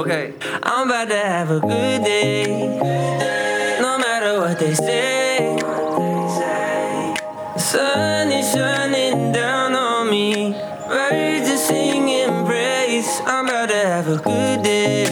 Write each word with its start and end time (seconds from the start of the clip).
okay. 0.00 0.32
I'm 0.62 0.88
about 0.88 1.08
to 1.08 1.16
have 1.16 1.50
a 1.50 1.60
good 1.60 2.04
day. 2.04 2.78
No 3.80 3.98
matter 3.98 4.38
what 4.40 4.58
they 4.58 4.74
say. 4.74 5.58
Sun 7.58 8.32
is 8.32 8.52
shining 8.52 9.32
down 9.32 9.74
on 9.74 10.10
me. 10.10 10.52
Birds 10.88 11.50
are 11.50 11.56
singing 11.56 12.46
praise. 12.46 13.20
I'm 13.26 13.46
about 13.48 13.68
to 13.68 13.74
have 13.74 14.08
a 14.08 14.16
good 14.18 14.62
day. 14.62 15.04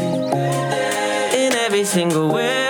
In 1.34 1.52
every 1.52 1.84
single 1.84 2.32
way. 2.32 2.65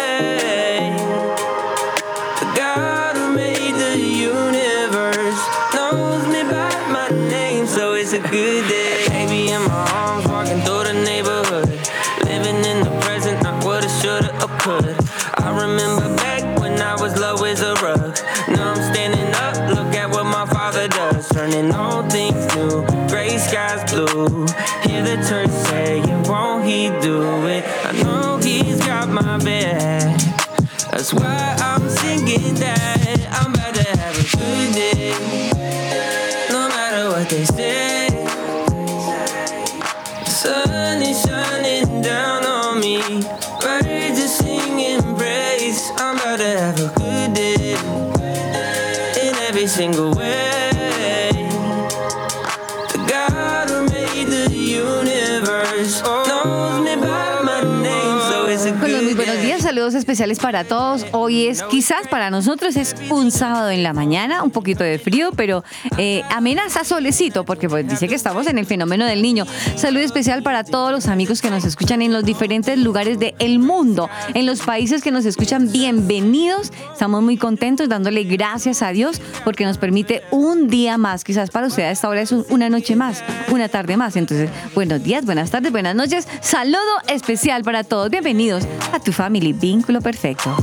Muy 59.06 59.14
buenos 59.14 59.40
días, 59.40 59.62
saludos 59.62 59.94
especiales 59.94 60.40
para 60.40 60.64
todos. 60.64 61.06
Hoy 61.12 61.46
es, 61.46 61.62
quizás 61.62 62.08
para 62.10 62.28
nosotros 62.28 62.74
es 62.74 62.96
un 63.08 63.30
sábado 63.30 63.70
en 63.70 63.84
la 63.84 63.92
mañana, 63.92 64.42
un 64.42 64.50
poquito 64.50 64.82
de 64.82 64.98
frío, 64.98 65.30
pero 65.36 65.62
eh, 65.96 66.24
amenaza 66.30 66.82
solecito, 66.82 67.44
porque 67.44 67.68
pues 67.68 67.86
dice 67.88 68.08
que 68.08 68.16
estamos 68.16 68.48
en 68.48 68.58
el 68.58 68.66
fenómeno 68.66 69.06
del 69.06 69.22
niño. 69.22 69.46
Salud 69.76 70.00
especial 70.00 70.42
para 70.42 70.64
todos 70.64 70.90
los 70.90 71.06
amigos 71.06 71.40
que 71.40 71.50
nos 71.50 71.64
escuchan 71.64 72.02
en 72.02 72.12
los 72.12 72.24
diferentes 72.24 72.76
lugares 72.80 73.20
del 73.20 73.60
mundo, 73.60 74.10
en 74.34 74.44
los 74.44 74.62
países 74.62 75.02
que 75.04 75.12
nos 75.12 75.24
escuchan, 75.24 75.70
bienvenidos. 75.70 76.72
Estamos 76.92 77.22
muy 77.22 77.36
contentos 77.36 77.88
dándole 77.88 78.24
gracias 78.24 78.82
a 78.82 78.88
Dios 78.90 79.20
porque 79.44 79.64
nos 79.64 79.78
permite 79.78 80.22
un 80.32 80.66
día 80.66 80.98
más. 80.98 81.22
Quizás 81.22 81.50
para 81.50 81.68
usted 81.68 81.84
a 81.84 81.92
esta 81.92 82.08
hora 82.08 82.22
es 82.22 82.32
un- 82.32 82.44
una 82.48 82.68
noche 82.70 82.96
más, 82.96 83.22
una 83.52 83.68
tarde 83.68 83.96
más. 83.96 84.16
Entonces, 84.16 84.50
buenos 84.74 85.00
días, 85.04 85.24
buenas 85.24 85.52
tardes, 85.52 85.70
buenas 85.70 85.94
noches. 85.94 86.26
Saludo 86.40 86.80
especial 87.06 87.62
para 87.62 87.84
todos. 87.84 88.10
Bienvenidos 88.10 88.64
tu 89.00 89.12
family 89.12 89.52
Vínculo 89.52 90.00
Perfecto. 90.00 90.56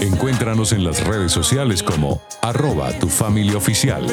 Encuéntranos 0.00 0.72
en 0.72 0.84
las 0.84 1.04
redes 1.04 1.32
sociales 1.32 1.82
como 1.82 2.20
arroba 2.40 2.92
tu. 2.98 4.10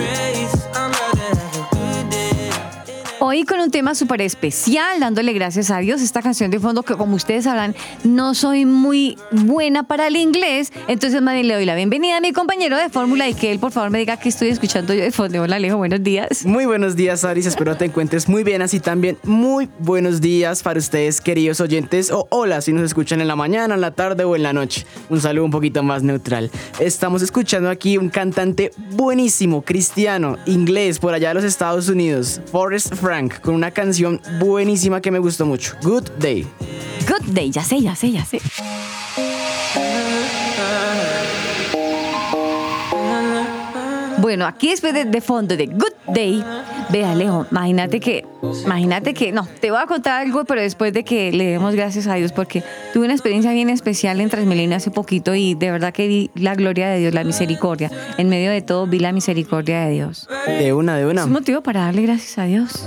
Hoy 3.31 3.44
con 3.44 3.59
un 3.59 3.69
tema 3.69 3.94
súper 3.94 4.22
especial, 4.22 5.00
dándole 5.00 5.34
gracias 5.34 5.69
a 5.69 5.78
Dios. 5.78 6.01
Esta 6.01 6.23
canción 6.23 6.50
de 6.50 6.59
fondo 6.59 6.81
que 6.81 6.95
como 6.95 7.16
ustedes 7.16 7.44
sabrán, 7.44 7.75
no 8.03 8.34
soy 8.34 8.66
muy 8.66 9.19
buena 9.29 9.84
para 9.84 10.07
el 10.07 10.16
inglés. 10.16 10.73
Entonces, 10.88 11.22
más 11.22 11.35
bien 11.35 11.47
le 11.47 11.53
doy 11.53 11.66
la 11.66 11.75
bienvenida 11.75 12.17
a 12.17 12.22
mi 12.22 12.34
compañero 12.34 12.75
de 12.75 12.90
fórmula 12.90 13.29
y 13.29 13.35
que 13.35 13.51
él 13.51 13.59
por 13.59 13.72
favor 13.72 13.91
me 13.91 14.00
diga 14.00 14.17
que 14.17 14.29
estoy 14.29 14.47
escuchando 14.47 14.95
yo 14.95 15.03
de 15.03 15.12
fondo. 15.12 15.44
Hola 15.44 15.57
Alejo, 15.57 15.78
buenos 15.78 16.01
días. 16.01 16.44
Muy 16.44 16.66
buenos 16.66 16.95
días, 16.95 17.23
Aris. 17.23 17.45
Espero 17.45 17.78
te 17.78 17.85
encuentres 17.85 18.28
muy 18.28 18.44
bien. 18.44 18.63
Así 18.63 18.79
también, 18.79 19.19
muy 19.22 19.69
buenos 19.78 20.22
días 20.22 20.63
para 20.63 20.79
ustedes, 20.79 21.22
queridos 21.22 21.61
oyentes. 21.61 22.09
O 22.09 22.25
hola, 22.31 22.61
si 22.61 22.73
nos 22.73 22.84
escuchan 22.84 23.22
en 23.22 23.28
la 23.28 23.35
mañana, 23.35 23.75
en 23.75 23.81
la 23.81 23.91
tarde 23.91 24.23
o 24.23 24.35
en 24.35 24.41
la 24.41 24.53
noche. 24.53 24.88
Un 25.11 25.22
saludo 25.22 25.46
un 25.46 25.51
poquito 25.51 25.84
más 25.84 26.01
neutral. 26.01 26.50
Estamos 26.79 27.22
escuchando 27.22 27.69
aquí 27.69 28.00
un 28.00 28.09
cantante 28.09 28.72
buenísimo, 28.94 29.61
cristiano, 29.61 30.38
inglés, 30.47 30.97
por 30.97 31.13
allá 31.13 31.28
de 31.28 31.35
los 31.35 31.44
Estados 31.44 31.90
Unidos, 31.90 32.41
Forrest 32.51 32.96
Frank, 32.96 33.19
con 33.28 33.53
una 33.53 33.72
canción 33.72 34.22
buenísima 34.40 35.02
que 35.02 35.12
me 35.12 35.19
gustó 35.19 35.46
mucho. 35.46 35.75
Good 35.84 36.12
Day. 36.19 36.47
Good 37.07 37.34
day, 37.34 37.52
ya 37.52 37.63
sé, 37.63 37.81
ya 37.81 37.96
sé, 37.96 38.12
ya 38.12 38.24
sé. 38.24 38.40
Bueno, 44.29 44.45
aquí 44.45 44.69
después 44.69 44.94
de, 44.94 45.06
de 45.06 45.22
fondo 45.22 45.57
de 45.57 45.66
Good 45.66 46.13
Day, 46.13 46.44
ve 46.91 47.03
Alejo, 47.03 47.47
imagínate 47.50 48.00
que, 48.00 48.28
imagínate 48.63 49.16
que, 49.16 49.31
no, 49.31 49.47
te 49.59 49.72
voy 49.72 49.79
a 49.81 49.88
contar 49.88 50.22
algo, 50.22 50.45
pero 50.45 50.62
después 50.62 50.94
de 50.94 51.03
que 51.03 51.31
le 51.31 51.47
demos 51.47 51.73
gracias 51.73 52.06
a 52.06 52.13
Dios, 52.13 52.31
porque 52.31 52.63
tuve 52.94 53.06
una 53.06 53.16
experiencia 53.16 53.51
bien 53.53 53.72
especial 53.72 54.22
en 54.22 54.29
Transmilenio 54.29 54.78
hace 54.78 54.91
poquito 54.91 55.34
y 55.34 55.56
de 55.56 55.72
verdad 55.72 55.94
que 55.94 56.07
vi 56.07 56.29
la 56.35 56.53
gloria 56.53 56.90
de 56.90 57.00
Dios, 57.00 57.16
la 57.16 57.23
misericordia. 57.23 57.90
En 58.19 58.29
medio 58.29 58.51
de 58.51 58.62
todo 58.62 58.85
vi 58.85 59.00
la 59.00 59.13
misericordia 59.13 59.85
de 59.85 59.94
Dios. 59.94 60.29
De 60.46 60.73
una, 60.73 60.96
de 60.97 61.07
una. 61.07 61.22
Es 61.22 61.25
un 61.25 61.34
motivo 61.34 61.63
para 61.63 61.85
darle 61.85 62.03
gracias 62.03 62.38
a 62.38 62.44
Dios. 62.44 62.85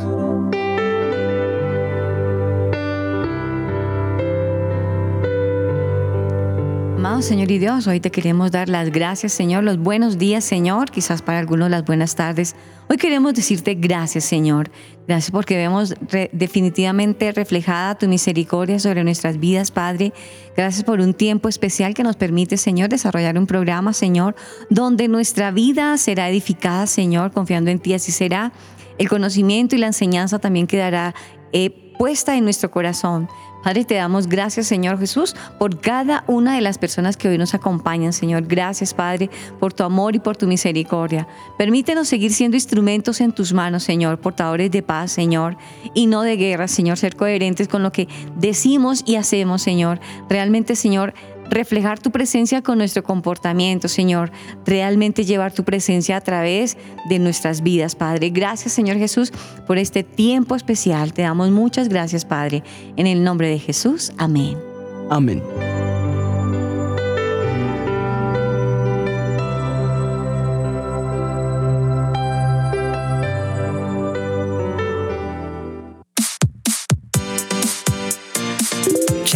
Amado 7.02 7.20
Señor 7.20 7.50
y 7.50 7.58
Dios, 7.58 7.88
hoy 7.88 7.98
te 7.98 8.12
queremos 8.12 8.52
dar 8.52 8.68
las 8.68 8.92
gracias, 8.92 9.32
Señor, 9.32 9.64
los 9.64 9.76
buenos 9.76 10.18
días, 10.18 10.44
Señor, 10.44 10.92
quizás 10.92 11.20
para 11.20 11.40
algunos 11.40 11.68
las 11.68 11.84
buenas 11.84 12.14
tardes. 12.14 12.54
Hoy 12.88 12.96
queremos 12.96 13.34
decirte 13.34 13.74
gracias, 13.74 14.22
Señor. 14.22 14.70
Gracias 15.08 15.32
porque 15.32 15.56
vemos 15.56 15.96
re- 16.08 16.30
definitivamente 16.32 17.32
reflejada 17.32 17.98
tu 17.98 18.06
misericordia 18.06 18.78
sobre 18.78 19.02
nuestras 19.02 19.40
vidas, 19.40 19.72
Padre. 19.72 20.12
Gracias 20.56 20.84
por 20.84 21.00
un 21.00 21.12
tiempo 21.12 21.48
especial 21.48 21.92
que 21.92 22.04
nos 22.04 22.14
permite, 22.14 22.56
Señor, 22.56 22.88
desarrollar 22.88 23.36
un 23.36 23.48
programa, 23.48 23.92
Señor, 23.92 24.36
donde 24.70 25.08
nuestra 25.08 25.50
vida 25.50 25.96
será 25.98 26.28
edificada, 26.28 26.86
Señor, 26.86 27.32
confiando 27.32 27.72
en 27.72 27.80
ti, 27.80 27.94
así 27.94 28.12
será. 28.12 28.52
El 28.98 29.08
conocimiento 29.08 29.74
y 29.74 29.78
la 29.80 29.88
enseñanza 29.88 30.38
también 30.38 30.68
quedará 30.68 31.16
eh, 31.52 31.70
puesta 31.98 32.36
en 32.36 32.44
nuestro 32.44 32.70
corazón. 32.70 33.28
Padre, 33.62 33.84
te 33.84 33.94
damos 33.94 34.26
gracias, 34.26 34.66
Señor 34.66 34.98
Jesús, 34.98 35.36
por 35.58 35.80
cada 35.80 36.24
una 36.26 36.54
de 36.54 36.60
las 36.60 36.78
personas 36.78 37.16
que 37.16 37.28
hoy 37.28 37.38
nos 37.38 37.54
acompañan, 37.54 38.12
Señor. 38.12 38.46
Gracias, 38.46 38.92
Padre, 38.92 39.30
por 39.60 39.72
tu 39.72 39.84
amor 39.84 40.16
y 40.16 40.18
por 40.18 40.36
tu 40.36 40.46
misericordia. 40.46 41.28
Permítenos 41.58 42.08
seguir 42.08 42.32
siendo 42.32 42.56
instrumentos 42.56 43.20
en 43.20 43.32
tus 43.32 43.52
manos, 43.52 43.84
Señor, 43.84 44.18
portadores 44.18 44.70
de 44.70 44.82
paz, 44.82 45.12
Señor, 45.12 45.56
y 45.94 46.06
no 46.06 46.22
de 46.22 46.36
guerra, 46.36 46.66
Señor, 46.66 46.98
ser 46.98 47.16
coherentes 47.16 47.68
con 47.68 47.82
lo 47.82 47.92
que 47.92 48.08
decimos 48.36 49.02
y 49.06 49.16
hacemos, 49.16 49.62
Señor. 49.62 50.00
Realmente, 50.28 50.74
Señor, 50.74 51.14
reflejar 51.52 51.98
tu 51.98 52.10
presencia 52.10 52.62
con 52.62 52.78
nuestro 52.78 53.02
comportamiento, 53.02 53.88
Señor. 53.88 54.32
Realmente 54.64 55.24
llevar 55.24 55.52
tu 55.52 55.64
presencia 55.64 56.16
a 56.16 56.20
través 56.20 56.76
de 57.08 57.18
nuestras 57.18 57.62
vidas, 57.62 57.94
Padre. 57.94 58.30
Gracias, 58.30 58.72
Señor 58.72 58.96
Jesús, 58.96 59.32
por 59.66 59.78
este 59.78 60.02
tiempo 60.02 60.56
especial. 60.56 61.12
Te 61.12 61.22
damos 61.22 61.50
muchas 61.50 61.88
gracias, 61.88 62.24
Padre. 62.24 62.62
En 62.96 63.06
el 63.06 63.22
nombre 63.22 63.48
de 63.48 63.58
Jesús, 63.58 64.12
amén. 64.18 64.56
Amén. 65.10 65.42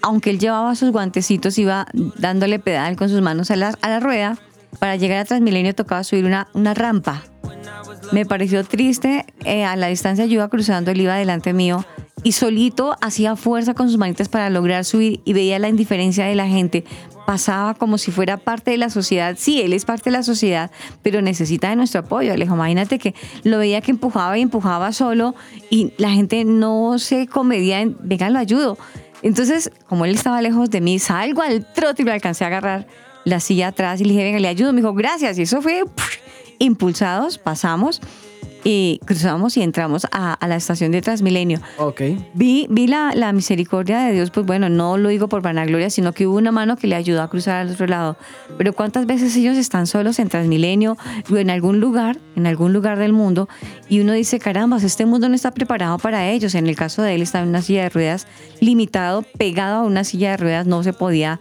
Aunque 0.01 0.31
él 0.31 0.39
llevaba 0.39 0.75
sus 0.75 0.91
guantecitos, 0.91 1.59
iba 1.59 1.87
dándole 1.93 2.59
pedal 2.59 2.97
con 2.97 3.09
sus 3.11 3.21
manos 3.21 3.51
a 3.51 3.57
la, 3.57 3.77
a 3.83 3.89
la 3.91 4.01
rueda. 4.01 4.39
Para 4.79 4.97
llegar 4.97 5.19
a 5.19 5.25
Transmilenio 5.27 5.75
tocaba 5.75 6.03
subir 6.05 6.25
una, 6.25 6.49
una 6.55 6.73
rampa. 6.73 7.25
Me 8.13 8.27
pareció 8.27 8.65
triste. 8.65 9.25
eh, 9.45 9.65
a 9.65 9.77
la 9.77 9.87
distancia 9.87 10.27
yo 10.27 10.35
iba 10.35 10.49
cruzando, 10.49 10.91
él 10.91 11.01
iba 11.01 11.15
delante 11.15 11.53
mío 11.53 11.85
y 12.23 12.33
solito 12.33 12.97
hacía 13.01 13.37
fuerza 13.37 13.75
con 13.75 13.89
sus 13.89 13.99
manitas 13.99 14.29
para 14.29 14.51
lograr 14.51 14.85
subir 14.85 15.21
y 15.25 15.33
veía 15.33 15.59
la 15.59 15.69
indiferencia 15.69 16.27
de 16.27 16.35
la 16.35 16.47
gente. 16.47 16.85
Pasaba 17.27 17.75
como 17.75 17.97
si 17.97 18.11
fuera 18.11 18.37
parte 18.37 18.73
de 18.73 18.77
la 18.79 18.91
sociedad. 18.91 19.37
Sí, 19.39 19.63
él 19.63 19.73
es 19.73 19.85
parte 19.85 20.11
de 20.11 20.17
la 20.17 20.23
sociedad, 20.23 20.71
pero 21.03 21.23
necesita 21.23 21.71
de 21.71 21.77
nuestro 21.77 22.01
apoyo. 22.01 22.33
Alejo, 22.33 22.55
imagínate 22.55 22.99
que 22.99 23.15
lo 23.45 23.59
veía 23.59 23.81
que 23.81 23.93
empujaba 23.93 24.37
y 24.37 24.43
empujaba 24.43 24.93
solo 24.93 25.35
y 25.71 25.93
la 25.97 26.11
gente 26.11 26.45
no 26.45 26.99
se 26.99 27.27
comedía 27.29 27.81
en, 27.81 27.97
venga, 28.01 28.29
lo 28.31 28.39
ayudo. 28.39 28.77
Entonces, 29.23 29.71
como 29.89 30.05
él 30.05 30.15
estaba 30.15 30.43
lejos 30.43 30.71
de 30.71 30.81
mí, 30.81 30.99
salgo 30.99 31.43
al 31.43 31.65
trote 31.73 32.03
y 32.03 32.05
lo 32.05 32.13
alcancé 32.13 32.45
a 32.45 32.49
agarrar 32.49 32.87
la 33.25 33.39
silla 33.39 33.69
atrás 33.69 34.01
y 34.01 34.05
le 34.05 34.11
dije, 34.11 34.25
venga, 34.25 34.41
le 34.41 34.49
ayudo. 34.49 34.73
Me 34.73 34.81
dijo, 34.81 34.93
gracias. 34.95 35.39
Y 35.39 35.43
eso 35.43 35.63
fue. 35.63 35.85
Impulsados, 36.61 37.39
pasamos 37.39 38.01
y 38.63 39.01
cruzamos 39.07 39.57
y 39.57 39.63
entramos 39.63 40.07
a, 40.13 40.35
a 40.35 40.49
la 40.49 40.57
estación 40.57 40.93
de 40.93 41.01
Transmilenio. 41.01 41.61
Ok. 41.79 42.03
Vi, 42.35 42.67
vi 42.69 42.87
la, 42.87 43.13
la 43.15 43.33
misericordia 43.33 44.01
de 44.01 44.13
Dios, 44.13 44.31
pues 44.31 44.47
bueno, 44.47 44.69
no 44.69 44.99
lo 44.99 45.09
digo 45.09 45.29
por 45.29 45.43
vanagloria, 45.43 45.91
sino 45.91 46.13
que 46.13 46.27
hubo 46.27 46.37
una 46.37 46.53
mano 46.53 46.77
que 46.77 46.87
le 46.87 46.95
ayudó 46.95 47.23
a 47.23 47.31
cruzar 47.31 47.57
al 47.57 47.71
otro 47.71 47.87
lado. 47.87 48.17
Pero 48.59 48.73
¿cuántas 48.73 49.07
veces 49.07 49.35
ellos 49.37 49.57
están 49.57 49.87
solos 49.87 50.19
en 50.19 50.29
Transmilenio 50.29 50.97
o 51.31 51.37
en 51.37 51.51
algún 51.51 51.81
lugar, 51.81 52.19
en 52.37 52.47
algún 52.47 52.73
lugar 52.73 52.99
del 52.99 53.13
mundo, 53.13 53.49
y 53.89 54.01
uno 54.01 54.13
dice, 54.13 54.39
caramba, 54.39 54.77
este 54.77 55.07
mundo 55.07 55.29
no 55.29 55.35
está 55.35 55.53
preparado 55.53 55.99
para 55.99 56.29
ellos? 56.29 56.55
En 56.55 56.67
el 56.67 56.77
caso 56.77 57.03
de 57.03 57.15
él 57.15 57.23
estaba 57.23 57.45
en 57.45 57.51
una 57.51 57.63
silla 57.63 57.85
de 57.85 57.89
ruedas, 57.89 58.27
limitado, 58.61 59.23
pegado 59.23 59.81
a 59.81 59.83
una 59.85 60.05
silla 60.05 60.33
de 60.33 60.37
ruedas, 60.37 60.67
no 60.67 60.83
se 60.83 60.93
podía, 60.93 61.41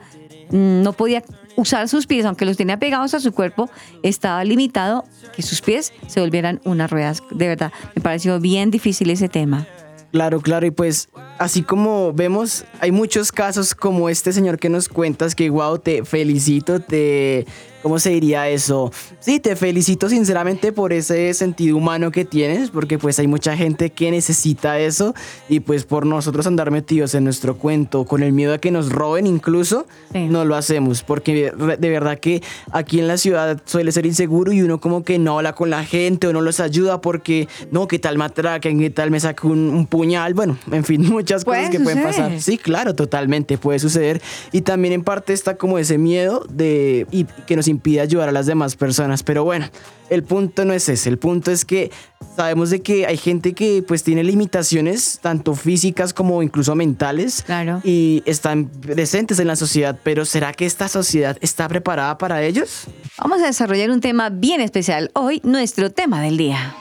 mm, 0.51 0.83
no 0.83 0.93
podía 0.93 1.23
usar 1.59 1.89
sus 1.89 2.07
pies, 2.07 2.25
aunque 2.25 2.45
los 2.45 2.57
tenía 2.57 2.79
pegados 2.79 3.13
a 3.13 3.19
su 3.19 3.31
cuerpo, 3.33 3.69
estaba 4.01 4.43
limitado 4.43 5.03
que 5.35 5.41
sus 5.41 5.61
pies 5.61 5.93
se 6.07 6.21
volvieran 6.21 6.61
unas 6.63 6.89
ruedas. 6.89 7.21
De 7.31 7.47
verdad, 7.47 7.71
me 7.95 8.01
pareció 8.01 8.39
bien 8.39 8.71
difícil 8.71 9.09
ese 9.09 9.29
tema. 9.29 9.67
Claro, 10.11 10.41
claro, 10.41 10.65
y 10.65 10.71
pues 10.71 11.09
así 11.37 11.61
como 11.61 12.13
vemos, 12.13 12.65
hay 12.79 12.91
muchos 12.91 13.31
casos 13.31 13.75
como 13.75 14.09
este 14.09 14.33
señor 14.33 14.57
que 14.57 14.69
nos 14.69 14.89
cuentas 14.89 15.35
que 15.35 15.49
wow, 15.51 15.77
te 15.77 16.03
felicito, 16.03 16.79
te, 16.79 17.45
¿cómo 17.81 17.99
se 17.99 18.09
diría 18.11 18.47
eso? 18.49 18.91
Sí, 19.19 19.39
te 19.39 19.55
felicito 19.55 20.09
sinceramente 20.09 20.71
por 20.71 20.93
ese 20.93 21.33
sentido 21.33 21.77
humano 21.77 22.11
que 22.11 22.25
tienes, 22.25 22.69
porque 22.69 22.97
pues 22.97 23.19
hay 23.19 23.27
mucha 23.27 23.55
gente 23.55 23.89
que 23.91 24.11
necesita 24.11 24.79
eso 24.79 25.13
y 25.47 25.59
pues 25.59 25.85
por 25.85 26.05
nosotros 26.05 26.47
andar 26.47 26.71
metidos 26.71 27.15
en 27.15 27.23
nuestro 27.23 27.57
cuento, 27.57 28.05
con 28.05 28.23
el 28.23 28.31
miedo 28.33 28.53
a 28.53 28.57
que 28.57 28.71
nos 28.71 28.91
roben 28.91 29.27
incluso, 29.27 29.85
Sí. 30.13 30.25
no 30.27 30.45
lo 30.45 30.55
hacemos, 30.55 31.03
porque 31.03 31.51
de 31.51 31.89
verdad 31.89 32.19
que 32.19 32.41
aquí 32.71 32.99
en 32.99 33.07
la 33.07 33.17
ciudad 33.17 33.61
suele 33.65 33.91
ser 33.91 34.05
inseguro 34.05 34.51
y 34.51 34.61
uno 34.61 34.79
como 34.79 35.03
que 35.03 35.19
no 35.19 35.37
habla 35.37 35.53
con 35.53 35.69
la 35.69 35.83
gente 35.85 36.27
o 36.27 36.33
no 36.33 36.41
los 36.41 36.59
ayuda 36.59 37.01
porque 37.01 37.47
no, 37.71 37.87
qué 37.87 37.99
tal 37.99 38.17
me 38.17 38.25
atraquen, 38.25 38.79
qué 38.79 38.89
tal 38.89 39.11
me 39.11 39.19
saque 39.19 39.45
un, 39.47 39.69
un 39.69 39.85
puñal, 39.85 40.33
bueno, 40.33 40.57
en 40.71 40.83
fin, 40.83 41.01
muchas 41.11 41.45
cosas 41.45 41.69
que 41.69 41.79
pueden 41.79 42.03
pasar. 42.03 42.39
Sí, 42.41 42.57
claro, 42.57 42.95
totalmente 42.95 43.57
puede 43.57 43.79
suceder 43.79 44.21
y 44.51 44.61
también 44.61 44.93
en 44.93 45.03
parte 45.03 45.33
está 45.33 45.55
como 45.57 45.77
ese 45.77 45.97
miedo 45.97 46.45
de 46.49 47.05
y 47.11 47.25
que 47.45 47.55
nos 47.55 47.67
impide 47.71 48.01
ayudar 48.01 48.29
a 48.29 48.31
las 48.31 48.45
demás 48.45 48.75
personas, 48.75 49.23
pero 49.23 49.43
bueno, 49.43 49.67
el 50.09 50.23
punto 50.23 50.65
no 50.65 50.73
es 50.73 50.89
ese, 50.89 51.09
el 51.09 51.17
punto 51.17 51.51
es 51.51 51.65
que 51.65 51.91
sabemos 52.35 52.69
de 52.69 52.81
que 52.81 53.05
hay 53.05 53.17
gente 53.17 53.53
que 53.53 53.83
pues 53.87 54.03
tiene 54.03 54.23
limitaciones 54.23 55.19
tanto 55.21 55.53
físicas 55.55 56.13
como 56.13 56.41
incluso 56.43 56.75
mentales 56.75 57.43
Claro. 57.43 57.81
y 57.83 58.23
están 58.25 58.65
presentes 58.67 59.39
en 59.39 59.47
la 59.47 59.55
sociedad, 59.55 59.97
pero 60.03 60.25
¿será 60.25 60.53
que 60.53 60.65
esta 60.65 60.87
sociedad 60.87 61.37
está 61.41 61.67
preparada 61.67 62.17
para 62.17 62.41
ellos? 62.43 62.85
Vamos 63.17 63.41
a 63.41 63.45
desarrollar 63.45 63.89
un 63.91 64.01
tema 64.01 64.29
bien 64.29 64.61
especial. 64.61 65.11
Hoy, 65.13 65.41
nuestro 65.43 65.91
tema 65.91 66.21
del 66.21 66.37
día. 66.37 66.75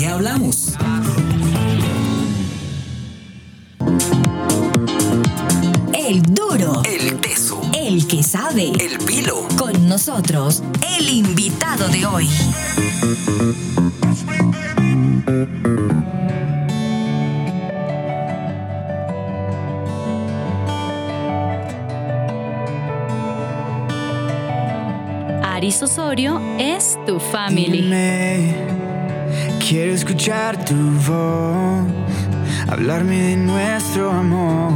Qué 0.00 0.06
hablamos? 0.06 0.78
El 5.92 6.22
duro. 6.22 6.82
El 6.86 7.16
peso. 7.16 7.60
El 7.76 8.06
que 8.06 8.22
sabe. 8.22 8.72
El 8.80 8.96
pilo. 9.04 9.46
Con 9.58 9.86
nosotros, 9.88 10.62
el 10.98 11.06
invitado 11.10 11.86
de 11.88 12.06
hoy. 12.06 12.28
Aris 25.42 25.82
Osorio 25.82 26.40
es 26.58 26.98
tu 27.04 27.20
family. 27.20 27.82
Dime, 27.82 28.79
quiero 29.60 29.92
escuchar 29.92 30.64
tu 30.64 30.74
voz, 30.74 31.86
hablarme 32.68 33.16
de 33.16 33.36
nuestro 33.36 34.10
amor, 34.10 34.72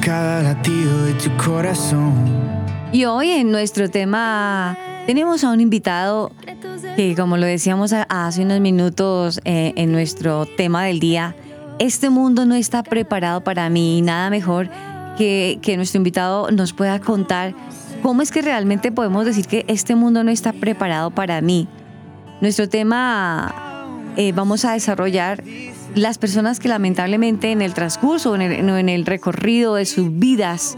cada 0.00 0.42
latido 0.42 1.04
de 1.04 1.14
tu 1.14 1.36
corazón. 1.36 2.14
Y 2.92 3.04
hoy 3.04 3.30
en 3.30 3.50
nuestro 3.50 3.90
tema 3.90 4.78
tenemos 5.06 5.44
a 5.44 5.50
un 5.50 5.60
invitado 5.60 6.30
que, 6.96 7.14
como 7.16 7.36
lo 7.36 7.46
decíamos 7.46 7.92
hace 7.92 8.42
unos 8.42 8.60
minutos 8.60 9.40
eh, 9.44 9.72
en 9.76 9.92
nuestro 9.92 10.46
tema 10.46 10.84
del 10.84 11.00
día, 11.00 11.34
este 11.78 12.10
mundo 12.10 12.46
no 12.46 12.54
está 12.54 12.82
preparado 12.82 13.42
para 13.42 13.68
mí 13.68 13.98
y 13.98 14.02
nada 14.02 14.30
mejor 14.30 14.70
que, 15.18 15.58
que 15.60 15.76
nuestro 15.76 15.98
invitado 15.98 16.50
nos 16.50 16.72
pueda 16.72 17.00
contar 17.00 17.54
cómo 18.02 18.22
es 18.22 18.30
que 18.30 18.40
realmente 18.40 18.92
podemos 18.92 19.26
decir 19.26 19.46
que 19.46 19.64
este 19.68 19.94
mundo 19.94 20.24
no 20.24 20.30
está 20.30 20.52
preparado 20.52 21.10
para 21.10 21.40
mí. 21.40 21.68
Nuestro 22.40 22.68
tema 22.68 23.54
eh, 24.16 24.32
vamos 24.32 24.64
a 24.64 24.72
desarrollar 24.72 25.42
las 25.94 26.18
personas 26.18 26.60
que 26.60 26.68
lamentablemente 26.68 27.50
en 27.50 27.62
el 27.62 27.74
transcurso, 27.74 28.34
en 28.34 28.42
el, 28.42 28.68
en 28.68 28.88
el 28.88 29.06
recorrido 29.06 29.74
de 29.74 29.86
sus 29.86 30.18
vidas, 30.18 30.76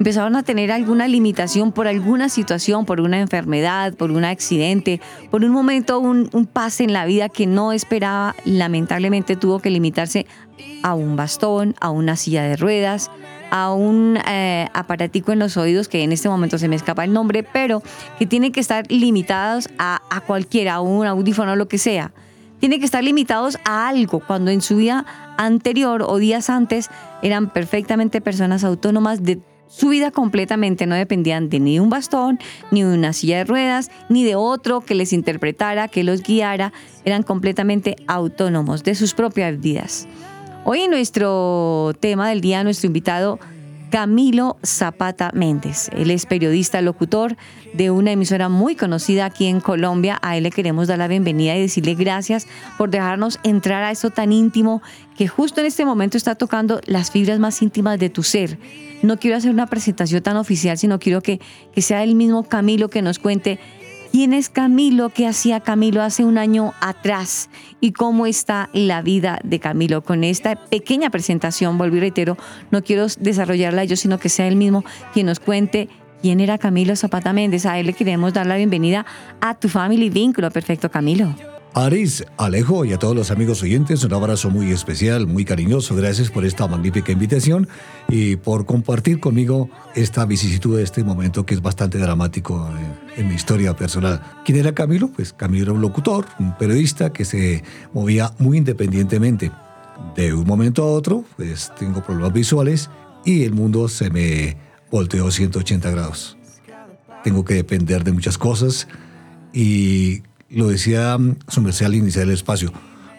empezaron 0.00 0.34
a 0.34 0.42
tener 0.42 0.72
alguna 0.72 1.06
limitación 1.06 1.72
por 1.72 1.86
alguna 1.86 2.30
situación, 2.30 2.86
por 2.86 3.02
una 3.02 3.20
enfermedad, 3.20 3.92
por 3.92 4.10
un 4.10 4.24
accidente, 4.24 4.98
por 5.30 5.44
un 5.44 5.52
momento, 5.52 6.00
un, 6.00 6.30
un 6.32 6.46
pase 6.46 6.84
en 6.84 6.94
la 6.94 7.04
vida 7.04 7.28
que 7.28 7.46
no 7.46 7.70
esperaba, 7.70 8.34
lamentablemente 8.46 9.36
tuvo 9.36 9.58
que 9.58 9.68
limitarse 9.68 10.26
a 10.82 10.94
un 10.94 11.16
bastón, 11.16 11.74
a 11.82 11.90
una 11.90 12.16
silla 12.16 12.42
de 12.42 12.56
ruedas, 12.56 13.10
a 13.50 13.74
un 13.74 14.18
eh, 14.26 14.68
aparatico 14.72 15.32
en 15.32 15.38
los 15.38 15.58
oídos, 15.58 15.86
que 15.88 16.02
en 16.02 16.12
este 16.12 16.30
momento 16.30 16.56
se 16.56 16.68
me 16.68 16.76
escapa 16.76 17.04
el 17.04 17.12
nombre, 17.12 17.42
pero 17.42 17.82
que 18.18 18.24
tienen 18.24 18.52
que 18.52 18.60
estar 18.60 18.90
limitados 18.90 19.68
a, 19.78 20.00
a 20.08 20.22
cualquiera, 20.22 20.76
a 20.76 20.80
un 20.80 21.06
audífono, 21.06 21.56
lo 21.56 21.68
que 21.68 21.76
sea. 21.76 22.14
Tienen 22.58 22.78
que 22.78 22.86
estar 22.86 23.04
limitados 23.04 23.58
a 23.66 23.88
algo, 23.88 24.20
cuando 24.20 24.50
en 24.50 24.62
su 24.62 24.76
vida 24.76 25.04
anterior 25.36 26.02
o 26.06 26.16
días 26.16 26.48
antes 26.48 26.88
eran 27.20 27.50
perfectamente 27.50 28.22
personas 28.22 28.64
autónomas 28.64 29.22
de 29.22 29.40
su 29.70 29.88
vida 29.88 30.10
completamente, 30.10 30.86
no 30.86 30.96
dependían 30.96 31.48
de 31.48 31.60
ni 31.60 31.74
de 31.74 31.80
un 31.80 31.90
bastón, 31.90 32.40
ni 32.72 32.82
de 32.82 32.92
una 32.92 33.12
silla 33.12 33.38
de 33.38 33.44
ruedas, 33.44 33.90
ni 34.08 34.24
de 34.24 34.34
otro 34.34 34.80
que 34.80 34.96
les 34.96 35.12
interpretara, 35.12 35.86
que 35.86 36.02
los 36.02 36.22
guiara, 36.22 36.72
eran 37.04 37.22
completamente 37.22 37.96
autónomos 38.08 38.82
de 38.82 38.96
sus 38.96 39.14
propias 39.14 39.60
vidas. 39.60 40.08
Hoy 40.64 40.88
nuestro 40.88 41.92
tema 42.00 42.28
del 42.28 42.40
día, 42.40 42.64
nuestro 42.64 42.88
invitado 42.88 43.38
Camilo 43.90 44.56
Zapata 44.64 45.32
Méndez. 45.34 45.90
Él 45.92 46.10
es 46.10 46.24
periodista, 46.24 46.80
locutor 46.80 47.36
de 47.74 47.90
una 47.90 48.12
emisora 48.12 48.48
muy 48.48 48.76
conocida 48.76 49.24
aquí 49.24 49.46
en 49.46 49.60
Colombia. 49.60 50.18
A 50.22 50.36
él 50.36 50.44
le 50.44 50.50
queremos 50.50 50.86
dar 50.86 50.98
la 50.98 51.08
bienvenida 51.08 51.56
y 51.56 51.62
decirle 51.62 51.94
gracias 51.94 52.46
por 52.78 52.90
dejarnos 52.90 53.40
entrar 53.42 53.82
a 53.82 53.90
esto 53.90 54.10
tan 54.10 54.32
íntimo 54.32 54.80
que 55.16 55.28
justo 55.28 55.60
en 55.60 55.66
este 55.66 55.84
momento 55.84 56.16
está 56.16 56.36
tocando 56.36 56.80
las 56.86 57.10
fibras 57.10 57.40
más 57.40 57.60
íntimas 57.62 57.98
de 57.98 58.10
tu 58.10 58.22
ser. 58.22 58.58
No 59.02 59.18
quiero 59.18 59.36
hacer 59.36 59.50
una 59.50 59.66
presentación 59.66 60.22
tan 60.22 60.36
oficial, 60.36 60.78
sino 60.78 60.98
quiero 60.98 61.20
que, 61.20 61.40
que 61.74 61.82
sea 61.82 62.04
el 62.04 62.14
mismo 62.14 62.44
Camilo 62.44 62.90
que 62.90 63.02
nos 63.02 63.18
cuente 63.18 63.58
quién 64.10 64.32
es 64.32 64.48
Camilo, 64.48 65.10
qué 65.10 65.26
hacía 65.26 65.60
Camilo 65.60 66.02
hace 66.02 66.24
un 66.24 66.38
año 66.38 66.72
atrás 66.80 67.48
y 67.80 67.92
cómo 67.92 68.26
está 68.26 68.68
la 68.72 69.02
vida 69.02 69.40
de 69.44 69.60
Camilo. 69.60 70.02
Con 70.02 70.24
esta 70.24 70.56
pequeña 70.56 71.10
presentación, 71.10 71.78
vuelvo 71.78 71.96
y 71.96 72.00
reitero, 72.00 72.36
no 72.70 72.82
quiero 72.82 73.06
desarrollarla 73.18 73.84
yo, 73.84 73.96
sino 73.96 74.18
que 74.18 74.28
sea 74.28 74.48
él 74.48 74.56
mismo 74.56 74.84
quien 75.12 75.26
nos 75.26 75.40
cuente 75.40 75.88
quién 76.22 76.40
era 76.40 76.58
Camilo 76.58 76.96
Zapata 76.96 77.32
Méndez. 77.32 77.66
A 77.66 77.78
él 77.78 77.86
le 77.86 77.92
queremos 77.92 78.32
dar 78.32 78.46
la 78.46 78.56
bienvenida 78.56 79.06
a 79.40 79.54
tu 79.54 79.68
Family 79.68 80.10
Vínculo. 80.10 80.50
Perfecto, 80.50 80.90
Camilo. 80.90 81.34
Aris, 81.74 82.24
Alejo 82.36 82.84
y 82.84 82.92
a 82.92 82.98
todos 82.98 83.14
los 83.14 83.30
amigos 83.30 83.62
oyentes, 83.62 84.02
un 84.02 84.12
abrazo 84.12 84.50
muy 84.50 84.72
especial, 84.72 85.28
muy 85.28 85.44
cariñoso. 85.44 85.94
Gracias 85.94 86.28
por 86.30 86.44
esta 86.44 86.66
magnífica 86.66 87.12
invitación 87.12 87.68
y 88.08 88.36
por 88.36 88.66
compartir 88.66 89.20
conmigo 89.20 89.70
esta 89.94 90.24
vicisitud 90.26 90.76
de 90.76 90.82
este 90.82 91.04
momento 91.04 91.46
que 91.46 91.54
es 91.54 91.62
bastante 91.62 91.98
dramático 91.98 92.68
en, 93.16 93.20
en 93.20 93.28
mi 93.28 93.34
historia 93.34 93.76
personal. 93.76 94.20
¿Quién 94.44 94.58
era 94.58 94.74
Camilo? 94.74 95.08
Pues 95.08 95.32
Camilo 95.32 95.64
era 95.64 95.72
un 95.72 95.80
locutor, 95.80 96.26
un 96.40 96.56
periodista 96.58 97.12
que 97.12 97.24
se 97.24 97.62
movía 97.92 98.32
muy 98.38 98.58
independientemente. 98.58 99.52
De 100.16 100.34
un 100.34 100.46
momento 100.46 100.82
a 100.82 100.86
otro, 100.86 101.24
pues 101.36 101.72
tengo 101.78 102.02
problemas 102.02 102.32
visuales 102.32 102.90
y 103.24 103.44
el 103.44 103.52
mundo 103.52 103.86
se 103.88 104.10
me 104.10 104.56
volteó 104.90 105.30
180 105.30 105.88
grados. 105.90 106.36
Tengo 107.22 107.44
que 107.44 107.54
depender 107.54 108.02
de 108.02 108.12
muchas 108.12 108.38
cosas 108.38 108.88
y 109.52 110.22
lo 110.50 110.68
decía 110.68 111.16
mm, 111.18 111.36
su 111.48 111.60
merced 111.60 111.86
al 111.86 111.94
iniciar 111.94 112.24
el 112.26 112.32
espacio, 112.34 112.72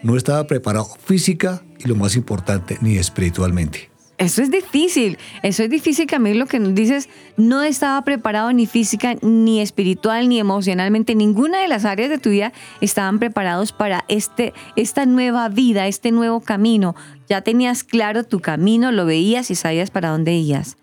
no 0.04 0.18
estaba 0.18 0.46
preparado 0.48 0.88
física 1.06 1.62
y 1.80 1.88
lo 1.88 1.96
más 1.96 2.16
importante, 2.16 2.78
ni 2.82 2.98
espiritualmente. 2.98 3.90
Eso 4.18 4.44
es 4.44 4.52
difícil, 4.52 5.18
eso 5.42 5.64
es 5.64 5.70
difícil, 5.72 6.06
Camilo, 6.06 6.38
lo 6.38 6.46
que 6.46 6.60
nos 6.60 6.76
dices, 6.76 7.10
no 7.38 7.64
estaba 7.64 8.00
preparado 8.04 8.54
ni 8.54 8.68
física, 8.68 9.16
ni 9.24 9.62
espiritual, 9.62 10.30
ni 10.30 10.40
emocionalmente, 10.40 11.16
ninguna 11.16 11.60
de 11.60 11.68
las 11.68 11.86
áreas 11.86 12.12
de 12.12 12.20
tu 12.20 12.30
vida 12.30 12.54
estaban 12.82 13.18
preparados 13.18 13.72
para 13.72 14.06
este, 14.10 14.54
esta 14.76 15.08
nueva 15.08 15.50
vida, 15.50 15.88
este 15.88 16.12
nuevo 16.12 16.40
camino. 16.40 16.96
Ya 17.28 17.42
tenías 17.42 17.84
claro 17.84 18.24
tu 18.24 18.42
camino, 18.42 18.92
lo 18.92 19.08
veías 19.08 19.50
y 19.50 19.56
sabías 19.56 19.90
para 19.90 20.10
dónde 20.10 20.36
ibas. 20.36 20.78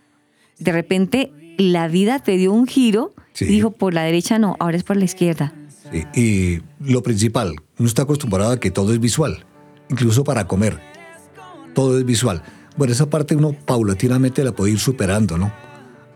De 0.59 0.73
repente 0.73 1.31
la 1.59 1.87
vida 1.87 2.19
te 2.19 2.37
dio 2.37 2.53
un 2.53 2.67
giro 2.67 3.15
Sí. 3.35 3.45
y 3.45 3.49
dijo, 3.49 3.71
por 3.71 3.95
la 3.95 4.03
derecha 4.03 4.41
no, 4.41 4.57
ahora 4.59 4.77
es 4.77 4.83
por 4.83 4.97
la 4.97 5.05
izquierda. 5.05 5.53
Sí, 5.93 6.07
Y 6.15 6.91
lo 6.93 7.03
principal, 7.03 7.57
uno 7.79 7.89
está 7.89 8.03
acostumbrado 8.03 8.53
a 8.53 8.61
que 8.61 8.71
todo 8.71 8.93
es 8.93 9.01
visual, 9.01 9.45
incluso 9.89 10.25
para 10.25 10.47
comer. 10.47 10.81
Todo 11.75 11.99
es 11.99 12.05
visual. 12.05 12.43
Bueno, 12.77 12.93
esa 12.93 13.11
parte 13.11 13.35
uno 13.35 13.53
paulatinamente 13.53 14.45
la 14.45 14.53
puede 14.53 14.73
ir 14.73 14.79
superando, 14.79 15.39
¿no? 15.39 15.53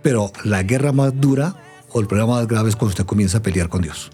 Pero 0.02 0.32
la 0.44 0.62
guerra 0.62 0.92
más 0.92 1.12
dura 1.20 1.56
o 1.90 2.00
el 2.00 2.06
problema 2.06 2.34
más 2.34 2.46
grave 2.46 2.68
es 2.68 2.76
cuando 2.76 2.90
usted 2.90 3.04
comienza 3.04 3.38
a 3.38 3.42
pelear 3.42 3.68
con 3.68 3.82
Dios. 3.82 4.10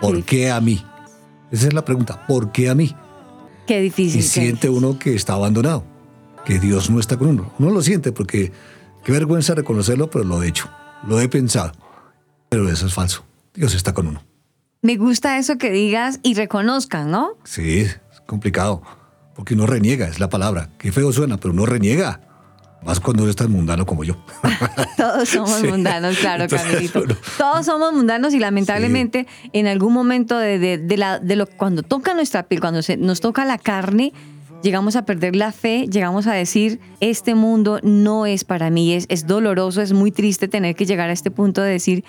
¿Por 0.00 0.22
qué 0.24 0.50
a 0.50 0.60
mí? 0.60 0.84
Esa 1.50 1.68
es 1.68 1.74
la 1.74 1.84
pregunta. 1.84 2.26
¿Por 2.26 2.52
qué 2.52 2.68
a 2.68 2.74
mí? 2.74 2.94
Qué 3.66 3.80
difícil. 3.80 4.20
Y 4.20 4.22
qué 4.22 4.28
siente 4.28 4.68
difícil. 4.68 4.70
uno 4.70 4.98
que 4.98 5.14
está 5.14 5.34
abandonado, 5.34 5.84
que 6.44 6.58
Dios 6.58 6.90
no 6.90 7.00
está 7.00 7.16
con 7.16 7.28
uno. 7.28 7.52
Uno 7.58 7.70
lo 7.70 7.82
siente 7.82 8.12
porque 8.12 8.52
qué 9.04 9.12
vergüenza 9.12 9.54
reconocerlo, 9.54 10.10
pero 10.10 10.24
lo 10.24 10.42
he 10.42 10.48
hecho, 10.48 10.68
lo 11.06 11.20
he 11.20 11.28
pensado. 11.28 11.72
Pero 12.48 12.68
eso 12.68 12.86
es 12.86 12.94
falso. 12.94 13.24
Dios 13.54 13.74
está 13.74 13.94
con 13.94 14.08
uno. 14.08 14.22
Me 14.82 14.96
gusta 14.96 15.38
eso 15.38 15.58
que 15.58 15.70
digas 15.70 16.20
y 16.22 16.34
reconozcan, 16.34 17.10
¿no? 17.10 17.30
Sí, 17.44 17.80
es 17.80 18.00
complicado. 18.26 18.82
Porque 19.34 19.54
uno 19.54 19.66
reniega, 19.66 20.06
es 20.08 20.20
la 20.20 20.28
palabra. 20.30 20.70
Qué 20.78 20.92
feo 20.92 21.12
suena, 21.12 21.36
pero 21.38 21.52
uno 21.52 21.66
reniega. 21.66 22.20
Más 22.84 23.00
cuando 23.00 23.24
uno 23.24 23.30
es 23.30 23.36
tan 23.36 23.50
mundano 23.50 23.84
como 23.84 24.04
yo. 24.04 24.16
Todos 24.96 25.28
somos 25.28 25.50
Sí. 25.60 25.66
mundanos, 25.66 26.16
claro, 26.18 26.44
Entonces, 26.44 26.68
Camilito. 26.68 27.02
Todos 27.36 27.66
somos 27.66 27.92
mundanos 27.92 28.32
y 28.32 28.38
lamentablemente 28.38 29.26
en 29.52 29.66
algún 29.66 29.92
momento 29.92 30.38
de, 30.38 30.58
de- 30.58 30.78
de 30.78 30.96
la, 30.96 31.18
de 31.18 31.36
lo 31.36 31.46
cuando 31.46 31.82
toca 31.82 32.14
nuestra 32.14 32.44
piel, 32.44 32.60
cuando 32.60 32.82
se, 32.82 32.96
nos 32.96 33.20
toca 33.20 33.44
la 33.44 33.58
carne, 33.58 34.12
llegamos 34.62 34.94
a 34.94 35.04
perder 35.04 35.34
la 35.36 35.50
fe, 35.52 35.86
llegamos 35.90 36.26
a 36.28 36.32
decir, 36.34 36.78
este 37.00 37.34
mundo 37.34 37.80
no 37.82 38.24
es 38.24 38.44
para 38.44 38.70
mí, 38.70 38.92
es, 38.94 39.06
es 39.08 39.26
doloroso, 39.26 39.82
es 39.82 39.92
muy 39.92 40.12
triste 40.12 40.46
tener 40.46 40.76
que 40.76 40.86
llegar 40.86 41.10
a 41.10 41.12
este 41.12 41.30
punto 41.32 41.62
de 41.62 41.72
decir, 41.72 42.04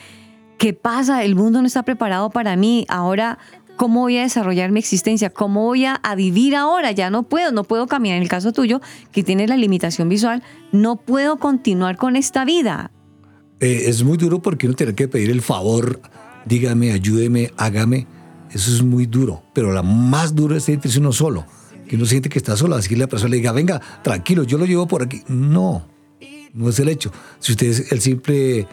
¿qué 0.58 0.74
pasa? 0.74 1.24
El 1.24 1.36
mundo 1.36 1.62
no 1.62 1.68
está 1.68 1.84
preparado 1.84 2.30
para 2.30 2.56
mí, 2.56 2.86
ahora... 2.90 3.38
¿Cómo 3.78 4.00
voy 4.00 4.18
a 4.18 4.24
desarrollar 4.24 4.72
mi 4.72 4.80
existencia? 4.80 5.30
¿Cómo 5.30 5.66
voy 5.66 5.86
a, 5.86 6.02
vivir 6.18 6.56
ahora? 6.56 6.94
Ya 6.94 7.12
no 7.12 7.22
puedo, 7.22 7.52
no 7.52 7.64
puedo 7.64 7.86
caminar. 7.86 8.18
En 8.18 8.24
el 8.24 8.28
caso 8.28 8.52
tuyo, 8.52 8.82
que 9.12 9.22
tienes 9.22 9.50
la 9.50 9.56
limitación 9.56 10.10
visual, 10.10 10.42
no 10.72 10.96
puedo 10.96 11.38
continuar 11.38 11.96
con 11.96 12.16
esta 12.16 12.44
vida. 12.44 12.90
Eh, 13.60 13.84
es 13.86 14.02
muy 14.02 14.18
duro 14.18 14.42
porque 14.42 14.66
uno 14.66 14.76
tiene 14.76 14.96
que 14.96 15.08
pedir 15.08 15.30
el 15.30 15.44
favor, 15.44 16.02
dígame, 16.46 16.92
ayúdeme, 16.92 17.52
hágame. 17.56 18.08
Eso 18.52 18.74
es 18.74 18.82
muy 18.82 19.06
duro. 19.06 19.44
Pero 19.54 19.72
la 19.72 19.84
más 19.84 20.34
dura 20.34 20.58
es 20.58 20.64
sentirse 20.64 21.00
uno 21.00 21.12
solo. 21.12 21.46
Que 21.88 21.98
uno 21.98 22.08
siente 22.08 22.30
que 22.30 22.40
está 22.40 22.58
solo. 22.58 22.76
Así 22.76 22.90
que 22.90 22.98
la 22.98 23.06
persona 23.06 23.30
le 23.30 23.38
diga, 23.38 23.52
venga, 23.52 23.80
tranquilo, 24.02 24.42
yo 24.42 24.58
lo 24.58 24.66
llevo 24.66 24.88
por 24.88 25.04
aquí. 25.04 25.22
No, 25.28 25.88
no 26.54 26.70
es 26.70 26.80
el 26.80 26.90
hecho. 26.90 27.12
Si 27.38 27.52
usted 27.52 27.68
es 27.68 27.92
el 27.92 28.02
simple, 28.02 28.68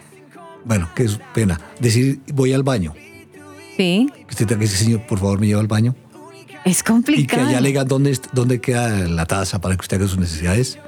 bueno, 0.65 0.89
que 0.95 1.03
es 1.03 1.19
pena, 1.33 1.59
decir, 1.79 2.19
voy 2.33 2.51
al 2.53 2.63
baño. 2.63 2.93
Sí, 3.77 4.09
Que 4.15 4.25
usted 4.31 4.45
tenga 4.47 4.59
que 4.59 4.65
decir, 4.67 4.85
señor, 4.85 5.05
por 5.05 5.19
favor, 5.19 5.39
me 5.39 5.47
lleva 5.47 5.61
al 5.61 5.67
baño. 5.67 5.95
es 6.63 6.79
Y 6.79 6.83
que 6.83 6.91
complicado. 6.91 7.47
allá 7.47 7.61
le 7.61 7.67
digan 7.69 7.87
dónde, 7.87 8.17
dónde 8.33 8.59
queda 8.61 8.89
la 9.07 9.25
taza 9.25 9.59
para 9.59 9.75
que 9.75 9.81
usted 9.81 9.97
haga 9.97 10.07
sus 10.07 10.17
necesidades. 10.17 10.79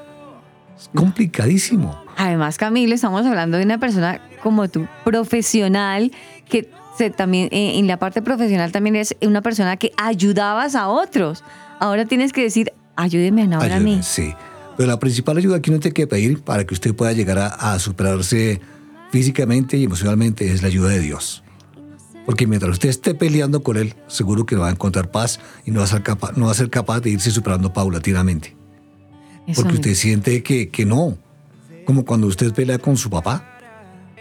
Es 0.80 0.90
complicadísimo. 0.96 2.00
Además, 2.18 2.58
Camilo, 2.58 2.96
estamos 2.96 3.26
hablando 3.26 3.58
de 3.58 3.64
una 3.66 3.78
persona 3.78 4.22
como 4.42 4.68
tú, 4.70 4.88
profesional, 5.04 6.12
que 6.50 6.70
se, 6.98 7.10
también 7.10 7.50
eh, 7.52 7.78
en 7.78 7.88
la 7.88 7.98
parte 7.98 8.22
profesional 8.22 8.72
también 8.72 8.96
es 8.96 9.16
una 9.22 9.42
persona 9.42 9.78
que 9.78 9.92
ayudabas 9.98 10.76
a 10.76 10.88
otros. 10.88 11.44
Ahora 11.80 12.06
tienes 12.06 12.32
que 12.34 12.42
decir, 12.42 12.72
ayúdeme 12.96 13.44
ahora 13.54 13.76
a 13.76 13.80
mí. 13.80 14.00
Sí. 14.02 14.34
Pero 14.78 14.88
la 14.88 15.00
principal 15.00 15.38
ayuda 15.38 15.62
que 15.62 15.70
uno 15.72 15.80
tiene 15.80 15.94
que 15.94 16.08
pedir 16.08 16.42
para 16.42 16.64
que 16.66 16.74
usted 16.74 16.96
pueda 16.96 17.12
llegar 17.14 17.38
a, 17.40 17.48
a 17.48 17.80
superarse 17.80 18.62
físicamente 19.12 19.78
y 19.78 19.84
emocionalmente 19.84 20.52
es 20.52 20.62
la 20.62 20.68
ayuda 20.68 20.90
de 20.90 21.00
Dios. 21.00 21.44
Porque 22.26 22.46
mientras 22.46 22.74
usted 22.74 22.90
esté 22.90 23.14
peleando 23.14 23.64
con 23.64 23.78
Él, 23.78 23.96
seguro 24.08 24.46
que 24.46 24.56
no 24.56 24.62
va 24.62 24.68
a 24.68 24.72
encontrar 24.72 25.12
paz 25.12 25.40
y 25.66 25.72
no 25.72 25.80
va 25.80 25.86
a 25.86 25.88
ser 25.88 26.04
capaz, 26.04 26.36
no 26.36 26.48
va 26.48 26.52
a 26.52 26.56
ser 26.56 26.70
capaz 26.70 27.00
de 27.00 27.12
irse 27.12 27.32
superando 27.32 27.72
paulatinamente. 27.72 28.58
Eso 29.48 29.62
Porque 29.62 29.78
usted 29.78 29.96
siente 29.96 30.44
que, 30.44 30.68
que 30.68 30.86
no. 30.86 31.18
Como 31.86 32.04
cuando 32.04 32.28
usted 32.28 32.54
pelea 32.54 32.80
con 32.80 32.98
su 32.98 33.10
papá. 33.10 33.58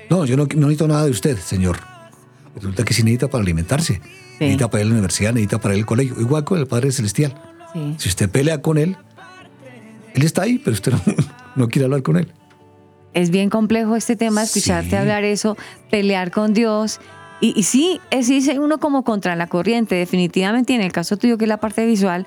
No, 0.09 0.25
yo 0.25 0.37
no, 0.37 0.45
no 0.45 0.69
necesito 0.69 0.87
nada 0.87 1.05
de 1.05 1.11
usted, 1.11 1.37
señor. 1.37 1.79
Resulta 2.55 2.85
que 2.85 2.95
sí 2.95 3.03
necesita 3.03 3.29
para 3.29 3.43
alimentarse. 3.43 4.01
Necesita 4.39 4.71
para 4.71 4.83
ir 4.83 4.87
a 4.87 4.89
la 4.91 4.95
universidad, 4.95 5.33
necesita 5.33 5.61
para 5.61 5.75
ir 5.75 5.81
al 5.81 5.87
colegio. 5.87 6.21
Igual 6.21 6.45
con 6.45 6.61
el 6.61 6.69
Padre 6.69 6.93
Celestial. 6.93 7.35
Sí. 7.73 7.97
Si 7.99 8.09
usted 8.09 8.31
pelea 8.31 8.63
con 8.63 8.79
Él, 8.79 8.97
Él 10.15 10.23
está 10.23 10.43
ahí, 10.43 10.61
pero 10.61 10.75
usted 10.75 10.93
no, 11.07 11.15
no 11.57 11.69
quiere 11.69 11.87
hablar 11.87 12.05
con 12.05 12.19
Él. 12.19 12.33
Es 13.17 13.31
bien 13.31 13.49
complejo 13.49 13.97
este 13.97 14.15
tema, 14.15 14.43
escucharte 14.43 14.91
Sí. 14.91 14.97
hablar 14.97 15.25
eso, 15.25 15.57
pelear 15.91 16.31
con 16.31 16.53
Dios. 16.53 17.01
Y, 17.41 17.59
y 17.59 17.63
sí, 17.63 17.99
es 18.11 18.29
irse 18.29 18.59
uno 18.61 18.79
como 18.79 19.05
contra 19.05 19.35
la 19.37 19.47
corriente, 19.47 19.95
definitivamente. 19.95 20.75
En 20.75 20.83
el 20.83 20.93
caso 20.93 21.17
tuyo, 21.17 21.39
que 21.39 21.47
es 21.47 21.49
la 21.49 21.57
parte 21.57 21.87
visual, 21.87 22.27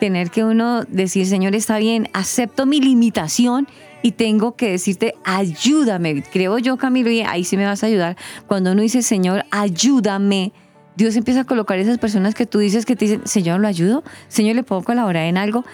tener 0.00 0.30
que 0.30 0.42
uno 0.42 0.82
decir, 0.84 1.26
Señor, 1.26 1.54
está 1.54 1.76
bien, 1.76 2.08
acepto 2.14 2.64
mi 2.64 2.80
limitación 2.80 3.68
y 4.02 4.12
tengo 4.12 4.56
que 4.56 4.70
decirte, 4.70 5.14
ayúdame. 5.24 6.22
Creo 6.32 6.56
yo, 6.58 6.78
Camilo, 6.78 7.10
y 7.10 7.20
ahí 7.20 7.44
sí 7.44 7.58
me 7.58 7.66
vas 7.66 7.84
a 7.84 7.86
ayudar. 7.86 8.16
Cuando 8.46 8.72
uno 8.72 8.80
dice, 8.80 9.02
Señor, 9.02 9.44
ayúdame, 9.50 10.52
Dios 10.96 11.16
empieza 11.16 11.40
a 11.40 11.44
colocar 11.44 11.78
esas 11.78 11.98
personas 11.98 12.34
que 12.34 12.46
tú 12.46 12.60
dices 12.60 12.86
que 12.86 12.96
te 12.96 13.04
dicen, 13.04 13.26
Señor, 13.26 13.60
¿lo 13.60 13.68
ayudo? 13.68 14.02
Señor, 14.28 14.56
¿le 14.56 14.62
puedo 14.62 14.82
colaborar 14.82 15.24
en 15.26 15.36
algo? 15.36 15.66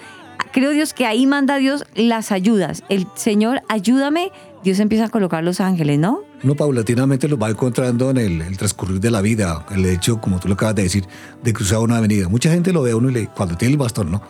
Creo 0.51 0.71
Dios 0.71 0.93
que 0.93 1.05
ahí 1.05 1.25
manda 1.25 1.57
Dios 1.57 1.85
las 1.95 2.31
ayudas. 2.31 2.83
El 2.89 3.07
Señor, 3.15 3.63
ayúdame, 3.69 4.31
Dios 4.63 4.79
empieza 4.79 5.05
a 5.05 5.09
colocar 5.09 5.43
los 5.43 5.61
ángeles, 5.61 5.97
¿no? 5.99 6.21
Uno 6.43 6.55
paulatinamente 6.55 7.27
los 7.27 7.41
va 7.41 7.49
encontrando 7.49 8.09
en 8.09 8.17
el, 8.17 8.41
el 8.41 8.57
transcurrir 8.57 8.99
de 8.99 9.11
la 9.11 9.21
vida. 9.21 9.65
El 9.71 9.85
hecho, 9.85 10.19
como 10.19 10.39
tú 10.39 10.47
lo 10.47 10.55
acabas 10.55 10.75
de 10.75 10.83
decir, 10.83 11.05
de 11.43 11.53
cruzar 11.53 11.79
una 11.79 11.97
avenida. 11.97 12.27
Mucha 12.27 12.51
gente 12.51 12.73
lo 12.73 12.81
ve 12.81 12.91
a 12.91 12.95
uno 12.95 13.09
y 13.09 13.13
le, 13.13 13.27
cuando 13.27 13.55
tiene 13.55 13.73
el 13.73 13.77
bastón, 13.77 14.11
¿no? 14.11 14.21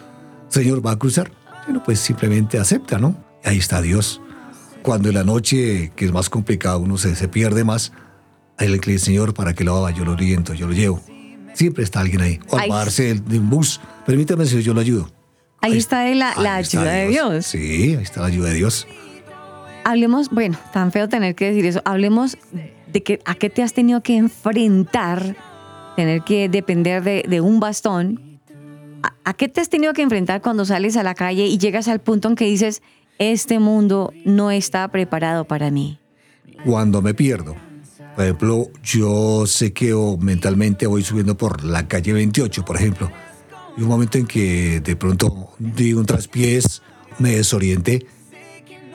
Señor, 0.49 0.85
¿va 0.85 0.91
a 0.91 0.95
cruzar? 0.99 1.31
Bueno, 1.65 1.81
pues 1.83 1.99
simplemente 1.99 2.59
acepta, 2.59 2.97
¿no? 2.99 3.15
Ahí 3.43 3.57
está 3.57 3.81
Dios. 3.81 4.21
Cuando 4.83 5.09
en 5.09 5.15
la 5.15 5.23
noche, 5.23 5.91
que 5.95 6.05
es 6.05 6.13
más 6.13 6.29
complicado, 6.29 6.79
uno 6.79 6.97
se, 6.97 7.15
se 7.15 7.27
pierde 7.27 7.63
más, 7.63 7.91
ahí 8.57 8.67
le 8.69 8.77
dice, 8.77 8.99
Señor, 9.05 9.33
¿para 9.33 9.53
que 9.53 9.63
lo 9.63 9.75
haga? 9.77 9.95
Yo 9.95 10.05
lo 10.05 10.11
oriento, 10.13 10.53
yo 10.53 10.67
lo 10.67 10.73
llevo. 10.73 11.01
Siempre 11.53 11.83
está 11.83 12.01
alguien 12.01 12.21
ahí. 12.21 12.39
O 12.49 12.55
al 12.55 12.63
Ahí- 12.63 12.69
bajarse 12.69 13.15
de 13.15 13.39
un 13.39 13.49
bus, 13.49 13.81
permítame, 14.05 14.45
Señor, 14.45 14.63
yo 14.63 14.73
lo 14.73 14.79
ayudo. 14.81 15.09
Ahí, 15.59 15.75
está 15.77 16.05
la, 16.13 16.35
la 16.39 16.55
Ahí 16.55 16.61
está 16.63 16.79
ayuda 16.81 16.93
de 16.93 17.07
Dios. 17.07 17.45
Sí, 17.47 17.95
ahí 17.97 18.03
está 18.03 18.21
la 18.21 18.27
ayuda 18.27 18.49
de 18.49 18.53
Dios. 18.55 18.87
Hablemos, 19.87 20.29
bueno, 20.29 20.57
tan 20.73 20.91
feo 20.91 21.07
tener 21.07 21.33
que 21.33 21.45
decir 21.45 21.65
eso, 21.65 21.81
hablemos 21.85 22.37
de 22.91 23.03
que 23.03 23.21
a 23.23 23.35
qué 23.35 23.49
te 23.49 23.63
has 23.63 23.73
tenido 23.73 24.03
que 24.03 24.17
enfrentar, 24.17 25.37
tener 25.95 26.23
que 26.23 26.49
depender 26.49 27.03
de, 27.03 27.41
un 27.41 27.61
bastón. 27.61 28.41
¿A, 29.23 29.33
qué 29.33 29.47
te 29.47 29.61
has 29.61 29.69
tenido 29.69 29.93
que 29.93 30.01
enfrentar 30.01 30.41
cuando 30.41 30.65
sales 30.65 30.97
a 30.97 31.03
la 31.03 31.15
calle 31.15 31.45
y 31.45 31.57
llegas 31.57 31.87
al 31.87 31.99
punto 31.99 32.27
en 32.27 32.35
que 32.35 32.45
dices, 32.45 32.81
este 33.17 33.59
mundo 33.59 34.11
no 34.25 34.51
está 34.51 34.89
preparado 34.89 35.45
para 35.45 35.71
mí? 35.71 35.99
Cuando 36.65 37.01
me 37.01 37.13
pierdo. 37.13 37.55
Por 38.15 38.25
ejemplo, 38.25 38.67
yo 38.83 39.45
sé 39.45 39.71
que 39.71 39.93
o 39.93 40.17
mentalmente 40.17 40.85
voy 40.85 41.03
subiendo 41.03 41.37
por 41.37 41.63
la 41.63 41.87
calle 41.87 42.11
28, 42.11 42.65
por 42.65 42.75
ejemplo. 42.75 43.09
Y 43.77 43.83
un 43.83 43.87
momento 43.87 44.17
en 44.17 44.25
que 44.27 44.81
de 44.81 44.95
pronto 44.97 45.51
di 45.59 45.93
un 45.93 46.05
traspiés, 46.05 46.81
me 47.19 47.35
desorienté 47.35 48.05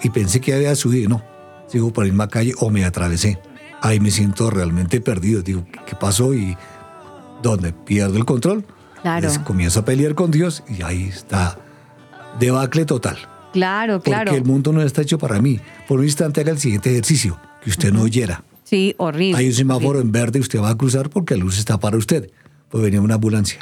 y 0.02 0.10
pensé 0.10 0.40
que 0.40 0.54
había 0.54 0.74
subido. 0.74 1.08
No, 1.08 1.22
sigo 1.68 1.92
por 1.92 2.04
la 2.04 2.10
misma 2.12 2.28
calle 2.28 2.52
o 2.58 2.70
me 2.70 2.84
atravesé. 2.84 3.38
Ahí 3.80 4.00
me 4.00 4.10
siento 4.10 4.50
realmente 4.50 5.00
perdido. 5.00 5.42
Digo, 5.42 5.64
¿qué 5.86 5.96
pasó? 5.96 6.34
Y 6.34 6.56
donde 7.42 7.72
pierdo 7.72 8.16
el 8.16 8.24
control, 8.24 8.64
Claro. 9.02 9.26
pues 9.26 9.38
comienzo 9.40 9.80
a 9.80 9.84
pelear 9.84 10.14
con 10.14 10.30
Dios 10.30 10.62
y 10.68 10.82
ahí 10.82 11.04
está 11.08 11.58
debacle 12.38 12.84
total. 12.84 13.18
Claro, 13.52 14.00
claro. 14.00 14.30
Porque 14.30 14.38
el 14.38 14.44
mundo 14.44 14.72
no 14.72 14.80
está 14.82 15.02
hecho 15.02 15.18
para 15.18 15.40
mí. 15.40 15.60
Por 15.88 15.98
un 15.98 16.04
instante 16.04 16.40
haga 16.40 16.52
el 16.52 16.58
siguiente 16.58 16.90
ejercicio, 16.90 17.38
que 17.62 17.70
usted 17.70 17.92
no 17.92 18.02
oyera. 18.02 18.44
Sí, 18.64 18.94
horrible. 18.98 19.36
Hay 19.38 19.48
un 19.48 19.52
semáforo 19.52 20.00
en 20.00 20.12
verde 20.12 20.38
y 20.38 20.42
usted 20.42 20.60
va 20.60 20.70
a 20.70 20.74
cruzar 20.78 21.10
porque 21.10 21.36
la 21.36 21.44
luz 21.44 21.58
está 21.58 21.78
para 21.78 21.96
usted. 21.98 22.30
Pues 22.70 22.82
venía 22.82 23.00
una 23.02 23.16
ambulancia. 23.16 23.58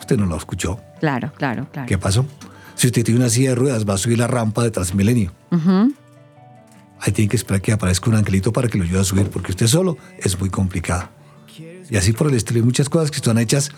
Usted 0.00 0.16
no 0.16 0.26
lo 0.26 0.36
escuchó. 0.36 0.80
Claro, 0.98 1.30
claro, 1.36 1.68
claro. 1.70 1.86
¿Qué 1.86 1.98
pasó? 1.98 2.26
Si 2.74 2.88
usted 2.88 3.04
tiene 3.04 3.20
una 3.20 3.30
silla 3.30 3.50
de 3.50 3.54
ruedas, 3.54 3.88
va 3.88 3.94
a 3.94 3.98
subir 3.98 4.18
la 4.18 4.26
rampa 4.26 4.62
de 4.62 4.70
Transmilenio. 4.70 5.32
Ujú. 5.50 5.94
Ahí 7.00 7.12
tiene 7.12 7.28
que 7.28 7.36
esperar 7.36 7.60
que 7.60 7.72
aparezca 7.72 8.08
un 8.08 8.16
angelito 8.16 8.52
para 8.52 8.68
que 8.68 8.78
lo 8.78 8.84
ayude 8.84 9.00
a 9.00 9.04
subir, 9.04 9.28
porque 9.28 9.52
usted 9.52 9.66
solo 9.66 9.98
es 10.18 10.38
muy 10.38 10.50
complicado. 10.50 11.08
Y 11.90 11.96
así 11.96 12.12
por 12.12 12.28
el 12.28 12.34
estilo. 12.34 12.60
Hay 12.60 12.64
muchas 12.64 12.88
cosas 12.88 13.10
que 13.10 13.16
están 13.16 13.38
hechas 13.38 13.70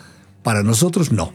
para 0.43 0.63
nosotros, 0.63 1.11
no. 1.11 1.33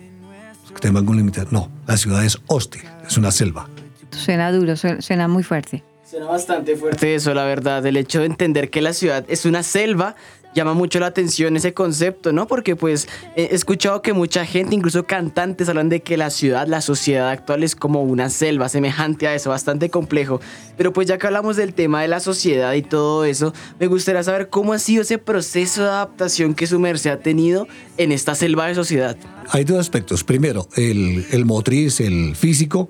Los 0.63 0.71
que 0.71 0.79
tengan 0.79 0.97
algún 0.97 1.17
límite, 1.17 1.45
no. 1.51 1.69
La 1.85 1.97
ciudad 1.97 2.23
es 2.23 2.39
hostil, 2.47 2.83
es 3.05 3.17
una 3.17 3.31
selva. 3.31 3.67
Suena 4.11 4.51
duro, 4.51 4.75
suena, 4.75 5.01
suena 5.01 5.27
muy 5.27 5.43
fuerte. 5.43 5.83
Suena 6.09 6.27
bastante 6.27 6.75
fuerte 6.75 7.15
eso, 7.15 7.33
la 7.33 7.43
verdad. 7.45 7.85
El 7.85 7.97
hecho 7.97 8.19
de 8.19 8.25
entender 8.25 8.69
que 8.69 8.81
la 8.81 8.93
ciudad 8.93 9.25
es 9.27 9.45
una 9.45 9.63
selva 9.63 10.15
llama 10.53 10.73
mucho 10.73 10.99
la 10.99 11.07
atención 11.07 11.55
ese 11.55 11.73
concepto, 11.73 12.31
¿no? 12.31 12.47
Porque 12.47 12.75
pues 12.75 13.07
he 13.35 13.53
escuchado 13.55 14.01
que 14.01 14.13
mucha 14.13 14.45
gente, 14.45 14.75
incluso 14.75 15.05
cantantes, 15.05 15.69
hablan 15.69 15.89
de 15.89 16.01
que 16.01 16.17
la 16.17 16.29
ciudad, 16.29 16.67
la 16.67 16.81
sociedad 16.81 17.29
actual 17.29 17.63
es 17.63 17.75
como 17.75 18.03
una 18.03 18.29
selva, 18.29 18.69
semejante 18.69 19.27
a 19.27 19.35
eso, 19.35 19.49
bastante 19.49 19.89
complejo. 19.89 20.41
Pero 20.77 20.93
pues 20.93 21.07
ya 21.07 21.17
que 21.17 21.27
hablamos 21.27 21.55
del 21.55 21.73
tema 21.73 22.01
de 22.01 22.07
la 22.07 22.19
sociedad 22.19 22.73
y 22.73 22.81
todo 22.81 23.25
eso, 23.25 23.53
me 23.79 23.87
gustaría 23.87 24.23
saber 24.23 24.49
cómo 24.49 24.73
ha 24.73 24.79
sido 24.79 25.03
ese 25.03 25.17
proceso 25.17 25.83
de 25.83 25.89
adaptación 25.89 26.53
que 26.53 26.67
su 26.67 26.79
merced 26.79 27.11
ha 27.11 27.19
tenido 27.19 27.67
en 27.97 28.11
esta 28.11 28.35
selva 28.35 28.67
de 28.67 28.75
sociedad. 28.75 29.17
Hay 29.49 29.63
dos 29.63 29.79
aspectos. 29.79 30.23
Primero, 30.23 30.67
el, 30.75 31.25
el 31.31 31.45
motriz, 31.45 31.99
el 31.99 32.35
físico, 32.35 32.89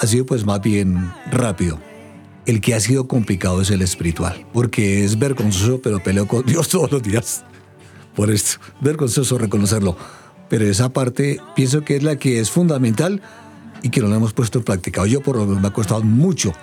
ha 0.00 0.06
sido 0.06 0.26
pues 0.26 0.44
más 0.44 0.60
bien 0.60 1.12
rápido. 1.30 1.78
El 2.48 2.62
que 2.62 2.74
ha 2.74 2.80
sido 2.80 3.06
complicado 3.06 3.60
es 3.60 3.70
el 3.70 3.82
espiritual, 3.82 4.46
porque 4.54 5.04
es 5.04 5.18
vergonzoso, 5.18 5.82
pero 5.82 6.02
peleo 6.02 6.26
con 6.26 6.42
Dios 6.46 6.70
todos 6.70 6.90
los 6.90 7.02
días. 7.02 7.44
Por 8.16 8.30
esto, 8.30 8.58
vergonzoso 8.80 9.36
reconocerlo. 9.36 9.98
Pero 10.48 10.64
esa 10.64 10.88
parte 10.88 11.42
pienso 11.54 11.84
que 11.84 11.96
es 11.96 12.02
la 12.02 12.16
que 12.16 12.40
es 12.40 12.50
fundamental 12.50 13.20
y 13.82 13.90
que 13.90 14.00
no 14.00 14.08
la 14.08 14.16
hemos 14.16 14.32
puesto 14.32 14.60
en 14.60 14.64
práctica. 14.64 15.04
Yo 15.04 15.20
por 15.20 15.36
lo 15.36 15.44
menos 15.44 15.60
me 15.60 15.68
ha 15.68 15.74
costado 15.74 16.02
mucho, 16.02 16.54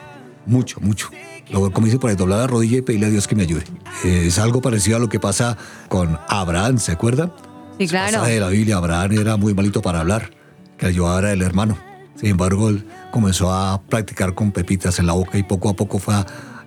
mucho, 0.48 0.80
mucho. 0.82 1.12
Luego, 1.52 1.72
como 1.72 1.86
dice 1.86 2.00
por 2.00 2.10
ahí, 2.10 2.16
doblar 2.16 2.40
la 2.40 2.48
rodilla 2.48 2.80
y 2.80 2.82
pedirle 2.82 3.06
a 3.06 3.10
Dios 3.12 3.28
que 3.28 3.36
me 3.36 3.44
ayude. 3.44 3.64
Es 4.04 4.40
algo 4.40 4.62
parecido 4.62 4.98
a 4.98 5.00
lo 5.00 5.08
que 5.08 5.20
pasa 5.20 5.56
con 5.88 6.18
Abraham, 6.28 6.80
¿se 6.80 6.94
acuerdan? 6.94 7.32
Sí, 7.78 7.88
claro. 7.88 8.24
de 8.24 8.40
la 8.40 8.50
Biblia, 8.50 8.78
Abraham 8.78 9.12
era 9.20 9.38
muy 9.38 9.54
malito 9.54 9.84
para 9.84 10.00
hablar, 10.00 10.32
que 10.80 10.88
era 10.88 11.32
el 11.32 11.44
hermano. 11.44 11.78
Sin 12.16 12.30
embargo, 12.30 12.70
él 12.70 12.86
comenzó 13.12 13.52
a 13.52 13.82
practicar 13.82 14.34
con 14.34 14.52
pepitas 14.52 15.00
en 15.00 15.08
la 15.08 15.14
boca 15.14 15.38
y 15.38 15.44
poco 15.44 15.70
a 15.70 15.76
poco 15.76 16.00
fue 16.00 16.16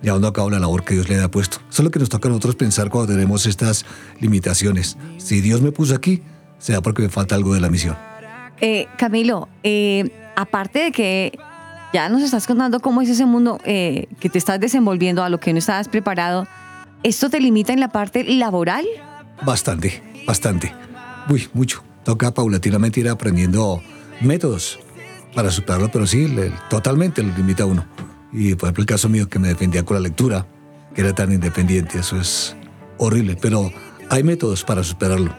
llevando 0.03 0.29
a 0.29 0.33
cabo 0.33 0.51
la 0.51 0.59
labor 0.59 0.85
que 0.85 0.95
Dios 0.95 1.09
le 1.09 1.17
había 1.17 1.31
puesto. 1.31 1.59
Eso 1.71 1.83
es 1.83 1.85
lo 1.85 1.91
que 1.91 1.99
nos 1.99 2.09
toca 2.09 2.29
a 2.29 2.31
nosotros 2.31 2.57
pensar 2.57 2.91
cuando 2.91 3.13
tenemos 3.13 3.47
estas 3.47 3.85
limitaciones. 4.21 4.97
Si 5.17 5.41
Dios 5.41 5.61
me 5.61 5.73
puso 5.73 5.95
aquí, 5.95 6.23
sea 6.59 6.81
porque 6.81 7.03
me 7.03 7.09
falta 7.09 7.35
algo 7.35 7.55
de 7.55 7.61
la 7.61 7.71
misión. 7.71 7.97
Eh, 8.61 8.87
Camilo, 8.97 9.49
eh, 9.63 10.11
aparte 10.37 10.81
de 10.81 10.93
que 10.93 11.39
ya 11.93 12.09
nos 12.09 12.23
estás 12.23 12.47
contando 12.47 12.81
cómo 12.81 13.01
es 13.01 13.09
ese 13.09 13.25
mundo 13.25 13.61
eh, 13.65 14.07
que 14.21 14.29
te 14.29 14.39
estás 14.39 14.61
desenvolviendo 14.61 15.23
a 15.23 15.29
lo 15.29 15.41
que 15.41 15.53
no 15.53 15.59
estabas 15.59 15.89
preparado, 15.89 16.47
¿esto 17.03 17.31
te 17.31 17.41
limita 17.41 17.73
en 17.73 17.81
la 17.81 17.89
parte 17.89 18.25
laboral? 18.25 18.85
Bastante, 19.45 20.03
bastante. 20.27 20.75
Uy, 21.29 21.49
mucho. 21.55 21.83
Toca 22.05 22.33
paulatinamente 22.33 23.01
ir 23.01 23.09
aprendiendo 23.09 23.83
métodos 24.21 24.81
para 25.35 25.51
superarlo, 25.51 25.91
pero 25.91 26.07
sí, 26.07 26.27
totalmente 26.71 27.23
lo 27.23 27.35
limita 27.37 27.65
a 27.65 27.67
uno. 27.67 27.87
Y 28.33 28.55
por 28.55 28.67
ejemplo, 28.67 28.83
el 28.83 28.87
caso 28.87 29.09
mío 29.09 29.29
que 29.29 29.39
me 29.39 29.49
defendía 29.49 29.85
con 29.85 29.97
la 29.97 30.01
lectura, 30.01 30.47
que 30.95 31.01
era 31.01 31.15
tan 31.15 31.33
independiente, 31.33 31.99
eso 31.99 32.21
es 32.21 32.57
horrible, 32.99 33.37
pero 33.41 33.71
hay 34.11 34.23
métodos 34.23 34.65
para 34.65 34.83
superarlo. 34.83 35.35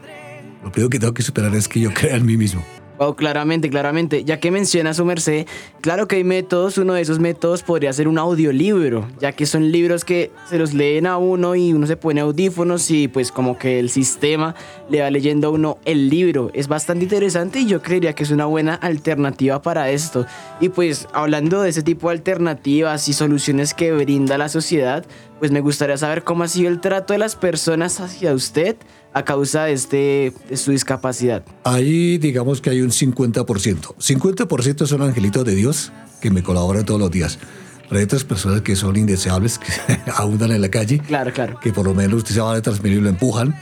Lo 0.64 0.72
primero 0.72 0.90
que 0.90 1.00
tengo 1.00 1.14
que 1.14 1.24
superar 1.24 1.54
es 1.56 1.68
que 1.68 1.80
yo 1.80 1.94
crea 1.94 2.16
en 2.16 2.26
mí 2.26 2.38
mismo. 2.38 2.64
Wow, 3.00 3.16
claramente, 3.16 3.70
claramente. 3.70 4.26
Ya 4.26 4.42
que 4.42 4.52
menciona 4.52 4.94
su 4.94 5.06
merced, 5.06 5.48
claro 5.80 6.10
que 6.10 6.18
hay 6.18 6.26
métodos. 6.26 6.78
Uno 6.78 6.96
de 6.96 7.02
esos 7.02 7.20
métodos 7.20 7.64
podría 7.64 7.94
ser 7.94 8.10
un 8.10 8.18
audiolibro, 8.18 9.08
ya 9.22 9.32
que 9.32 9.46
son 9.46 9.72
libros 9.72 10.04
que 10.04 10.32
se 10.50 10.58
los 10.58 10.74
leen 10.74 11.08
a 11.08 11.18
uno 11.18 11.56
y 11.56 11.72
uno 11.72 11.88
se 11.88 11.96
pone 11.96 12.20
audífonos 12.20 12.92
y 12.92 13.08
pues 13.08 13.32
como 13.32 13.58
que 13.58 13.80
el 13.80 13.90
sistema 13.90 14.54
le 14.90 15.02
va 15.02 15.10
leyendo 15.12 15.48
a 15.48 15.52
uno 15.52 15.78
el 15.86 16.10
libro. 16.10 16.52
Es 16.54 16.68
bastante 16.68 17.06
interesante 17.06 17.62
y 17.62 17.68
yo 17.68 17.82
creería 17.82 18.14
que 18.16 18.24
es 18.24 18.32
una 18.32 18.46
buena 18.48 18.74
alternativa 18.74 19.62
para 19.62 19.90
esto. 19.92 20.26
Y 20.60 20.68
pues 20.68 21.08
hablando 21.14 21.62
de 21.62 21.70
ese 21.70 21.84
tipo 21.84 22.10
de 22.10 22.18
alternativas 22.18 23.08
y 23.08 23.14
soluciones 23.14 23.74
que 23.74 23.94
brinda 23.94 24.38
la 24.38 24.50
sociedad, 24.50 25.06
pues 25.40 25.52
me 25.52 25.62
gustaría 25.62 25.96
saber 25.96 26.26
cómo 26.26 26.44
ha 26.44 26.50
sido 26.50 26.68
el 26.70 26.82
trato 26.82 27.14
de 27.14 27.20
las 27.20 27.38
personas 27.38 28.02
hacia 28.02 28.34
usted 28.34 28.76
a 29.14 29.24
causa 29.24 29.66
de, 29.66 29.74
este, 29.74 30.34
de 30.50 30.58
su 30.58 30.72
discapacidad. 30.72 31.44
Ahí 31.64 32.18
digamos 32.18 32.62
que 32.62 32.70
hay 32.70 32.82
un 32.82 32.92
50%. 32.92 33.96
50% 33.98 34.86
son 34.86 35.02
angelitos 35.02 35.46
de 35.46 35.56
Dios 35.56 35.92
que 36.22 36.30
me 36.32 36.44
colaboran 36.44 36.86
todos 36.86 37.00
los 37.00 37.12
días. 37.12 37.40
Pero 37.88 37.98
hay 38.00 38.04
otras 38.06 38.24
personas 38.24 38.62
que 38.62 38.76
son 38.76 38.96
indeseables, 38.98 39.58
que 39.58 39.72
abundan 40.16 40.52
en 40.52 40.62
la 40.62 40.70
calle. 40.70 41.00
Claro, 41.00 41.34
claro. 41.34 41.60
que 41.60 41.74
por 41.74 41.86
lo 41.86 41.94
menos 41.96 42.18
usted 42.20 42.36
se 42.36 42.42
va 42.42 42.54
a 42.54 42.62
transmitir 42.62 43.00
y 43.00 43.02
lo 43.02 43.10
empujan, 43.10 43.56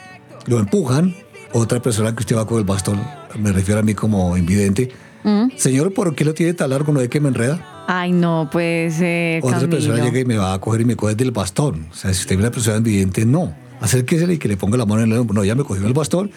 lo 0.47 0.59
empujan, 0.59 1.15
otra 1.53 1.81
persona 1.81 2.13
que 2.13 2.21
usted 2.21 2.35
va 2.35 2.45
con 2.45 2.57
el 2.57 2.65
bastón, 2.65 3.01
me 3.39 3.53
refiero 3.53 3.79
a 3.79 3.83
mí 3.83 3.93
como 3.93 4.35
invidente, 4.35 4.91
¿Mm? 5.23 5.51
señor, 5.55 5.93
¿por 5.93 6.13
qué 6.13 6.25
lo 6.25 6.33
tiene 6.33 6.53
tan 6.53 6.71
largo? 6.71 6.91
¿No 6.91 6.99
ve 6.99 7.09
que 7.09 7.21
me 7.21 7.29
enreda? 7.29 7.85
Ay, 7.87 8.11
no, 8.11 8.49
pues, 8.51 8.95
eh, 8.99 9.39
Otra 9.41 9.59
persona 9.61 9.95
Camilo. 9.95 10.05
llega 10.05 10.19
y 10.19 10.25
me 10.25 10.37
va 10.37 10.53
a 10.53 10.59
coger 10.59 10.81
y 10.81 10.85
me 10.85 10.97
coge 10.97 11.15
del 11.15 11.31
bastón. 11.31 11.87
O 11.89 11.95
sea, 11.95 12.13
si 12.13 12.19
usted 12.19 12.33
es 12.35 12.39
una 12.39 12.51
persona 12.51 12.77
invidente, 12.77 13.25
no. 13.25 13.55
Acérquese 13.81 14.31
y 14.31 14.37
que 14.37 14.47
le 14.47 14.57
ponga 14.57 14.77
la 14.77 14.85
mano 14.85 15.03
en 15.03 15.11
el 15.11 15.17
hombro. 15.19 15.35
No, 15.35 15.43
ya 15.43 15.55
me 15.55 15.63
cogió 15.63 15.85
el 15.85 15.93
bastón 15.93 16.31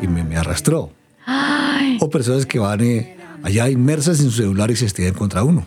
y 0.00 0.06
me, 0.06 0.24
me 0.24 0.36
arrastró. 0.36 0.90
O 2.00 2.10
personas 2.10 2.46
que 2.46 2.58
van 2.58 2.80
eh, 2.82 3.16
allá 3.42 3.68
inmersas 3.68 4.20
en 4.20 4.26
su 4.26 4.36
celular 4.36 4.70
y 4.70 4.76
se 4.76 4.86
estrellan 4.86 5.14
contra 5.14 5.42
uno. 5.42 5.66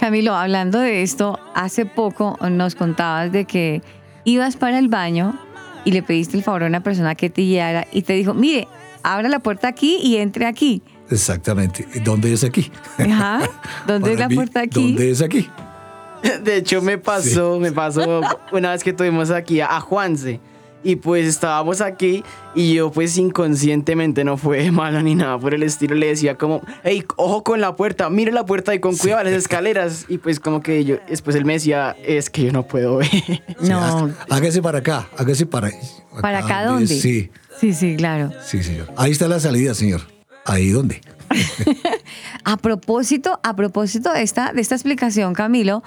Camilo, 0.00 0.34
hablando 0.34 0.80
de 0.80 1.02
esto, 1.02 1.38
hace 1.54 1.86
poco 1.86 2.36
nos 2.50 2.74
contabas 2.74 3.32
de 3.32 3.46
que 3.46 3.80
ibas 4.24 4.56
para 4.56 4.78
el 4.78 4.88
baño 4.88 5.38
y 5.84 5.92
le 5.92 6.02
pediste 6.02 6.36
el 6.36 6.42
favor 6.42 6.64
a 6.64 6.66
una 6.66 6.82
persona 6.82 7.14
que 7.14 7.30
te 7.30 7.42
guiara 7.42 7.86
y 7.92 8.02
te 8.02 8.14
dijo, 8.14 8.34
mire, 8.34 8.68
abra 9.02 9.28
la 9.28 9.38
puerta 9.38 9.68
aquí 9.68 9.98
y 10.02 10.16
entre 10.16 10.46
aquí. 10.46 10.82
Exactamente. 11.10 11.86
¿Dónde 12.02 12.32
es 12.32 12.44
aquí? 12.44 12.70
Ajá. 12.98 13.48
¿Dónde 13.86 14.12
es 14.12 14.18
la 14.18 14.28
mí, 14.28 14.34
puerta 14.34 14.60
aquí? 14.60 14.88
¿Dónde 14.88 15.10
es 15.10 15.22
aquí? 15.22 15.48
De 16.42 16.56
hecho, 16.56 16.80
me 16.82 16.98
pasó, 16.98 17.58
me 17.58 17.72
pasó 17.72 18.20
una 18.52 18.72
vez 18.72 18.82
que 18.82 18.92
tuvimos 18.92 19.30
aquí 19.30 19.60
a, 19.60 19.76
a 19.76 19.80
Juanse. 19.80 20.40
Y 20.86 20.96
pues 20.96 21.26
estábamos 21.26 21.80
aquí 21.80 22.22
y 22.54 22.74
yo 22.74 22.92
pues 22.92 23.16
inconscientemente 23.16 24.22
no 24.22 24.36
fue 24.36 24.70
malo 24.70 25.00
ni 25.00 25.14
nada 25.14 25.38
por 25.38 25.54
el 25.54 25.62
estilo. 25.62 25.94
Le 25.94 26.08
decía 26.08 26.36
como, 26.36 26.60
hey, 26.82 27.02
ojo 27.16 27.42
con 27.42 27.62
la 27.62 27.74
puerta, 27.74 28.10
mire 28.10 28.32
la 28.32 28.44
puerta 28.44 28.74
y 28.74 28.80
con 28.80 28.94
cuidado 28.94 29.24
las 29.24 29.32
escaleras. 29.32 30.04
Y 30.08 30.18
pues 30.18 30.40
como 30.40 30.60
que 30.60 30.84
yo, 30.84 30.96
después 31.08 31.36
él 31.36 31.46
me 31.46 31.54
decía, 31.54 31.96
es 32.04 32.28
que 32.28 32.42
yo 32.44 32.52
no 32.52 32.64
puedo 32.64 32.98
ver. 32.98 33.08
No, 33.60 34.10
Hágase 34.28 34.60
para 34.60 34.80
acá, 34.80 35.08
hágase 35.16 35.46
para 35.46 35.70
¿para 36.20 36.40
acá 36.40 36.66
dónde? 36.66 36.86
Sí, 36.86 37.30
Sí, 37.58 37.72
sí, 37.72 37.96
claro. 37.96 38.30
sí, 38.44 38.62
señor. 38.62 38.92
Ahí 38.96 39.12
está 39.12 39.26
la 39.26 39.40
salida, 39.40 39.72
señor. 39.74 40.02
Ahí 40.44 40.68
dónde. 40.68 41.00
A 42.44 42.56
propósito, 42.58 43.40
a 43.42 43.56
propósito 43.56 44.12
de 44.12 44.22
esta, 44.22 44.52
de 44.52 44.60
esta 44.60 44.74
explicación, 44.74 45.32
Camilo, 45.34 45.82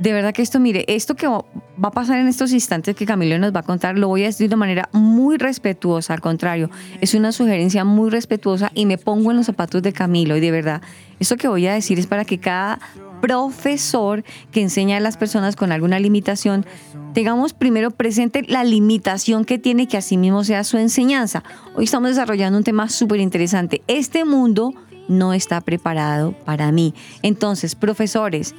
de 0.00 0.14
verdad 0.14 0.32
que 0.32 0.40
esto, 0.40 0.58
mire, 0.60 0.84
esto 0.88 1.14
que 1.14 1.28
va 1.28 1.44
a 1.82 1.90
pasar 1.90 2.18
en 2.18 2.26
estos 2.26 2.52
instantes 2.52 2.96
que 2.96 3.04
Camilo 3.04 3.38
nos 3.38 3.54
va 3.54 3.60
a 3.60 3.62
contar, 3.62 3.98
lo 3.98 4.08
voy 4.08 4.22
a 4.22 4.26
decir 4.26 4.48
de 4.48 4.56
manera 4.56 4.88
muy 4.92 5.36
respetuosa, 5.36 6.14
al 6.14 6.22
contrario, 6.22 6.70
es 7.02 7.12
una 7.12 7.32
sugerencia 7.32 7.84
muy 7.84 8.08
respetuosa 8.08 8.72
y 8.74 8.86
me 8.86 8.96
pongo 8.96 9.30
en 9.30 9.36
los 9.36 9.46
zapatos 9.46 9.82
de 9.82 9.92
Camilo 9.92 10.36
y 10.38 10.40
de 10.40 10.50
verdad, 10.50 10.80
esto 11.18 11.36
que 11.36 11.48
voy 11.48 11.66
a 11.66 11.74
decir 11.74 11.98
es 11.98 12.06
para 12.06 12.24
que 12.24 12.38
cada 12.38 12.80
profesor 13.20 14.24
que 14.50 14.62
enseña 14.62 14.96
a 14.96 15.00
las 15.00 15.18
personas 15.18 15.54
con 15.54 15.70
alguna 15.70 15.98
limitación, 15.98 16.64
tengamos 17.12 17.52
primero 17.52 17.90
presente 17.90 18.42
la 18.48 18.64
limitación 18.64 19.44
que 19.44 19.58
tiene 19.58 19.86
que 19.86 19.98
asimismo 19.98 20.44
sea 20.44 20.64
su 20.64 20.78
enseñanza. 20.78 21.44
Hoy 21.74 21.84
estamos 21.84 22.08
desarrollando 22.08 22.56
un 22.56 22.64
tema 22.64 22.88
súper 22.88 23.20
interesante. 23.20 23.82
Este 23.86 24.24
mundo 24.24 24.72
no 25.08 25.34
está 25.34 25.60
preparado 25.60 26.32
para 26.46 26.72
mí. 26.72 26.94
Entonces, 27.20 27.74
profesores, 27.74 28.54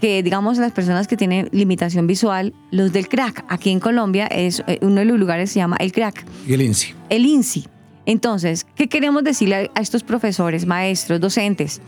que 0.00 0.22
digamos 0.22 0.58
las 0.58 0.72
personas 0.72 1.06
que 1.06 1.16
tienen 1.16 1.48
limitación 1.52 2.06
visual, 2.06 2.52
los 2.70 2.92
del 2.92 3.08
crack, 3.08 3.44
aquí 3.48 3.70
en 3.70 3.80
Colombia 3.80 4.26
es 4.26 4.62
eh, 4.66 4.78
uno 4.82 4.96
de 4.96 5.04
los 5.04 5.18
lugares 5.18 5.50
se 5.50 5.60
llama 5.60 5.76
el 5.80 5.92
crack. 5.92 6.24
Y 6.46 6.54
el 6.54 6.62
INSI. 6.62 6.94
El 7.08 7.26
INSI. 7.26 7.66
Entonces, 8.06 8.66
¿qué 8.74 8.88
queremos 8.88 9.24
decirle 9.24 9.70
a 9.74 9.80
estos 9.80 10.02
profesores, 10.02 10.66
maestros, 10.66 11.20
docentes 11.20 11.80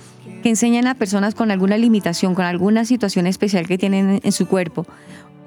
que 0.43 0.49
enseñan 0.49 0.87
a 0.87 0.95
personas 0.95 1.35
con 1.35 1.51
alguna 1.51 1.77
limitación, 1.77 2.35
con 2.35 2.45
alguna 2.45 2.85
situación 2.85 3.27
especial 3.27 3.67
que 3.67 3.77
tienen 3.77 4.21
en 4.23 4.33
su 4.33 4.47
cuerpo? 4.47 4.87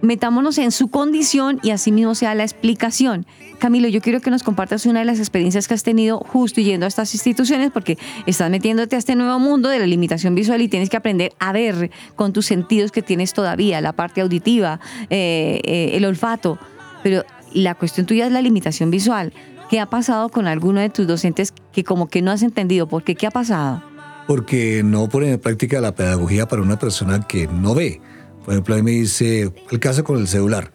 Metámonos 0.01 0.57
en 0.57 0.71
su 0.71 0.89
condición 0.89 1.59
y 1.63 1.71
así 1.71 1.91
mismo 1.91 2.15
sea 2.15 2.35
la 2.35 2.43
explicación. 2.43 3.25
Camilo, 3.59 3.88
yo 3.88 4.01
quiero 4.01 4.21
que 4.21 4.29
nos 4.29 4.43
compartas 4.43 4.85
una 4.85 4.99
de 4.99 5.05
las 5.05 5.19
experiencias 5.19 5.67
que 5.67 5.73
has 5.73 5.83
tenido 5.83 6.19
justo 6.19 6.62
yendo 6.62 6.85
a 6.85 6.88
estas 6.88 7.13
instituciones 7.13 7.71
porque 7.71 7.97
estás 8.25 8.49
metiéndote 8.49 8.95
a 8.95 8.99
este 8.99 9.15
nuevo 9.15 9.38
mundo 9.39 9.69
de 9.69 9.79
la 9.79 9.85
limitación 9.85 10.35
visual 10.35 10.62
y 10.62 10.69
tienes 10.69 10.89
que 10.89 10.97
aprender 10.97 11.33
a 11.39 11.51
ver 11.51 11.91
con 12.15 12.33
tus 12.33 12.45
sentidos 12.45 12.91
que 12.91 13.01
tienes 13.01 13.33
todavía, 13.33 13.81
la 13.81 13.93
parte 13.93 14.21
auditiva, 14.21 14.79
eh, 15.09 15.62
eh, 15.63 15.91
el 15.93 16.05
olfato. 16.05 16.57
Pero 17.03 17.23
la 17.53 17.75
cuestión 17.75 18.05
tuya 18.05 18.27
es 18.27 18.31
la 18.31 18.41
limitación 18.41 18.91
visual. 18.91 19.33
¿Qué 19.69 19.79
ha 19.79 19.85
pasado 19.85 20.29
con 20.29 20.47
alguno 20.47 20.81
de 20.81 20.89
tus 20.89 21.05
docentes 21.05 21.53
que 21.71 21.83
como 21.83 22.07
que 22.07 22.21
no 22.21 22.31
has 22.31 22.41
entendido? 22.41 22.88
¿Por 22.88 23.03
qué? 23.03 23.15
¿Qué 23.15 23.27
ha 23.27 23.31
pasado? 23.31 23.83
Porque 24.25 24.81
no 24.83 25.07
ponen 25.09 25.33
en 25.33 25.39
práctica 25.39 25.79
la 25.81 25.93
pedagogía 25.93 26.47
para 26.47 26.62
una 26.62 26.79
persona 26.79 27.21
que 27.27 27.47
no 27.47 27.75
ve. 27.75 28.01
Por 28.43 28.54
ejemplo, 28.54 28.75
ahí 28.75 28.84
me 28.84 28.91
dice, 28.91 29.54
el 29.71 29.80
caso 29.80 30.04
con 30.04 30.19
el 30.19 30.28
celular. 30.28 30.71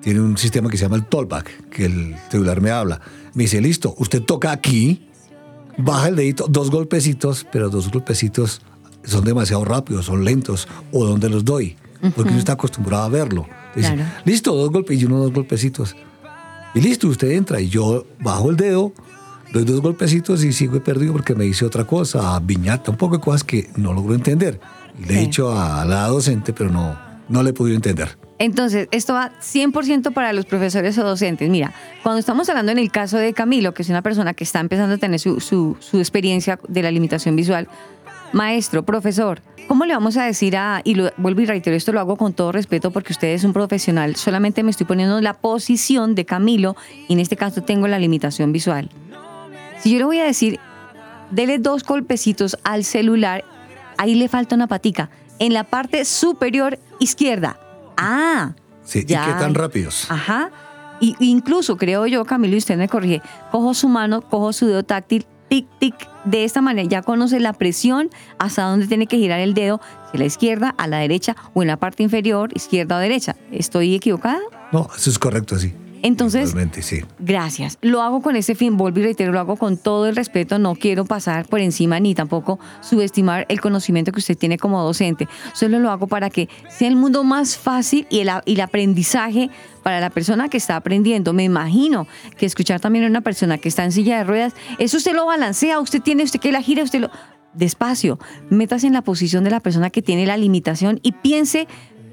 Tiene 0.00 0.20
un 0.20 0.38
sistema 0.38 0.70
que 0.70 0.76
se 0.76 0.84
llama 0.84 0.96
el 0.96 1.06
tollback, 1.06 1.68
que 1.70 1.86
el 1.86 2.16
celular 2.30 2.60
me 2.60 2.70
habla. 2.70 3.00
Me 3.34 3.44
dice, 3.44 3.60
listo, 3.60 3.94
usted 3.98 4.22
toca 4.22 4.52
aquí, 4.52 5.08
baja 5.76 6.08
el 6.08 6.16
dedito, 6.16 6.46
dos 6.48 6.70
golpecitos, 6.70 7.46
pero 7.52 7.68
dos 7.68 7.90
golpecitos 7.90 8.62
son 9.04 9.24
demasiado 9.24 9.64
rápidos, 9.64 10.06
son 10.06 10.24
lentos, 10.24 10.68
o 10.92 11.04
donde 11.04 11.28
los 11.28 11.44
doy, 11.44 11.76
porque 12.14 12.30
uno 12.30 12.38
está 12.38 12.52
acostumbrado 12.52 13.04
a 13.04 13.08
verlo. 13.08 13.46
Dice, 13.74 13.96
listo, 14.24 14.54
dos 14.54 14.70
golpes 14.70 15.00
y 15.00 15.04
uno 15.04 15.18
dos 15.18 15.32
golpecitos. 15.32 15.96
Y 16.74 16.80
listo, 16.80 17.08
usted 17.08 17.30
entra 17.32 17.60
y 17.60 17.68
yo 17.68 18.06
bajo 18.20 18.50
el 18.50 18.56
dedo, 18.56 18.92
doy 19.52 19.64
dos 19.64 19.80
golpecitos 19.80 20.44
y 20.44 20.52
sigo 20.52 20.82
perdido 20.82 21.12
porque 21.12 21.34
me 21.34 21.44
dice 21.44 21.64
otra 21.64 21.84
cosa, 21.84 22.38
viñata, 22.40 22.90
un 22.90 22.96
poco 22.96 23.16
de 23.16 23.22
cosas 23.22 23.44
que 23.44 23.70
no 23.76 23.92
logro 23.92 24.14
entender. 24.14 24.60
Le 25.06 25.14
he 25.14 25.20
dicho 25.20 25.56
a 25.58 25.84
la 25.84 26.06
docente, 26.08 26.52
pero 26.52 26.70
no, 26.70 26.98
no 27.28 27.42
le 27.42 27.50
he 27.50 27.52
podido 27.52 27.76
entender. 27.76 28.18
Entonces, 28.38 28.88
esto 28.92 29.14
va 29.14 29.32
100% 29.40 30.12
para 30.12 30.32
los 30.32 30.44
profesores 30.44 30.96
o 30.98 31.04
docentes. 31.04 31.50
Mira, 31.50 31.72
cuando 32.02 32.20
estamos 32.20 32.48
hablando 32.48 32.70
en 32.70 32.78
el 32.78 32.90
caso 32.90 33.18
de 33.18 33.32
Camilo, 33.32 33.74
que 33.74 33.82
es 33.82 33.88
una 33.88 34.02
persona 34.02 34.32
que 34.32 34.44
está 34.44 34.60
empezando 34.60 34.94
a 34.94 34.98
tener 34.98 35.18
su, 35.18 35.40
su, 35.40 35.76
su 35.80 35.98
experiencia 35.98 36.58
de 36.68 36.82
la 36.82 36.90
limitación 36.90 37.34
visual, 37.34 37.68
maestro, 38.32 38.84
profesor, 38.84 39.42
¿cómo 39.66 39.84
le 39.86 39.94
vamos 39.94 40.16
a 40.16 40.24
decir 40.24 40.56
a, 40.56 40.82
y 40.84 40.94
lo, 40.94 41.10
vuelvo 41.16 41.40
y 41.40 41.46
reitero, 41.46 41.76
esto 41.76 41.92
lo 41.92 42.00
hago 42.00 42.16
con 42.16 42.32
todo 42.32 42.52
respeto 42.52 42.90
porque 42.90 43.12
usted 43.12 43.28
es 43.28 43.42
un 43.42 43.52
profesional, 43.52 44.16
solamente 44.16 44.62
me 44.62 44.70
estoy 44.70 44.86
poniendo 44.86 45.18
en 45.18 45.24
la 45.24 45.34
posición 45.34 46.14
de 46.14 46.24
Camilo 46.24 46.76
y 47.08 47.14
en 47.14 47.20
este 47.20 47.36
caso 47.36 47.62
tengo 47.62 47.88
la 47.88 47.98
limitación 47.98 48.52
visual. 48.52 48.90
Si 49.80 49.92
yo 49.92 49.98
le 49.98 50.04
voy 50.04 50.18
a 50.18 50.24
decir, 50.24 50.60
dele 51.30 51.58
dos 51.58 51.84
golpecitos 51.84 52.58
al 52.64 52.84
celular 52.84 53.44
ahí 53.98 54.14
le 54.14 54.28
falta 54.28 54.54
una 54.54 54.66
patica. 54.66 55.10
En 55.38 55.52
la 55.52 55.64
parte 55.64 56.04
superior 56.04 56.78
izquierda. 56.98 57.58
Ah. 57.96 58.54
Sí, 58.84 59.00
¿y 59.00 59.04
qué 59.04 59.14
tan 59.14 59.54
rápidos? 59.54 60.06
Ajá. 60.10 60.50
Y, 61.00 61.14
incluso, 61.20 61.76
creo 61.76 62.06
yo, 62.06 62.24
Camilo, 62.24 62.54
y 62.54 62.58
usted 62.58 62.76
me 62.76 62.88
corrige, 62.88 63.22
cojo 63.52 63.74
su 63.74 63.88
mano, 63.88 64.22
cojo 64.22 64.52
su 64.52 64.66
dedo 64.66 64.82
táctil, 64.82 65.26
tic, 65.48 65.66
tic, 65.78 65.94
de 66.24 66.44
esta 66.44 66.60
manera 66.60 66.88
ya 66.88 67.02
conoce 67.02 67.38
la 67.38 67.52
presión 67.52 68.10
hasta 68.38 68.64
dónde 68.64 68.86
tiene 68.86 69.06
que 69.06 69.16
girar 69.16 69.40
el 69.40 69.54
dedo, 69.54 69.80
si 70.10 70.16
a 70.16 70.20
la 70.20 70.26
izquierda, 70.26 70.74
a 70.76 70.86
la 70.86 70.98
derecha 70.98 71.36
o 71.54 71.62
en 71.62 71.68
la 71.68 71.76
parte 71.76 72.02
inferior, 72.02 72.50
izquierda 72.54 72.96
o 72.96 72.98
derecha. 72.98 73.36
¿Estoy 73.52 73.94
equivocada? 73.94 74.40
No, 74.72 74.88
eso 74.96 75.10
es 75.10 75.18
correcto, 75.18 75.58
sí. 75.58 75.72
Entonces, 76.02 76.54
sí. 76.80 77.04
gracias. 77.18 77.78
Lo 77.82 78.02
hago 78.02 78.22
con 78.22 78.36
ese 78.36 78.54
fin, 78.54 78.76
vuelvo 78.76 79.00
y 79.00 79.02
reitero, 79.04 79.32
lo 79.32 79.40
hago 79.40 79.56
con 79.56 79.76
todo 79.76 80.06
el 80.06 80.16
respeto, 80.16 80.58
no 80.58 80.74
quiero 80.74 81.04
pasar 81.04 81.46
por 81.46 81.60
encima 81.60 82.00
ni 82.00 82.14
tampoco 82.14 82.58
subestimar 82.80 83.46
el 83.48 83.60
conocimiento 83.60 84.12
que 84.12 84.18
usted 84.18 84.36
tiene 84.36 84.58
como 84.58 84.82
docente. 84.82 85.28
Solo 85.54 85.78
lo 85.78 85.90
hago 85.90 86.06
para 86.06 86.30
que 86.30 86.48
sea 86.68 86.88
el 86.88 86.96
mundo 86.96 87.24
más 87.24 87.56
fácil 87.56 88.06
y 88.10 88.20
el, 88.20 88.30
y 88.44 88.54
el 88.54 88.60
aprendizaje 88.60 89.50
para 89.82 90.00
la 90.00 90.10
persona 90.10 90.48
que 90.48 90.56
está 90.56 90.76
aprendiendo. 90.76 91.32
Me 91.32 91.44
imagino 91.44 92.06
que 92.36 92.46
escuchar 92.46 92.80
también 92.80 93.04
a 93.04 93.08
una 93.08 93.20
persona 93.20 93.58
que 93.58 93.68
está 93.68 93.84
en 93.84 93.92
silla 93.92 94.18
de 94.18 94.24
ruedas, 94.24 94.54
eso 94.78 94.96
usted 94.96 95.14
lo 95.14 95.26
balancea, 95.26 95.80
usted 95.80 96.02
tiene, 96.02 96.22
usted 96.24 96.40
que 96.40 96.52
la 96.52 96.62
gira, 96.62 96.82
usted 96.82 97.00
lo... 97.00 97.10
Despacio, 97.54 98.18
métase 98.50 98.86
en 98.86 98.92
la 98.92 99.02
posición 99.02 99.42
de 99.42 99.50
la 99.50 99.58
persona 99.58 99.88
que 99.88 100.02
tiene 100.02 100.26
la 100.26 100.36
limitación 100.36 101.00
y 101.02 101.12
piense 101.12 101.66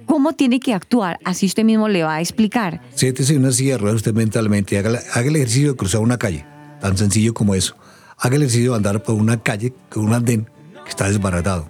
cómo 0.05 0.33
tiene 0.33 0.59
que 0.59 0.73
actuar, 0.73 1.19
así 1.23 1.45
usted 1.45 1.63
mismo 1.63 1.87
le 1.87 2.03
va 2.03 2.15
a 2.15 2.21
explicar. 2.21 2.81
Siéntese 2.93 3.33
en 3.33 3.39
una 3.39 3.51
silla 3.51 3.73
de 3.73 3.77
ruedas 3.79 3.97
usted 3.97 4.13
mentalmente, 4.13 4.77
haga, 4.77 4.99
haga, 5.13 5.27
el 5.27 5.35
ejercicio 5.35 5.71
de 5.71 5.77
cruzar 5.77 6.01
una 6.01 6.17
calle, 6.17 6.45
tan 6.81 6.97
sencillo 6.97 7.33
como 7.33 7.55
eso. 7.55 7.75
Haga 8.17 8.35
el 8.35 8.43
ejercicio 8.43 8.71
de 8.71 8.77
andar 8.77 9.03
por 9.03 9.15
una 9.15 9.41
calle 9.41 9.73
con 9.89 10.05
un 10.05 10.13
andén 10.13 10.49
que 10.83 10.89
está 10.89 11.07
desbaratado. 11.07 11.69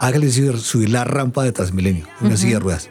Haga 0.00 0.16
el 0.16 0.22
ejercicio 0.24 0.52
de 0.52 0.58
subir 0.58 0.90
la 0.90 1.04
rampa 1.04 1.44
de 1.44 1.52
Transmilenio, 1.52 2.06
en 2.20 2.26
una 2.26 2.36
silla 2.36 2.54
de 2.54 2.60
ruedas. 2.60 2.88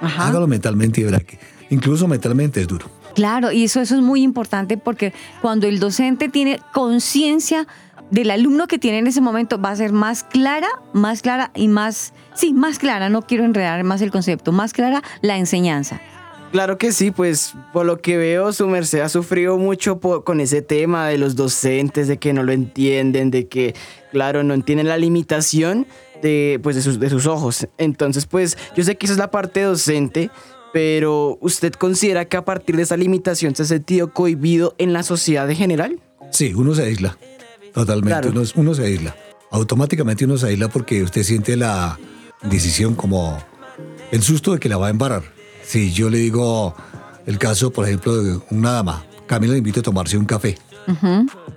Hágalo 0.00 0.46
mentalmente 0.46 1.00
y 1.00 1.04
verá 1.04 1.20
que 1.20 1.38
incluso 1.70 2.06
mentalmente 2.06 2.60
es 2.60 2.68
duro. 2.68 2.90
Claro, 3.14 3.52
y 3.52 3.64
eso, 3.64 3.80
eso 3.80 3.94
es 3.94 4.02
muy 4.02 4.22
importante 4.22 4.76
porque 4.76 5.12
cuando 5.40 5.66
el 5.66 5.78
docente 5.78 6.28
tiene 6.28 6.60
conciencia 6.72 7.66
del 8.10 8.30
alumno 8.30 8.66
que 8.66 8.78
tiene 8.78 8.98
en 8.98 9.06
ese 9.06 9.20
momento 9.20 9.60
va 9.60 9.70
a 9.70 9.76
ser 9.76 9.92
más 9.92 10.24
clara, 10.24 10.68
más 10.92 11.22
clara 11.22 11.50
y 11.54 11.68
más, 11.68 12.12
sí, 12.34 12.52
más 12.52 12.78
clara, 12.78 13.08
no 13.08 13.22
quiero 13.22 13.44
enredar 13.44 13.82
más 13.84 14.02
el 14.02 14.10
concepto, 14.10 14.52
más 14.52 14.72
clara 14.72 15.02
la 15.22 15.38
enseñanza. 15.38 16.00
Claro 16.54 16.78
que 16.78 16.92
sí, 16.92 17.10
pues 17.10 17.54
por 17.72 17.84
lo 17.84 18.00
que 18.00 18.16
veo, 18.16 18.52
su 18.52 18.68
merced 18.68 19.00
ha 19.00 19.08
sufrido 19.08 19.58
mucho 19.58 19.98
con 19.98 20.38
ese 20.38 20.62
tema 20.62 21.08
de 21.08 21.18
los 21.18 21.34
docentes, 21.34 22.06
de 22.06 22.18
que 22.18 22.32
no 22.32 22.44
lo 22.44 22.52
entienden, 22.52 23.32
de 23.32 23.48
que, 23.48 23.74
claro, 24.12 24.44
no 24.44 24.54
entienden 24.54 24.86
la 24.86 24.96
limitación 24.96 25.88
de, 26.22 26.60
pues, 26.62 26.76
de, 26.76 26.82
sus, 26.82 27.00
de 27.00 27.10
sus 27.10 27.26
ojos. 27.26 27.66
Entonces, 27.76 28.26
pues 28.26 28.56
yo 28.76 28.84
sé 28.84 28.96
que 28.96 29.06
esa 29.06 29.14
es 29.14 29.18
la 29.18 29.32
parte 29.32 29.62
docente, 29.62 30.30
pero 30.72 31.38
¿usted 31.40 31.72
considera 31.72 32.24
que 32.26 32.36
a 32.36 32.44
partir 32.44 32.76
de 32.76 32.82
esa 32.82 32.96
limitación 32.96 33.56
se 33.56 33.64
ha 33.64 33.66
sentido 33.66 34.12
cohibido 34.12 34.76
en 34.78 34.92
la 34.92 35.02
sociedad 35.02 35.50
en 35.50 35.56
general? 35.56 36.00
Sí, 36.30 36.54
uno 36.54 36.72
se 36.76 36.84
aísla. 36.84 37.18
Totalmente, 37.72 38.28
uno, 38.54 38.74
se 38.74 38.84
aísla. 38.84 39.16
Automáticamente 39.50 40.24
uno 40.24 40.38
se 40.38 40.46
aísla 40.46 40.68
porque 40.68 41.02
usted 41.02 41.24
siente 41.24 41.56
la 41.56 41.98
decisión 42.44 42.94
como 42.94 43.38
el 44.10 44.22
susto 44.22 44.52
de 44.52 44.60
que 44.60 44.68
la 44.68 44.76
va 44.76 44.88
a 44.88 44.90
embarrar. 44.90 45.22
Si 45.64 45.92
yo 45.92 46.10
le 46.10 46.18
digo 46.18 46.74
el 47.26 47.38
caso, 47.38 47.72
por 47.72 47.86
ejemplo, 47.86 48.22
de 48.22 48.38
una 48.50 48.72
dama, 48.72 49.04
Camila 49.26 49.52
le 49.52 49.58
invito 49.58 49.80
a 49.80 49.82
tomarse 49.82 50.16
un 50.16 50.26
café. 50.26 50.58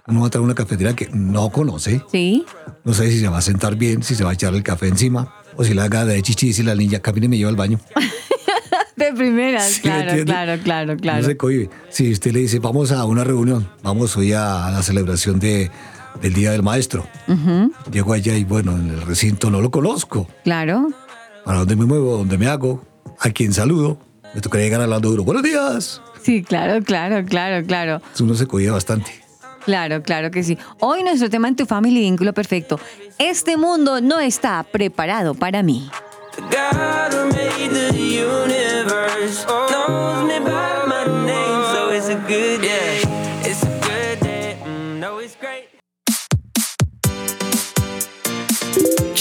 Uno 0.08 0.22
va 0.22 0.30
a 0.34 0.38
a 0.38 0.42
una 0.42 0.56
cafetería 0.56 0.96
que 0.96 1.10
no 1.12 1.50
conoce. 1.50 2.02
Sí. 2.12 2.46
No 2.86 2.94
sabe 2.94 3.12
si 3.12 3.20
se 3.20 3.28
va 3.28 3.40
a 3.40 3.42
sentar 3.42 3.76
bien, 3.76 4.04
si 4.04 4.16
se 4.16 4.24
va 4.24 4.32
a 4.32 4.34
echar 4.34 4.56
el 4.56 4.64
café 4.64 4.88
encima, 4.88 5.34
o 5.58 5.64
si 5.64 5.74
la 5.74 5.84
haga 5.84 6.06
de 6.06 6.22
chichi 6.22 6.48
y 6.48 6.54
si 6.54 6.64
la 6.64 6.76
niña, 6.76 7.00
Camila 7.00 7.28
me 7.28 7.38
lleva 7.38 7.50
al 7.50 7.58
baño. 7.58 7.80
de 8.96 9.14
primeras, 9.14 9.80
claro, 9.80 10.24
claro, 10.24 10.62
claro, 10.64 10.98
claro. 10.98 11.22
No 11.22 11.28
se 11.28 11.38
cohibe. 11.38 11.70
Si 11.90 12.12
usted 12.12 12.32
le 12.32 12.40
dice, 12.40 12.60
vamos 12.60 12.92
a 12.92 13.04
una 13.06 13.24
reunión, 13.24 13.70
vamos 13.84 14.16
hoy 14.16 14.34
a 14.34 14.72
la 14.72 14.82
celebración 14.82 15.40
de 15.40 15.70
del 16.22 16.34
Día 16.34 16.52
del 16.52 16.64
Maestro. 16.64 17.08
Llego 17.92 18.14
allá 18.14 18.36
y 18.36 18.44
bueno, 18.44 18.74
en 18.74 18.90
el 18.90 19.02
recinto 19.02 19.50
no 19.50 19.62
lo 19.62 19.72
conozco. 19.72 20.28
Claro. 20.44 20.90
¿Para 21.46 21.60
dónde 21.60 21.76
me 21.76 21.86
muevo? 21.86 22.18
¿Dónde 22.18 22.38
me 22.38 22.48
hago? 22.48 22.84
¿A 23.20 23.30
quién 23.30 23.54
saludo? 23.54 23.98
Me 24.34 24.42
tocaría 24.42 24.66
llegar 24.66 24.82
hablando 24.82 25.10
duro. 25.10 25.24
¡Buenos 25.24 25.44
días! 25.44 26.02
Sí, 26.22 26.44
claro, 26.44 26.84
claro, 26.84 27.26
claro, 27.26 27.66
claro. 27.66 28.02
Uno 28.20 28.36
se 28.36 28.46
cuida 28.46 28.74
bastante. 28.74 29.12
Claro, 29.64 30.02
claro 30.02 30.32
que 30.32 30.44
sí. 30.44 30.58
Hoy 30.80 31.04
nuestro 31.04 31.30
tema 31.30 31.48
en 31.48 31.56
tu 31.56 31.66
familia 31.66 32.02
vínculo 32.02 32.34
perfecto. 32.34 32.80
Este 33.18 33.58
mundo 33.58 34.02
no 34.02 34.20
está 34.20 34.64
preparado 34.64 35.34
para 35.34 35.64
mí. 35.64 35.90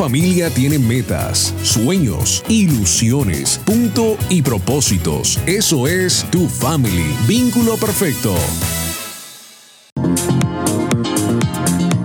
familia 0.00 0.48
tiene 0.48 0.78
metas, 0.78 1.52
sueños, 1.62 2.42
ilusiones, 2.48 3.60
punto 3.66 4.16
y 4.30 4.40
propósitos. 4.40 5.38
Eso 5.44 5.86
es 5.86 6.24
tu 6.30 6.48
family. 6.48 7.04
Vínculo 7.28 7.76
perfecto. 7.76 8.34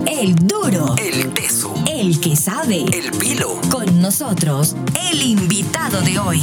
El 0.06 0.34
duro. 0.34 0.94
El 0.98 1.32
teso. 1.32 1.72
El 1.90 2.20
que 2.20 2.36
sabe. 2.36 2.84
El 2.92 3.12
pilo. 3.12 3.58
Con 3.70 4.02
nosotros, 4.02 4.76
el 5.10 5.22
invitado 5.22 6.02
de 6.02 6.18
hoy. 6.18 6.42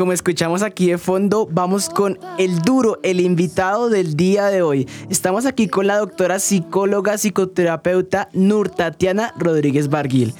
Como 0.00 0.14
escuchamos 0.14 0.62
aquí 0.62 0.88
de 0.90 0.96
fondo, 0.96 1.46
vamos 1.50 1.90
con 1.90 2.18
el 2.38 2.62
duro, 2.62 2.98
el 3.02 3.20
invitado 3.20 3.90
del 3.90 4.16
día 4.16 4.46
de 4.46 4.62
hoy. 4.62 4.88
Estamos 5.10 5.44
aquí 5.44 5.68
con 5.68 5.86
la 5.86 5.98
doctora 5.98 6.38
psicóloga, 6.38 7.18
psicoterapeuta 7.18 8.30
Nur 8.32 8.70
Tatiana 8.70 9.34
Rodríguez 9.36 9.90
Barguil. 9.90 10.32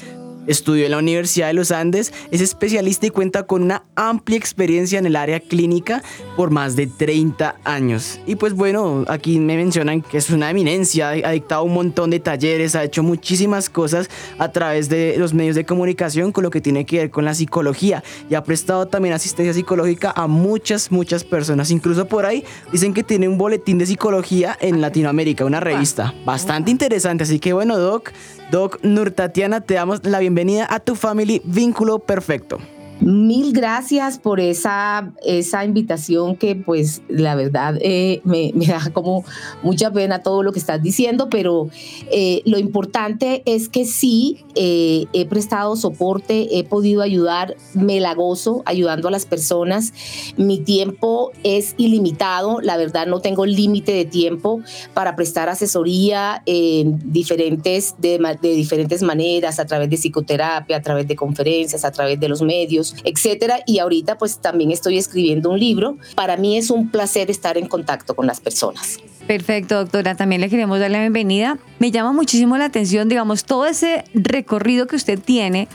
Estudió 0.51 0.85
en 0.85 0.91
la 0.91 0.99
Universidad 0.99 1.47
de 1.47 1.53
los 1.53 1.71
Andes, 1.71 2.13
es 2.33 2.41
especialista 2.41 3.07
y 3.07 3.11
cuenta 3.11 3.45
con 3.45 3.63
una 3.63 3.85
amplia 3.95 4.37
experiencia 4.37 4.99
en 4.99 5.07
el 5.07 5.15
área 5.15 5.39
clínica 5.39 6.03
por 6.37 6.51
más 6.51 6.75
de 6.75 6.89
30 6.89 7.55
años. 7.63 8.19
Y 8.27 8.35
pues 8.35 8.55
bueno, 8.55 9.05
aquí 9.07 9.39
me 9.39 9.57
mencionan 9.57 10.03
que 10.03 10.19
es 10.19 10.29
una 10.31 10.51
eminencia, 10.51 11.11
ha 11.11 11.31
dictado 11.31 11.63
un 11.63 11.75
montón 11.75 12.11
de 12.11 12.19
talleres, 12.19 12.75
ha 12.75 12.83
hecho 12.83 13.05
muchísimas 13.05 13.71
cosas 13.71 14.11
a 14.39 14.51
través 14.51 14.89
de 14.89 15.15
los 15.19 15.35
medios 15.35 15.55
de 15.55 15.65
comunicación 15.65 16.33
con 16.33 16.43
lo 16.43 16.51
que 16.51 16.61
tiene 16.61 16.85
que 16.85 16.99
ver 16.99 17.11
con 17.11 17.25
la 17.25 17.35
psicología 17.35 18.03
y 18.29 18.35
ha 18.35 18.43
prestado 18.43 18.89
también 18.89 19.15
asistencia 19.15 19.55
psicológica 19.55 20.13
a 20.17 20.27
muchas, 20.27 20.91
muchas 20.91 21.23
personas. 21.23 21.71
Incluso 21.71 22.09
por 22.09 22.27
ahí 22.27 22.45
dicen 22.73 22.93
que 22.93 23.05
tiene 23.05 23.29
un 23.29 23.39
boletín 23.39 23.79
de 23.79 23.87
psicología 23.87 24.59
en 24.61 24.81
Latinoamérica, 24.81 25.45
una 25.45 25.61
revista 25.61 26.13
bastante 26.25 26.73
interesante. 26.73 27.23
Así 27.23 27.39
que 27.39 27.53
bueno, 27.53 27.79
Doc, 27.79 28.11
Doc 28.51 28.81
Nur 28.83 29.13
Tatiana, 29.13 29.61
te 29.61 29.75
damos 29.75 30.05
la 30.05 30.19
bienvenida 30.19 30.67
a 30.69 30.81
tu 30.81 30.97
family 30.97 31.41
Vínculo 31.45 32.01
Perfecto. 32.01 32.59
Mil 33.01 33.53
gracias 33.53 34.19
por 34.19 34.41
esa, 34.41 35.13
esa 35.25 35.65
invitación 35.65 36.37
que 36.37 36.55
pues 36.55 37.01
la 37.09 37.35
verdad 37.35 37.77
eh, 37.81 38.21
me, 38.25 38.53
da 38.67 38.91
como 38.93 39.25
mucha 39.63 39.91
pena 39.91 40.23
todo 40.23 40.43
lo 40.43 40.53
que 40.53 40.59
estás 40.59 40.83
diciendo, 40.83 41.29
pero 41.31 41.71
eh, 42.11 42.43
lo 42.45 42.59
importante 42.59 43.43
es 43.47 43.71
que 43.71 43.87
sí 43.87 44.45
eh, 44.55 45.07
he 45.15 45.25
prestado 45.25 45.77
soporte, 45.77 46.59
he 46.59 46.65
podido 46.65 47.01
ayudar, 47.01 47.57
me 47.75 48.01
la 48.01 48.15
gozo 48.15 48.63
ayudando 48.67 49.09
a 49.09 49.11
las 49.11 49.25
personas. 49.25 49.95
Mi 50.37 50.59
tiempo 50.59 51.33
es 51.43 51.75
ilimitado, 51.79 52.61
la 52.61 52.77
verdad 52.77 53.07
no 53.07 53.21
tengo 53.21 53.47
límite 53.47 53.93
de 53.93 54.05
tiempo 54.05 54.61
para 54.93 55.17
prestar 55.17 55.49
asesoría 55.49 56.43
en 56.45 57.13
diferentes, 57.13 57.95
de, 57.99 58.19
de 58.43 58.55
diferentes 58.55 59.03
maneras, 59.03 59.59
a 59.59 59.65
través 59.65 59.89
de 59.89 59.97
psicoterapia, 59.97 60.77
a 60.77 60.83
través 60.83 61.09
de 61.09 61.17
conferencias, 61.17 61.85
a 61.85 61.91
través 61.91 62.21
de 62.21 62.29
los 62.29 62.43
medios, 62.43 62.90
etcétera. 63.05 63.61
Y 63.67 63.79
ahorita 63.79 64.19
pues 64.19 64.39
también 64.39 64.71
estoy 64.71 64.99
escribiendo 64.99 65.51
un 65.51 65.59
libro. 65.59 65.97
Para 66.15 66.37
mí 66.37 66.57
es 66.57 66.71
un 66.71 66.91
placer 66.91 67.31
estar 67.31 67.57
en 67.59 67.67
contacto 67.67 68.15
con 68.15 68.27
las 68.27 68.41
personas. 68.41 68.99
Perfecto, 69.27 69.77
doctora. 69.77 70.15
También 70.17 70.41
le 70.41 70.49
queremos 70.49 70.81
dar 70.81 70.91
la 70.91 71.01
bienvenida. 71.01 71.59
Me 71.79 71.91
llama 71.91 72.13
muchísimo 72.13 72.57
la 72.59 72.65
atención, 72.65 73.09
digamos, 73.09 73.45
todo 73.45 73.67
ese 73.67 74.05
recorrido 74.15 74.87
que 74.87 74.97
usted 74.97 75.19
tiene. 75.21 75.69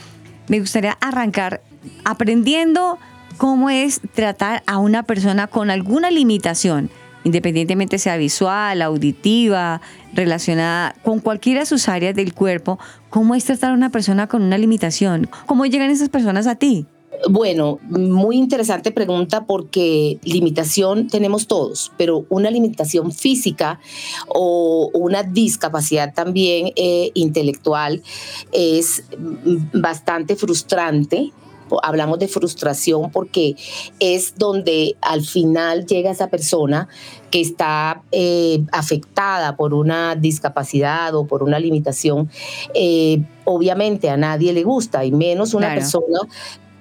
Me 0.48 0.60
gustaría 0.60 0.98
arrancar 1.00 1.62
aprendiendo 2.04 3.00
cómo 3.38 3.70
es 3.70 4.02
tratar 4.14 4.64
a 4.66 4.78
una 4.78 5.04
persona 5.04 5.48
con 5.48 5.70
alguna 5.70 6.12
limitación, 6.12 6.90
independientemente 7.24 7.98
sea 7.98 8.18
visual, 8.18 8.82
auditiva, 8.82 9.82
relacionada 10.14 10.96
con 11.04 11.20
cualquiera 11.20 11.62
de 11.62 11.66
sus 11.66 11.90
áreas 11.90 12.16
del 12.16 12.34
cuerpo. 12.34 12.80
¿Cómo 13.10 13.36
es 13.36 13.46
tratar 13.46 13.72
a 13.72 13.74
una 13.74 13.90
persona 13.90 14.28
con 14.28 14.44
una 14.44 14.58
limitación? 14.58 15.30
¿Cómo 15.46 15.66
llegan 15.66 15.90
esas 15.90 16.10
personas 16.10 16.48
a 16.48 16.56
ti? 16.56 16.88
Bueno, 17.30 17.80
muy 17.84 18.38
interesante 18.38 18.92
pregunta 18.92 19.46
porque 19.46 20.20
limitación 20.24 21.08
tenemos 21.08 21.48
todos, 21.48 21.92
pero 21.98 22.26
una 22.30 22.52
limitación 22.52 23.12
física 23.12 23.80
o 24.28 24.90
una 24.94 25.24
discapacidad 25.24 26.14
también 26.14 26.72
eh, 26.76 27.12
intelectual 27.14 28.02
es 28.52 29.04
bastante 29.74 30.36
frustrante. 30.36 31.32
Hablamos 31.82 32.20
de 32.20 32.28
frustración 32.28 33.10
porque 33.10 33.56
es 34.00 34.36
donde 34.38 34.96
al 35.02 35.24
final 35.26 35.88
llega 35.88 36.12
esa 36.12 36.30
persona 36.30 36.88
que 37.32 37.42
está 37.42 38.04
eh, 38.12 38.64
afectada 38.72 39.56
por 39.58 39.74
una 39.74 40.16
discapacidad 40.16 41.16
o 41.16 41.26
por 41.26 41.42
una 41.42 41.58
limitación. 41.58 42.30
Eh, 42.76 43.24
obviamente 43.46 44.12
a 44.12 44.18
nadie 44.18 44.54
le 44.54 44.64
gusta 44.64 45.04
y 45.06 45.12
menos 45.12 45.56
una 45.56 45.68
Claro. 45.68 45.82
persona 45.82 46.20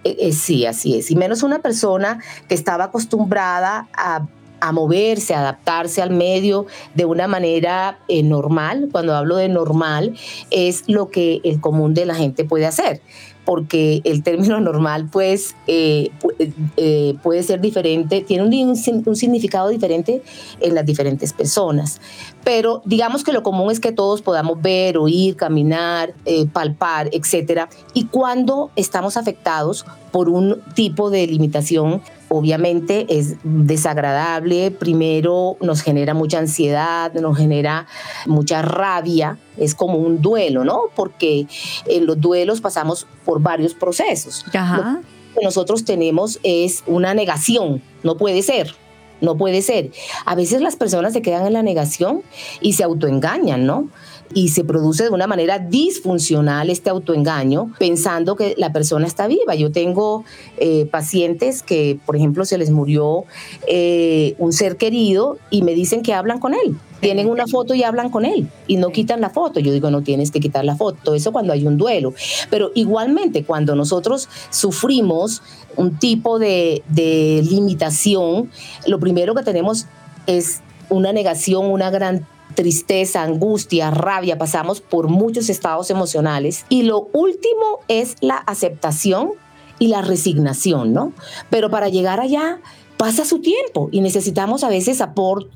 eh, 0.04 0.16
eh, 0.20 0.32
sí, 0.32 0.66
así 0.66 0.96
es. 0.98 1.10
Y 1.10 1.16
menos 1.16 1.42
una 1.42 1.60
persona 1.60 2.20
que 2.48 2.54
estaba 2.54 2.84
acostumbrada 2.84 3.88
a, 3.96 4.26
a 4.60 4.72
moverse, 4.72 5.34
a 5.34 5.40
adaptarse 5.40 6.00
al 6.00 6.10
medio 6.10 6.66
de 6.94 7.04
una 7.04 7.26
manera 7.26 7.98
eh, 8.08 8.22
normal. 8.22 8.88
Cuando 8.92 9.14
hablo 9.14 9.36
de 9.36 9.48
normal, 9.48 10.16
es 10.50 10.84
lo 10.86 11.10
que 11.10 11.40
el 11.44 11.60
común 11.60 11.94
de 11.94 12.06
la 12.06 12.14
gente 12.14 12.44
puede 12.44 12.66
hacer. 12.66 13.00
Porque 13.44 14.00
el 14.04 14.22
término 14.22 14.58
normal, 14.60 15.08
pues, 15.10 15.54
eh, 15.66 16.10
pu- 16.22 16.52
eh, 16.76 17.14
puede 17.22 17.42
ser 17.42 17.60
diferente, 17.60 18.22
tiene 18.22 18.42
un, 18.44 18.76
significado 19.16 19.68
diferente 19.68 20.22
en 20.60 20.74
las 20.74 20.86
diferentes 20.86 21.32
personas. 21.32 22.00
Pero 22.42 22.82
digamos 22.84 23.24
que 23.24 23.32
lo 23.32 23.42
común 23.42 23.70
es 23.70 23.80
que 23.80 23.92
todos 23.92 24.22
podamos 24.22 24.60
ver, 24.62 24.96
oír, 24.98 25.36
caminar, 25.36 26.14
eh, 26.24 26.46
palpar, 26.46 27.08
etcétera. 27.12 27.68
Y 27.92 28.06
cuando 28.06 28.70
estamos 28.76 29.16
afectados 29.16 29.84
por 30.14 30.28
un 30.28 30.62
tipo 30.74 31.10
de 31.10 31.26
limitación 31.26 32.00
obviamente 32.28 33.04
es 33.08 33.34
desagradable, 33.42 34.70
primero 34.70 35.56
nos 35.60 35.82
genera 35.82 36.14
mucha 36.14 36.38
ansiedad, 36.38 37.12
nos 37.14 37.36
genera 37.36 37.88
mucha 38.24 38.62
rabia, 38.62 39.38
es 39.56 39.74
como 39.74 39.98
un 39.98 40.22
duelo, 40.22 40.62
¿no? 40.62 40.82
Porque 40.94 41.48
en 41.86 42.06
los 42.06 42.20
duelos 42.20 42.60
pasamos 42.60 43.08
por 43.24 43.42
varios 43.42 43.74
procesos. 43.74 44.44
Ajá. 44.54 45.00
Lo 45.34 45.40
que 45.40 45.44
nosotros 45.44 45.84
tenemos 45.84 46.38
es 46.44 46.84
una 46.86 47.12
negación, 47.12 47.82
no 48.04 48.16
puede 48.16 48.42
ser. 48.42 48.72
No 49.20 49.36
puede 49.36 49.62
ser. 49.62 49.90
A 50.26 50.34
veces 50.34 50.60
las 50.60 50.76
personas 50.76 51.12
se 51.12 51.22
quedan 51.22 51.46
en 51.46 51.54
la 51.54 51.62
negación 51.62 52.22
y 52.60 52.74
se 52.74 52.82
autoengañan, 52.82 53.64
¿no? 53.64 53.88
Y 54.32 54.48
se 54.48 54.64
produce 54.64 55.04
de 55.04 55.10
una 55.10 55.26
manera 55.26 55.58
disfuncional 55.58 56.70
este 56.70 56.90
autoengaño 56.90 57.72
pensando 57.78 58.36
que 58.36 58.54
la 58.56 58.72
persona 58.72 59.06
está 59.06 59.26
viva. 59.26 59.54
Yo 59.54 59.70
tengo 59.70 60.24
eh, 60.56 60.86
pacientes 60.86 61.62
que, 61.62 61.98
por 62.06 62.16
ejemplo, 62.16 62.44
se 62.44 62.58
les 62.58 62.70
murió 62.70 63.24
eh, 63.66 64.34
un 64.38 64.52
ser 64.52 64.76
querido 64.76 65.38
y 65.50 65.62
me 65.62 65.74
dicen 65.74 66.02
que 66.02 66.14
hablan 66.14 66.40
con 66.40 66.54
él. 66.54 66.76
Tienen 67.00 67.28
una 67.28 67.46
foto 67.46 67.74
y 67.74 67.82
hablan 67.82 68.08
con 68.08 68.24
él 68.24 68.48
y 68.66 68.76
no 68.76 68.88
quitan 68.90 69.20
la 69.20 69.28
foto. 69.28 69.60
Yo 69.60 69.72
digo, 69.72 69.90
no 69.90 70.02
tienes 70.02 70.30
que 70.30 70.40
quitar 70.40 70.64
la 70.64 70.74
foto. 70.74 71.14
Eso 71.14 71.32
cuando 71.32 71.52
hay 71.52 71.66
un 71.66 71.76
duelo. 71.76 72.14
Pero 72.50 72.70
igualmente, 72.74 73.44
cuando 73.44 73.74
nosotros 73.76 74.28
sufrimos 74.50 75.42
un 75.76 75.98
tipo 75.98 76.38
de, 76.38 76.82
de 76.88 77.42
limitación, 77.44 78.50
lo 78.86 78.98
primero 79.00 79.34
que 79.34 79.42
tenemos 79.42 79.86
es 80.26 80.60
una 80.88 81.12
negación, 81.12 81.66
una 81.66 81.90
gran 81.90 82.26
tristeza, 82.54 83.22
angustia, 83.22 83.90
rabia, 83.90 84.38
pasamos 84.38 84.80
por 84.80 85.08
muchos 85.08 85.48
estados 85.48 85.90
emocionales. 85.90 86.64
Y 86.68 86.82
lo 86.82 87.08
último 87.12 87.80
es 87.88 88.16
la 88.20 88.36
aceptación 88.36 89.32
y 89.78 89.88
la 89.88 90.02
resignación, 90.02 90.92
¿no? 90.92 91.12
Pero 91.50 91.70
para 91.70 91.88
llegar 91.88 92.20
allá 92.20 92.60
pasa 93.04 93.26
su 93.26 93.40
tiempo 93.40 93.90
y 93.92 94.00
necesitamos 94.00 94.64
a 94.64 94.70
veces 94.70 95.02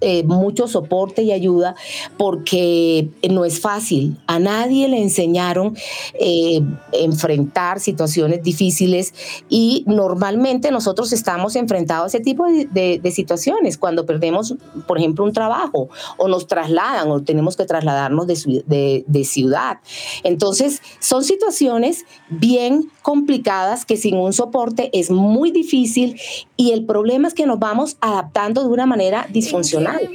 eh, 0.03 0.23
mucho 0.25 0.69
soporte 0.69 1.23
y 1.23 1.33
ayuda 1.33 1.75
porque 2.19 3.09
no 3.31 3.47
es 3.47 3.59
fácil. 3.59 4.19
A 4.27 4.39
nadie 4.39 4.87
le 4.87 5.01
enseñaron 5.01 5.75
eh, 6.21 6.61
enfrentar 6.93 7.81
situaciones 7.81 8.43
difíciles 8.43 9.15
y 9.49 9.83
normalmente 9.87 10.71
nosotros 10.71 11.15
estamos 11.15 11.57
enfrentados 11.57 12.13
a 12.13 12.19
ese 12.19 12.21
tipo 12.21 12.45
de, 12.45 13.01
situaciones 13.15 13.79
cuando 13.79 14.05
perdemos, 14.05 14.55
por 14.87 14.99
ejemplo, 14.99 15.25
un 15.25 15.33
trabajo 15.33 15.89
o 16.19 16.29
nos 16.29 16.49
trasladan 16.49 17.11
o 17.11 17.23
tenemos 17.23 17.57
que 17.57 17.65
trasladarnos 17.65 18.27
de, 18.27 19.05
de 19.07 19.25
ciudad. 19.25 19.79
Entonces, 20.23 20.83
son 21.01 21.25
situaciones 21.25 22.05
bien 22.29 22.91
complicadas 23.09 23.87
que 23.87 23.97
sin 23.97 24.17
un 24.17 24.35
soporte 24.35 24.91
es 24.93 25.11
muy 25.11 25.51
difícil 25.51 26.21
y 26.59 26.73
el 26.73 26.85
problema 26.85 27.27
es 27.27 27.33
que 27.33 27.47
nos 27.47 27.59
vamos 27.59 27.97
adaptando 28.03 28.63
de 28.63 28.69
una 28.69 28.85
manera 28.85 29.27
disfuncional. 29.33 30.11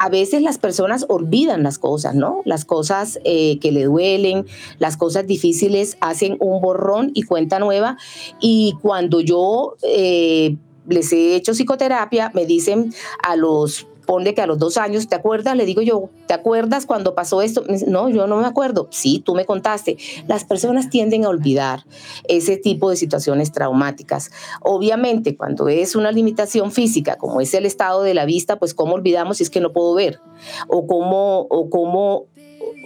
A 0.00 0.08
veces 0.08 0.42
las 0.42 0.58
personas 0.58 1.06
olvidan 1.08 1.62
las 1.62 1.78
cosas, 1.78 2.16
¿no? 2.16 2.42
Las 2.44 2.64
cosas 2.64 3.20
eh, 3.22 3.60
que 3.60 3.70
le 3.70 3.84
duelen, 3.84 4.44
las 4.80 4.96
cosas 4.96 5.24
difíciles, 5.24 5.96
hacen 6.00 6.36
un 6.40 6.60
borrón 6.60 7.12
y 7.14 7.22
cuenta 7.22 7.60
nueva. 7.60 7.96
Y 8.40 8.74
cuando 8.82 9.20
yo 9.20 9.76
eh, 9.84 10.56
les 10.88 11.12
he 11.12 11.36
hecho 11.36 11.52
psicoterapia, 11.52 12.32
me 12.34 12.44
dicen 12.44 12.92
a 13.22 13.36
los 13.36 13.86
ponle 14.06 14.34
que 14.34 14.42
a 14.42 14.46
los 14.46 14.58
dos 14.58 14.76
años, 14.76 15.08
¿te 15.08 15.14
acuerdas? 15.14 15.56
Le 15.56 15.66
digo 15.66 15.82
yo, 15.82 16.10
¿te 16.26 16.34
acuerdas 16.34 16.86
cuando 16.86 17.14
pasó 17.14 17.42
esto? 17.42 17.64
No, 17.86 18.08
yo 18.08 18.26
no 18.26 18.38
me 18.38 18.46
acuerdo. 18.46 18.88
Sí, 18.90 19.22
tú 19.24 19.34
me 19.34 19.44
contaste. 19.44 19.96
Las 20.26 20.44
personas 20.44 20.90
tienden 20.90 21.24
a 21.24 21.28
olvidar 21.28 21.84
ese 22.28 22.56
tipo 22.56 22.90
de 22.90 22.96
situaciones 22.96 23.52
traumáticas. 23.52 24.30
Obviamente, 24.60 25.36
cuando 25.36 25.68
es 25.68 25.96
una 25.96 26.12
limitación 26.12 26.72
física, 26.72 27.16
como 27.16 27.40
es 27.40 27.54
el 27.54 27.66
estado 27.66 28.02
de 28.02 28.14
la 28.14 28.24
vista, 28.24 28.58
pues 28.58 28.74
cómo 28.74 28.94
olvidamos 28.94 29.38
si 29.38 29.44
es 29.44 29.50
que 29.50 29.60
no 29.60 29.72
puedo 29.72 29.94
ver 29.94 30.20
o 30.68 30.86
cómo, 30.86 31.46
o 31.50 31.70
cómo 31.70 32.26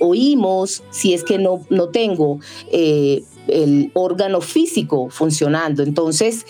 oímos 0.00 0.82
si 0.90 1.14
es 1.14 1.24
que 1.24 1.38
no, 1.38 1.64
no 1.70 1.88
tengo 1.88 2.40
eh, 2.70 3.22
el 3.48 3.90
órgano 3.94 4.40
físico 4.40 5.08
funcionando. 5.10 5.82
Entonces, 5.82 6.46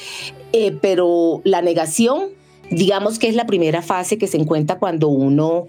eh, 0.53 0.77
pero 0.81 1.41
la 1.45 1.63
negación 1.63 2.31
digamos 2.71 3.19
que 3.19 3.29
es 3.29 3.35
la 3.35 3.47
primera 3.47 3.83
fase 3.83 4.19
que 4.19 4.27
se 4.27 4.37
encuentra 4.39 4.79
cuando 4.79 5.09
uno 5.09 5.69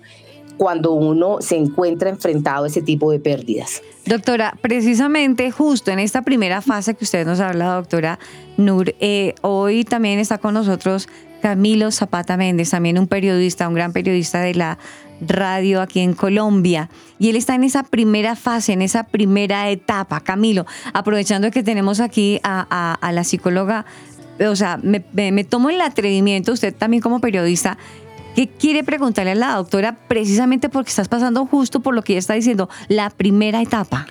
cuando 0.58 0.94
uno 0.94 1.38
se 1.40 1.56
encuentra 1.56 2.10
enfrentado 2.10 2.66
a 2.66 2.68
ese 2.68 2.82
tipo 2.82 3.12
de 3.12 3.20
pérdidas. 3.20 3.84
Doctora, 4.08 4.58
precisamente 4.60 5.52
justo 5.52 5.92
en 5.92 6.00
esta 6.00 6.24
primera 6.24 6.62
fase 6.62 6.96
que 6.96 7.04
usted 7.04 7.26
nos 7.26 7.40
habla, 7.40 7.76
doctora 7.76 8.18
Nur, 8.58 8.96
eh, 9.00 9.36
hoy 9.42 9.84
también 9.84 10.18
está 10.18 10.40
con 10.40 10.56
nosotros 10.56 11.08
Camilo 11.42 11.92
Zapata 11.92 12.38
Méndez, 12.38 12.72
también 12.72 12.98
un 12.98 13.08
periodista, 13.08 13.68
un 13.68 13.76
gran 13.76 13.94
periodista 13.94 14.42
de 14.42 14.56
la 14.56 14.80
radio 15.22 15.82
aquí 15.82 16.00
en 16.00 16.14
Colombia. 16.14 16.90
Y 17.20 17.30
él 17.30 17.36
está 17.36 17.54
en 17.54 17.64
esa 17.64 17.84
primera 17.84 18.36
fase, 18.36 18.74
en 18.74 18.82
esa 18.82 19.04
primera 19.04 19.70
etapa. 19.70 20.22
Camilo, 20.22 20.66
aprovechando 20.94 21.52
que 21.52 21.62
tenemos 21.62 22.00
aquí 22.00 22.40
a 22.44 23.12
la 23.14 23.24
psicóloga 23.24 23.86
o 24.40 24.56
sea, 24.56 24.80
me, 24.82 25.44
tomo 25.44 25.70
el 25.70 25.82
atrevimiento, 25.82 26.54
usted 26.54 26.74
también 26.74 27.02
como 27.02 27.20
periodista, 27.20 27.78
¿Qué 28.36 28.48
quiere 28.48 28.84
preguntarle 28.84 29.32
a 29.32 29.36
la 29.36 29.56
doctora 29.56 29.98
precisamente 30.08 30.70
porque 30.70 30.90
estás 30.90 31.08
pasando 31.08 31.48
justo 31.48 31.80
por 31.80 31.96
lo 31.96 32.04
que 32.04 32.14
ella 32.14 32.20
está 32.20 32.36
diciendo, 32.36 32.70
la 32.88 33.10
primera 33.10 33.64
etapa? 33.64 34.06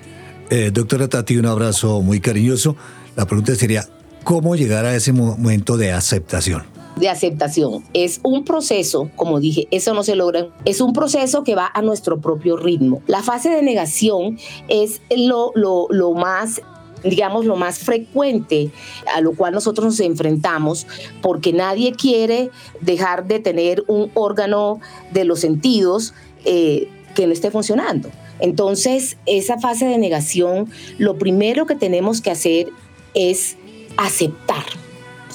Eh, 0.50 0.72
doctora 0.72 1.06
Tati, 1.06 1.36
un 1.36 1.46
abrazo 1.46 2.02
muy 2.02 2.18
cariñoso. 2.18 2.74
La 3.14 3.24
pregunta 3.24 3.54
sería, 3.54 3.84
¿cómo 4.24 4.56
llegar 4.56 4.84
a 4.84 4.96
ese 4.96 5.12
momento 5.12 5.76
de 5.76 5.92
aceptación? 5.92 6.64
De 6.96 7.08
aceptación. 7.08 7.84
Es 7.92 8.18
un 8.24 8.44
proceso, 8.44 9.10
como 9.14 9.38
dije, 9.38 9.68
eso 9.70 9.94
no 9.94 10.02
se 10.02 10.16
logra. 10.16 10.48
Es 10.64 10.80
un 10.80 10.92
proceso 10.92 11.44
que 11.44 11.54
va 11.54 11.70
a 11.72 11.80
nuestro 11.82 12.20
propio 12.20 12.56
ritmo. 12.56 13.02
La 13.06 13.22
fase 13.22 13.50
de 13.50 13.62
negación 13.62 14.38
es 14.66 15.00
lo, 15.16 15.52
lo, 15.54 15.86
lo 15.90 16.14
más 16.14 16.62
digamos, 17.02 17.44
lo 17.44 17.56
más 17.56 17.78
frecuente 17.78 18.70
a 19.14 19.20
lo 19.20 19.34
cual 19.34 19.54
nosotros 19.54 19.86
nos 19.86 20.00
enfrentamos, 20.00 20.86
porque 21.22 21.52
nadie 21.52 21.92
quiere 21.92 22.50
dejar 22.80 23.26
de 23.26 23.38
tener 23.38 23.84
un 23.86 24.10
órgano 24.14 24.80
de 25.12 25.24
los 25.24 25.40
sentidos 25.40 26.14
eh, 26.44 26.88
que 27.14 27.26
no 27.26 27.32
esté 27.32 27.50
funcionando. 27.50 28.10
Entonces, 28.38 29.16
esa 29.26 29.58
fase 29.58 29.86
de 29.86 29.98
negación, 29.98 30.70
lo 30.98 31.16
primero 31.16 31.66
que 31.66 31.74
tenemos 31.74 32.20
que 32.20 32.30
hacer 32.30 32.68
es 33.14 33.56
aceptar. 33.96 34.64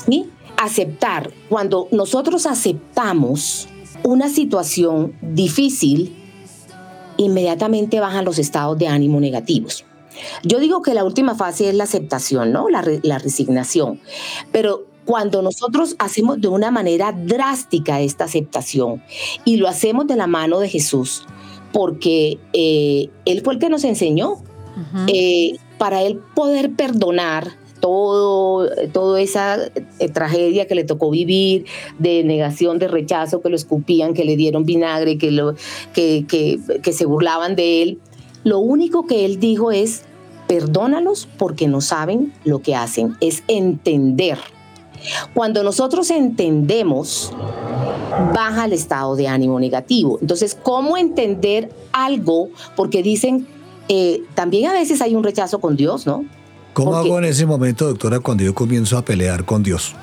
¿sí? 0.06 0.30
Aceptar. 0.58 1.32
Cuando 1.50 1.88
nosotros 1.92 2.46
aceptamos 2.46 3.68
una 4.04 4.30
situación 4.30 5.14
difícil, 5.22 6.16
inmediatamente 7.18 8.00
bajan 8.00 8.26
los 8.26 8.38
estados 8.40 8.78
de 8.78 8.88
ánimo 8.88 9.20
negativos. 9.20 9.86
Yo 10.44 10.60
digo 10.60 10.82
que 10.82 10.94
la 10.94 11.04
última 11.04 11.36
fase 11.36 11.70
es 11.70 11.76
la 11.76 11.84
aceptación, 11.84 12.52
¿no? 12.52 12.68
La, 12.70 12.82
resignación. 13.20 14.00
Pero 14.52 14.86
cuando 15.06 15.42
nosotros 15.42 15.96
hacemos 16.00 16.40
de 16.40 16.48
una 16.48 16.72
manera 16.72 17.12
drástica 17.12 18.02
esta 18.02 18.26
aceptación 18.26 19.04
y 19.46 19.58
lo 19.58 19.68
hacemos 19.68 20.08
de 20.08 20.16
la 20.16 20.28
mano 20.28 20.60
de 20.60 20.70
Jesús, 20.70 21.26
porque 21.74 22.38
eh, 22.54 23.10
Él 23.26 23.42
fue 23.42 23.54
el 23.54 23.60
que 23.60 23.70
nos 23.70 23.84
enseñó, 23.84 24.38
eh, 25.08 25.58
para 25.78 26.02
Él 26.04 26.20
poder 26.34 26.72
perdonar 26.72 27.52
todo, 27.82 28.70
toda 28.94 29.20
esa 29.20 29.58
eh, 30.00 30.10
tragedia 30.10 30.68
que 30.68 30.76
le 30.76 30.86
tocó 30.86 31.10
vivir, 31.10 31.66
de 32.00 32.24
negación, 32.24 32.80
de 32.80 32.88
rechazo, 32.88 33.42
que 33.42 33.50
lo 33.50 33.56
escupían, 33.58 34.14
que 34.14 34.24
le 34.24 34.38
dieron 34.38 34.64
vinagre, 34.66 35.18
que, 35.18 35.32
lo, 35.32 35.56
que, 35.94 36.26
que, 36.28 36.60
que 36.82 36.94
se 36.94 37.06
burlaban 37.06 37.56
de 37.56 37.82
Él, 37.82 38.00
lo 38.44 38.60
único 38.60 39.06
que 39.06 39.26
Él 39.26 39.40
dijo 39.40 39.72
es, 39.72 40.04
perdónalos 40.48 41.28
porque 41.38 41.68
no 41.68 41.82
saben 41.82 42.34
lo 42.44 42.62
que 42.62 42.76
hacen, 42.76 43.16
es 43.22 43.44
entender. 43.48 44.38
Cuando 45.34 45.64
nosotros 45.64 46.12
entendemos, 46.12 47.32
baja 48.34 48.66
el 48.66 48.74
estado 48.74 49.16
de 49.16 49.28
ánimo 49.28 49.60
negativo. 49.60 50.20
Entonces, 50.22 50.58
¿cómo 50.62 50.98
entender 50.98 51.70
algo? 51.92 52.50
Porque 52.76 53.02
dicen, 53.02 53.48
eh, 53.88 54.24
también 54.36 54.70
a 54.70 54.74
veces 54.74 55.02
hay 55.02 55.16
un 55.16 55.24
rechazo 55.24 55.60
con 55.60 55.76
Dios, 55.76 56.06
¿no? 56.06 56.26
¿Cómo 56.74 56.96
hago 56.96 57.18
en 57.18 57.26
ese 57.26 57.46
momento, 57.46 57.88
doctora, 57.88 58.20
cuando 58.20 58.44
yo 58.44 58.54
comienzo 58.56 58.98
a 58.98 59.04
pelear 59.04 59.44
con 59.44 59.64
Dios? 59.64 59.94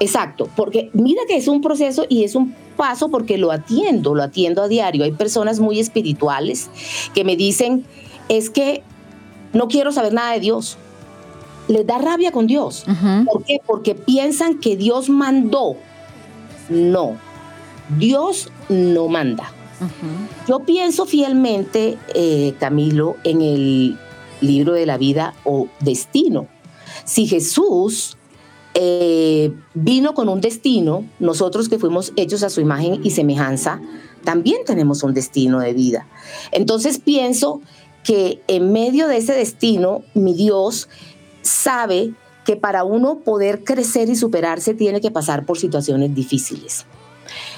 Exacto, 0.00 0.48
porque 0.56 0.90
mira 0.92 1.22
que 1.26 1.36
es 1.36 1.48
un 1.48 1.60
proceso 1.60 2.04
y 2.08 2.24
es 2.24 2.34
un 2.34 2.54
paso 2.76 3.08
porque 3.08 3.38
lo 3.38 3.50
atiendo, 3.50 4.14
lo 4.14 4.22
atiendo 4.22 4.62
a 4.62 4.68
diario. 4.68 5.04
Hay 5.04 5.12
personas 5.12 5.60
muy 5.60 5.80
espirituales 5.80 6.70
que 7.14 7.24
me 7.24 7.36
dicen, 7.36 7.84
es 8.28 8.50
que 8.50 8.82
no 9.52 9.68
quiero 9.68 9.92
saber 9.92 10.12
nada 10.12 10.32
de 10.32 10.40
Dios. 10.40 10.76
Les 11.68 11.86
da 11.86 11.98
rabia 11.98 12.30
con 12.30 12.46
Dios. 12.46 12.84
¿Por 13.24 13.42
qué? 13.42 13.58
Porque 13.66 13.94
piensan 13.94 14.58
que 14.60 14.76
Dios 14.76 15.08
mandó. 15.08 15.76
No, 16.68 17.16
Dios 17.98 18.50
no 18.68 19.08
manda. 19.08 19.52
Yo 20.48 20.60
pienso 20.60 21.06
fielmente, 21.06 21.98
eh, 22.14 22.54
Camilo, 22.58 23.16
en 23.24 23.42
el 23.42 23.98
libro 24.40 24.72
de 24.72 24.86
la 24.86 24.96
vida 24.96 25.34
o 25.44 25.68
destino. 25.80 26.46
Si 27.04 27.26
Jesús 27.26 28.15
eh, 28.78 29.54
vino 29.72 30.12
con 30.12 30.28
un 30.28 30.42
destino, 30.42 31.06
nosotros 31.18 31.70
que 31.70 31.78
fuimos 31.78 32.12
hechos 32.16 32.42
a 32.42 32.50
su 32.50 32.60
imagen 32.60 33.00
y 33.02 33.10
semejanza, 33.10 33.80
también 34.22 34.66
tenemos 34.66 35.02
un 35.02 35.14
destino 35.14 35.60
de 35.60 35.72
vida. 35.72 36.06
Entonces 36.52 36.98
pienso 36.98 37.62
que 38.04 38.42
en 38.48 38.72
medio 38.72 39.08
de 39.08 39.16
ese 39.16 39.32
destino, 39.32 40.02
mi 40.12 40.34
Dios 40.34 40.90
sabe 41.40 42.12
que 42.44 42.56
para 42.56 42.84
uno 42.84 43.20
poder 43.20 43.64
crecer 43.64 44.10
y 44.10 44.14
superarse 44.14 44.74
tiene 44.74 45.00
que 45.00 45.10
pasar 45.10 45.46
por 45.46 45.56
situaciones 45.56 46.14
difíciles. 46.14 46.84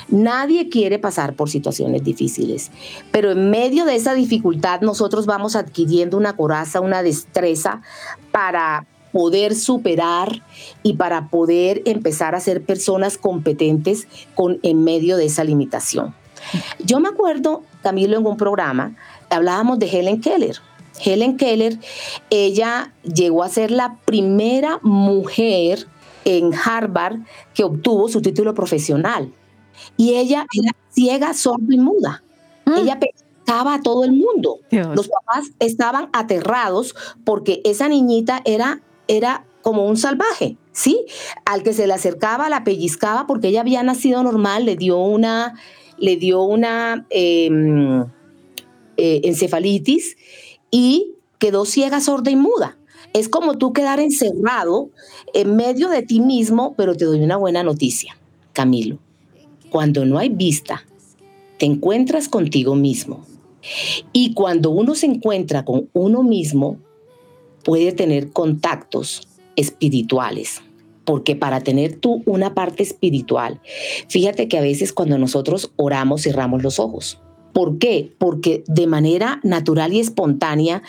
Nadie 0.07 0.69
quiere 0.69 1.01
pasar 1.01 1.35
por 1.35 1.51
situaciones 1.51 2.05
difíciles, 2.05 2.71
pero 3.11 3.33
en 3.33 3.51
medio 3.51 3.85
de 3.87 3.97
esa 3.97 4.15
dificultad 4.15 4.83
nosotros 4.83 5.27
vamos 5.27 5.57
adquiriendo 5.57 6.17
una 6.17 6.37
coraza, 6.37 6.81
una 6.81 7.03
destreza 7.03 7.83
para 8.31 8.87
poder 9.19 9.57
superar 9.57 10.45
y 10.85 10.93
para 10.93 11.29
poder 11.29 11.83
empezar 11.87 12.37
a 12.37 12.41
ser 12.41 12.63
personas 12.63 13.19
competentes 13.19 14.07
con, 14.37 14.61
en 14.63 14.85
medio 14.85 15.17
de 15.17 15.25
esa 15.25 15.43
limitación. 15.43 16.15
Yo 16.79 17.01
me 17.01 17.09
acuerdo, 17.09 17.65
Camilo, 17.83 18.17
en 18.17 18.25
un 18.25 18.37
programa, 18.37 18.95
hablábamos 19.29 19.81
de 19.81 19.87
Helen 19.87 20.21
Keller. 20.21 20.59
Helen 21.05 21.37
Keller, 21.37 21.81
ella 22.31 22.93
llegó 23.03 23.43
a 23.43 23.49
ser 23.49 23.73
la 23.73 23.99
primera 24.05 24.79
mujer 24.85 25.89
en 26.25 26.53
Harvard 26.55 27.17
que 27.55 27.65
obtuvo 27.65 28.09
su 28.09 28.23
título 28.23 28.55
profesional. 28.55 29.33
Y 29.97 30.15
ella 30.15 30.47
era 30.57 30.71
ciega, 30.91 31.35
sorda 31.35 31.75
y 31.75 31.79
muda. 31.79 32.23
Ella 32.67 33.01
pescaba 33.01 33.75
a 33.75 33.83
todo 33.83 34.05
el 34.05 34.13
mundo. 34.13 34.61
Los 34.71 35.09
papás 35.09 35.47
estaban 35.59 36.09
aterrados 36.13 36.95
porque 37.25 37.63
esa 37.65 37.89
niñita 37.89 38.43
era, 38.45 38.81
era 39.09 39.45
como 39.63 39.87
un 39.87 39.97
salvaje, 39.97 40.57
¿sí? 40.73 41.05
Al 41.45 41.63
que 41.63 41.73
se 41.73 41.87
le 41.87 41.93
acercaba 41.93 42.49
la 42.49 42.65
pellizcaba 42.65 43.27
porque 43.27 43.49
ella 43.49 43.63
había 43.63 43.83
nacido 43.83 44.23
normal, 44.23 44.65
le 44.65 44.77
dio 44.77 44.99
una, 44.99 45.55
le 45.99 46.17
dio 46.17 46.43
una 46.43 47.07
em, 47.11 48.03
eh, 48.97 49.21
encefalitis 49.25 50.17
y 50.71 51.15
quedó 51.39 51.65
ciega, 51.65 52.01
sorda 52.01 52.31
y 52.31 52.37
muda. 52.37 52.79
Es 53.15 53.29
como 53.29 53.57
tú 53.57 53.73
quedar 53.73 54.01
encerrado 54.01 54.91
en 55.35 55.57
medio 55.57 55.89
de 55.89 56.03
ti 56.03 56.21
mismo, 56.21 56.75
pero 56.77 56.97
te 56.97 57.05
doy 57.05 57.21
una 57.21 57.37
buena 57.37 57.63
noticia, 57.63 58.17
Camilo. 58.53 58.99
Cuando 59.71 60.05
no 60.05 60.19
hay 60.19 60.29
vista, 60.29 60.85
te 61.59 61.67
encuentras 61.67 62.29
contigo 62.29 62.75
mismo. 62.75 63.27
Y 64.13 64.35
cuando 64.35 64.71
uno 64.71 64.95
se 64.95 65.07
encuentra 65.07 65.65
con 65.65 65.91
uno 65.93 66.23
mismo, 66.23 66.79
puede 67.69 67.93
tener 67.93 68.31
contactos 68.31 69.29
espirituales. 69.55 70.63
Porque 71.05 71.37
para 71.37 71.61
tener 71.61 71.97
tú 71.97 72.23
una 72.25 72.55
parte 72.55 72.83
espiritual, 72.83 73.61
fíjate 74.09 74.49
que 74.49 74.57
a 74.57 74.63
veces 74.63 74.95
cuando 74.95 75.19
nosotros 75.19 75.71
oramos 75.77 76.23
cerramos 76.23 76.63
los 76.63 76.79
ojos. 76.79 77.21
¿Por 77.53 77.79
qué? 77.79 78.15
Porque 78.17 78.65
de 78.69 78.87
manera 78.87 79.39
natural 79.43 79.93
y 79.93 80.01
espontánea, 80.01 80.83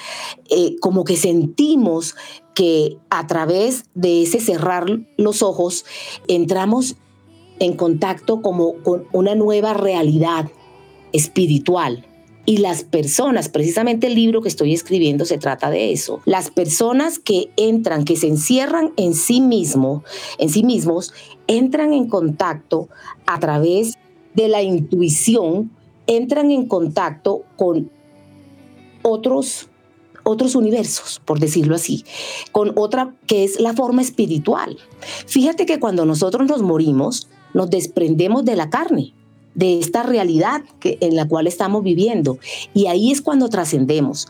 eh, 0.50 0.78
como 0.80 1.04
que 1.04 1.18
sentimos 1.18 2.16
que 2.56 2.96
a 3.10 3.28
través 3.28 3.84
de 3.94 4.24
ese 4.24 4.40
cerrar 4.40 5.02
los 5.18 5.42
ojos, 5.42 5.84
entramos 6.30 6.96
en 7.60 7.76
contacto 7.76 8.42
como 8.42 8.76
con 8.84 9.04
una 9.12 9.36
nueva 9.36 9.74
realidad 9.74 10.50
espiritual. 11.12 12.06
Y 12.46 12.58
las 12.58 12.84
personas, 12.84 13.50
precisamente 13.50 14.08
el 14.08 14.16
libro 14.16 14.42
que 14.42 14.48
estoy 14.48 14.74
escribiendo 14.74 15.26
se 15.26 15.38
trata 15.38 15.70
de 15.70 15.92
eso. 15.92 16.22
Las 16.26 16.50
personas 16.50 17.20
que 17.20 17.52
entran, 17.58 18.06
que 18.06 18.16
se 18.16 18.28
encierran 18.28 18.92
en 18.98 19.14
sí 19.14 19.40
mismo, 19.42 20.04
en 20.40 20.50
sí 20.50 20.64
mismos, 20.64 21.14
entran 21.48 21.94
en 21.94 22.08
contacto 22.08 22.90
a 23.28 23.40
través 23.40 23.96
de 24.34 24.48
la 24.48 24.64
intuición, 24.64 25.72
entran 26.08 26.50
en 26.52 26.68
contacto 26.68 27.44
con 27.56 27.92
otros 29.04 29.70
otros 30.24 30.56
universos, 30.56 31.22
por 31.26 31.40
decirlo 31.40 31.76
así, 31.76 32.04
con 32.52 32.74
otra 32.78 33.16
que 33.26 33.44
es 33.44 33.60
la 33.60 33.74
forma 33.74 34.02
espiritual. 34.02 34.78
Fíjate 35.26 35.66
que 35.66 35.80
cuando 35.80 36.06
nosotros 36.06 36.48
nos 36.48 36.62
morimos, 36.62 37.30
nos 37.54 37.70
desprendemos 37.70 38.46
de 38.46 38.56
la 38.56 38.70
carne, 38.70 39.14
de 39.56 39.80
esta 39.80 40.04
realidad 40.04 40.64
que, 40.80 40.98
en 41.02 41.16
la 41.16 41.28
cual 41.28 41.48
estamos 41.48 41.84
viviendo. 41.84 42.40
Y 42.74 42.88
ahí 42.88 43.12
es 43.12 43.22
cuando 43.22 43.50
trascendemos. 43.50 44.28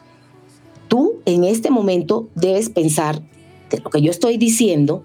Tú 0.87 1.19
en 1.25 1.43
este 1.43 1.69
momento 1.69 2.29
debes 2.35 2.69
pensar 2.69 3.21
de 3.69 3.79
lo 3.79 3.89
que 3.89 4.01
yo 4.01 4.11
estoy 4.11 4.37
diciendo. 4.37 5.03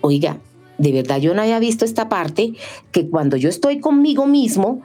Oiga, 0.00 0.40
de 0.78 0.92
verdad 0.92 1.20
yo 1.20 1.34
no 1.34 1.42
había 1.42 1.58
visto 1.58 1.84
esta 1.84 2.08
parte, 2.08 2.54
que 2.92 3.08
cuando 3.08 3.36
yo 3.36 3.48
estoy 3.48 3.80
conmigo 3.80 4.26
mismo, 4.26 4.82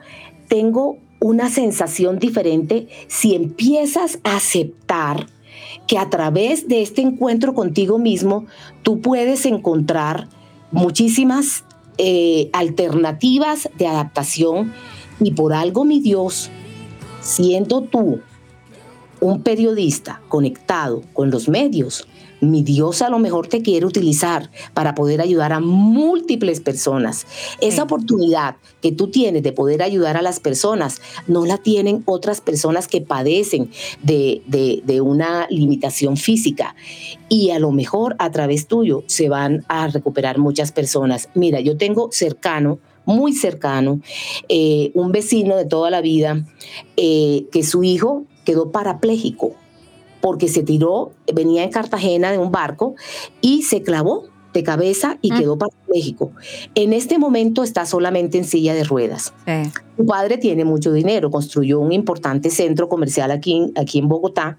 tengo 0.47 0.97
una 1.19 1.49
sensación 1.49 2.19
diferente 2.19 2.87
si 3.07 3.35
empiezas 3.35 4.19
a 4.23 4.37
aceptar 4.37 5.27
que 5.87 5.97
a 5.97 6.09
través 6.09 6.67
de 6.67 6.81
este 6.81 7.01
encuentro 7.01 7.53
contigo 7.53 7.99
mismo, 7.99 8.45
tú 8.81 9.01
puedes 9.01 9.45
encontrar 9.45 10.27
muchísimas 10.71 11.63
eh, 11.97 12.49
alternativas 12.53 13.69
de 13.77 13.87
adaptación 13.87 14.73
y 15.19 15.31
por 15.31 15.53
algo 15.53 15.85
mi 15.85 15.99
Dios, 15.99 16.49
siendo 17.21 17.81
tú 17.81 18.21
un 19.19 19.43
periodista 19.43 20.21
conectado 20.27 21.03
con 21.13 21.29
los 21.29 21.47
medios, 21.47 22.07
mi 22.41 22.63
Dios 22.63 23.01
a 23.01 23.09
lo 23.09 23.19
mejor 23.19 23.47
te 23.47 23.61
quiere 23.61 23.85
utilizar 23.85 24.51
para 24.73 24.95
poder 24.95 25.21
ayudar 25.21 25.53
a 25.53 25.59
múltiples 25.59 26.59
personas. 26.59 27.25
Esa 27.61 27.83
oportunidad 27.83 28.55
que 28.81 28.91
tú 28.91 29.07
tienes 29.07 29.43
de 29.43 29.53
poder 29.53 29.81
ayudar 29.81 30.17
a 30.17 30.21
las 30.21 30.39
personas 30.39 31.01
no 31.27 31.45
la 31.45 31.57
tienen 31.57 32.03
otras 32.05 32.41
personas 32.41 32.87
que 32.87 33.01
padecen 33.01 33.69
de, 34.01 34.41
de 34.47 35.01
una 35.01 35.47
limitación 35.49 36.17
física. 36.17 36.75
Y 37.29 37.51
a 37.51 37.59
lo 37.59 37.71
mejor 37.71 38.15
a 38.19 38.31
través 38.31 38.67
tuyo 38.67 39.03
se 39.05 39.29
van 39.29 39.63
a 39.67 39.87
recuperar 39.87 40.37
muchas 40.37 40.71
personas. 40.71 41.29
Mira, 41.35 41.59
yo 41.61 41.77
tengo 41.77 42.09
cercano 42.11 42.79
muy 43.05 43.33
cercano, 43.33 43.99
eh, 44.47 44.91
un 44.93 45.11
vecino 45.11 45.57
de 45.57 45.65
toda 45.65 45.89
la 45.89 46.01
vida, 46.01 46.45
eh, 46.97 47.45
que 47.51 47.63
su 47.63 47.83
hijo 47.83 48.25
quedó 48.45 48.71
parapléjico 48.71 49.55
porque 50.21 50.47
se 50.47 50.63
tiró, 50.63 51.11
venía 51.33 51.63
en 51.63 51.71
Cartagena 51.71 52.31
de 52.31 52.37
un 52.37 52.51
barco 52.51 52.95
y 53.41 53.63
se 53.63 53.81
clavó 53.81 54.25
de 54.53 54.63
cabeza 54.63 55.17
y 55.21 55.31
mm. 55.31 55.37
quedó 55.37 55.57
para 55.57 55.73
México. 55.93 56.31
En 56.75 56.93
este 56.93 57.17
momento 57.17 57.63
está 57.63 57.85
solamente 57.85 58.37
en 58.37 58.43
silla 58.43 58.73
de 58.73 58.83
ruedas. 58.83 59.33
Su 59.97 60.05
padre 60.05 60.37
tiene 60.37 60.65
mucho 60.65 60.91
dinero, 60.93 61.31
construyó 61.31 61.79
un 61.79 61.91
importante 61.91 62.49
centro 62.49 62.89
comercial 62.89 63.31
aquí 63.31 63.55
en, 63.55 63.71
aquí 63.75 63.99
en 63.99 64.07
Bogotá. 64.07 64.57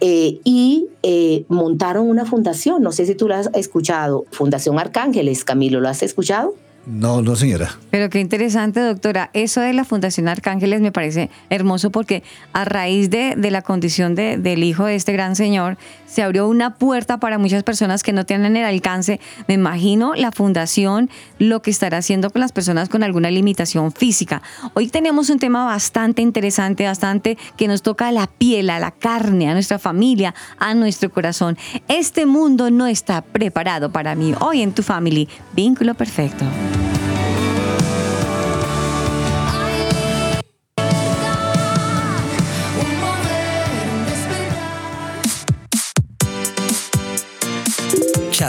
Eh, 0.00 0.40
y 0.44 0.86
eh, 1.02 1.44
montaron 1.48 2.08
una 2.08 2.24
fundación, 2.24 2.82
no 2.82 2.92
sé 2.92 3.04
si 3.04 3.16
tú 3.16 3.26
la 3.26 3.40
has 3.40 3.50
escuchado, 3.54 4.26
Fundación 4.30 4.78
Arcángeles, 4.78 5.44
Camilo, 5.44 5.80
¿lo 5.80 5.88
has 5.88 6.04
escuchado? 6.04 6.54
No, 6.88 7.20
no, 7.20 7.36
señora. 7.36 7.70
Pero 7.90 8.08
qué 8.08 8.18
interesante, 8.18 8.80
doctora. 8.80 9.28
Eso 9.34 9.60
de 9.60 9.74
la 9.74 9.84
Fundación 9.84 10.26
Arcángeles 10.26 10.80
me 10.80 10.90
parece 10.90 11.28
hermoso 11.50 11.90
porque 11.90 12.22
a 12.54 12.64
raíz 12.64 13.10
de, 13.10 13.34
de 13.36 13.50
la 13.50 13.60
condición 13.60 14.14
de, 14.14 14.38
del 14.38 14.64
hijo 14.64 14.86
de 14.86 14.94
este 14.94 15.12
gran 15.12 15.36
señor, 15.36 15.76
se 16.06 16.22
abrió 16.22 16.48
una 16.48 16.76
puerta 16.76 17.18
para 17.18 17.38
muchas 17.38 17.62
personas 17.62 18.02
que 18.02 18.12
no 18.12 18.24
tienen 18.24 18.56
el 18.56 18.64
alcance. 18.64 19.20
Me 19.46 19.54
imagino 19.54 20.14
la 20.14 20.32
fundación 20.32 21.10
lo 21.38 21.60
que 21.60 21.70
estará 21.70 21.98
haciendo 21.98 22.30
con 22.30 22.40
las 22.40 22.52
personas 22.52 22.88
con 22.88 23.02
alguna 23.02 23.30
limitación 23.30 23.92
física. 23.92 24.42
Hoy 24.74 24.88
tenemos 24.88 25.28
un 25.28 25.38
tema 25.38 25.66
bastante 25.66 26.22
interesante, 26.22 26.84
bastante 26.84 27.36
que 27.56 27.68
nos 27.68 27.82
toca 27.82 28.08
a 28.08 28.12
la 28.12 28.26
piel, 28.26 28.70
a 28.70 28.80
la 28.80 28.92
carne, 28.92 29.50
a 29.50 29.52
nuestra 29.52 29.78
familia, 29.78 30.34
a 30.58 30.74
nuestro 30.74 31.10
corazón. 31.10 31.58
Este 31.88 32.24
mundo 32.24 32.70
no 32.70 32.86
está 32.86 33.20
preparado 33.20 33.92
para 33.92 34.14
mí. 34.14 34.34
Hoy 34.40 34.62
en 34.62 34.72
tu 34.72 34.82
family, 34.82 35.28
vínculo 35.54 35.94
perfecto. 35.94 36.46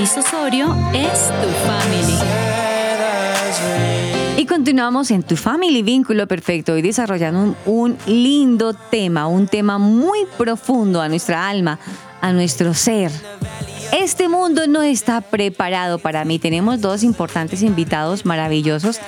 Aris 0.00 0.16
Osorio 0.16 0.74
es 0.94 1.28
tu 1.42 1.48
family. 1.66 2.14
Y 4.38 4.46
continuamos 4.46 5.10
en 5.10 5.22
Tu 5.22 5.36
Family 5.36 5.82
Vínculo 5.82 6.26
Perfecto 6.26 6.74
y 6.78 6.80
desarrollando 6.80 7.42
un, 7.42 7.56
un 7.66 7.98
lindo 8.06 8.72
tema, 8.72 9.26
un 9.26 9.46
tema 9.46 9.76
muy 9.76 10.20
profundo 10.38 11.02
a 11.02 11.08
nuestra 11.10 11.46
alma, 11.46 11.78
a 12.22 12.32
nuestro 12.32 12.72
ser. 12.72 13.12
Este 13.92 14.30
mundo 14.30 14.66
no 14.66 14.80
está 14.80 15.20
preparado 15.20 15.98
para 15.98 16.24
mí. 16.24 16.38
Tenemos 16.38 16.80
dos 16.80 17.02
importantes 17.02 17.60
invitados 17.60 18.24
maravillosos. 18.24 19.00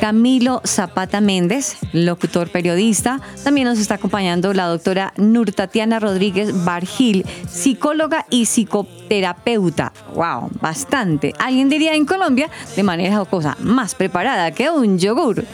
Camilo 0.00 0.60
Zapata 0.64 1.20
Méndez, 1.20 1.76
locutor 1.92 2.50
periodista. 2.50 3.20
También 3.42 3.66
nos 3.66 3.78
está 3.78 3.94
acompañando 3.94 4.52
la 4.54 4.66
doctora 4.66 5.12
Nurtatiana 5.16 5.98
Rodríguez 5.98 6.64
Bargil, 6.64 7.26
psicóloga 7.48 8.24
y 8.30 8.46
psicoterapeuta. 8.46 9.92
¡Wow! 10.14 10.50
Bastante. 10.60 11.34
Alguien 11.38 11.68
diría 11.68 11.94
en 11.94 12.06
Colombia, 12.06 12.48
de 12.76 12.82
manera 12.84 13.16
jocosa, 13.16 13.56
más 13.60 13.94
preparada 13.96 14.52
que 14.52 14.70
un 14.70 14.98
yogur. 14.98 15.44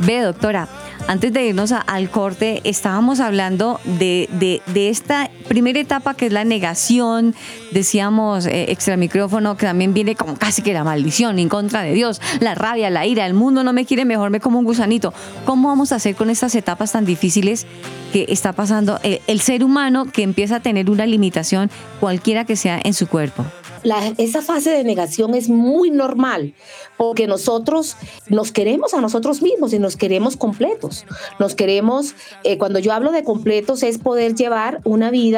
Ve, 0.00 0.20
doctora, 0.20 0.68
antes 1.08 1.32
de 1.32 1.46
irnos 1.46 1.70
al 1.72 2.10
corte, 2.10 2.60
estábamos 2.64 3.20
hablando 3.20 3.80
de, 3.84 4.28
de- 4.32 4.62
de 4.66 4.88
esta 4.88 5.30
primera 5.48 5.80
etapa 5.80 6.14
que 6.14 6.26
es 6.26 6.32
la 6.32 6.44
negación. 6.44 7.34
Decíamos 7.72 8.46
eh, 8.46 8.70
extra 8.70 8.96
micrófono 8.96 9.56
que 9.56 9.66
también 9.66 9.94
viene 9.94 10.14
como 10.14 10.36
casi 10.36 10.62
que 10.62 10.72
la 10.72 10.84
maldición 10.84 11.38
en 11.38 11.48
contra 11.48 11.82
de 11.82 11.92
Dios, 11.92 12.20
la 12.40 12.54
rabia, 12.54 12.90
la 12.90 13.06
ira, 13.06 13.26
el 13.26 13.34
mundo 13.34 13.64
no 13.64 13.72
me 13.72 13.84
quiere 13.84 14.04
mejor, 14.04 14.30
me 14.30 14.40
como 14.40 14.58
un 14.58 14.64
gusanito. 14.64 15.12
¿Cómo 15.44 15.68
vamos 15.68 15.92
a 15.92 15.96
hacer 15.96 16.14
con 16.14 16.30
estas 16.30 16.54
etapas 16.54 16.92
tan 16.92 17.04
difíciles 17.04 17.66
que 18.12 18.26
está 18.28 18.52
pasando 18.52 18.98
el, 19.02 19.20
el 19.26 19.40
ser 19.40 19.64
humano 19.64 20.06
que 20.06 20.22
empieza 20.22 20.56
a 20.56 20.60
tener 20.60 20.90
una 20.90 21.06
limitación, 21.06 21.70
cualquiera 22.00 22.44
que 22.44 22.56
sea 22.56 22.80
en 22.82 22.94
su 22.94 23.06
cuerpo? 23.06 23.44
Esa 24.18 24.42
fase 24.42 24.70
de 24.70 24.82
negación 24.82 25.34
es 25.34 25.48
muy 25.48 25.90
normal 25.90 26.54
porque 26.96 27.28
nosotros 27.28 27.96
nos 28.28 28.50
queremos 28.50 28.94
a 28.94 29.00
nosotros 29.00 29.42
mismos 29.42 29.72
y 29.72 29.78
nos 29.78 29.96
queremos 29.96 30.36
completos. 30.36 31.04
Nos 31.38 31.54
queremos, 31.54 32.14
eh, 32.42 32.58
cuando 32.58 32.80
yo 32.80 32.92
hablo 32.92 33.12
de 33.12 33.22
completos, 33.22 33.84
es 33.84 33.98
poder 33.98 34.34
llevar 34.34 34.80
una 34.84 35.10
vida 35.10 35.35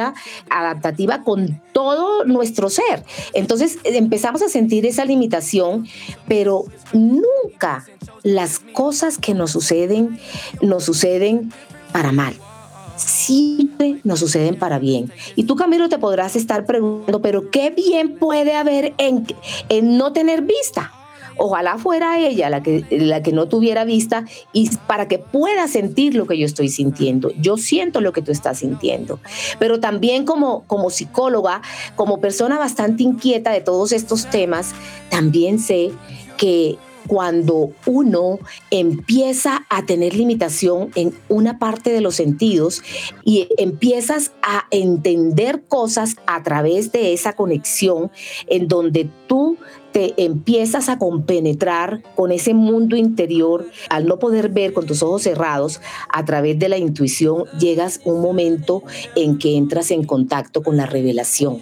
adaptativa 0.51 1.22
con 1.24 1.61
todo 1.72 2.24
nuestro 2.24 2.70
ser. 2.70 3.05
Entonces 3.34 3.78
empezamos 3.84 4.42
a 4.42 4.49
sentir 4.49 4.86
esa 4.86 5.05
limitación, 5.05 5.86
pero 6.26 6.64
nunca 6.92 7.84
las 8.22 8.59
cosas 8.59 9.18
que 9.18 9.34
nos 9.34 9.53
suceden 9.53 10.18
nos 10.61 10.84
suceden 10.84 11.53
para 11.92 12.12
mal 12.12 12.34
siempre 12.99 14.01
nos 14.05 14.20
suceden 14.20 14.59
para 14.59 14.78
bien. 14.78 15.11
Y 15.36 15.44
tú, 15.44 15.57
Camilo, 15.57 15.88
te 15.88 15.99
podrás 15.99 16.36
estar 16.36 16.66
preguntando, 16.66 17.22
pero 17.22 17.51
¿qué 17.51 17.70
bien 17.70 18.16
puede 18.16 18.57
haber 18.57 18.94
en, 18.99 19.26
en 19.68 19.96
no 19.96 20.12
tener 20.12 20.42
vista? 20.42 20.92
Ojalá 21.39 21.78
fuera 21.78 22.18
ella 22.18 22.51
la 22.51 22.62
que, 22.62 22.84
la 22.91 23.22
que 23.22 23.32
no 23.32 23.49
tuviera 23.49 23.84
vista 23.84 24.24
y 24.53 24.68
para 24.86 25.09
que 25.09 25.18
pueda 25.18 25.68
sentir 25.68 26.14
lo 26.14 26.26
que 26.26 26.36
yo 26.36 26.45
estoy 26.45 26.68
sintiendo. 26.68 27.30
Yo 27.41 27.57
siento 27.57 28.01
lo 28.01 28.12
que 28.12 28.22
tú 28.22 28.32
estás 28.32 28.59
sintiendo. 28.59 29.20
Pero 29.59 29.80
también 29.80 30.24
como, 30.24 30.64
como 30.66 30.91
psicóloga, 30.91 31.62
como 31.97 32.20
persona 32.20 32.59
bastante 32.59 33.03
inquieta 33.03 33.53
de 33.53 33.61
todos 33.61 33.93
estos 33.93 34.26
temas, 34.26 34.74
también 35.11 35.59
sé 35.59 35.93
que 36.36 36.76
cuando 37.09 37.73
uno 37.87 38.39
empieza 38.71 39.67
a 39.69 39.85
tener 39.87 40.15
limitación 40.15 40.91
en 40.95 41.13
una 41.29 41.59
parte 41.59 41.91
de 41.91 42.01
los 42.01 42.15
sentidos 42.15 42.83
y 43.25 43.49
empiezas 43.57 44.33
a 44.43 44.67
entender 44.71 45.65
cosas 45.67 46.17
a 46.27 46.43
través 46.43 46.93
de 46.93 47.13
esa 47.13 47.33
conexión 47.33 48.13
en 48.47 48.69
donde 48.69 49.11
tú 49.27 49.57
te 49.93 50.15
empiezas 50.23 50.89
a 50.89 50.99
compenetrar 50.99 52.03
con 52.15 52.31
ese 52.31 52.53
mundo 52.53 52.95
interior, 52.95 53.67
al 53.89 54.07
no 54.07 54.19
poder 54.19 54.51
ver 54.51 54.73
con 54.75 54.87
tus 54.87 55.03
ojos 55.03 55.23
cerrados, 55.23 55.81
a 56.13 56.25
través 56.25 56.59
de 56.59 56.69
la 56.69 56.77
intuición, 56.77 57.45
llegas 57.59 58.01
un 58.05 58.21
momento 58.21 58.83
en 59.17 59.39
que 59.39 59.57
entras 59.57 59.91
en 59.91 60.05
contacto 60.05 60.63
con 60.63 60.77
la 60.77 60.87
revelación. 60.87 61.59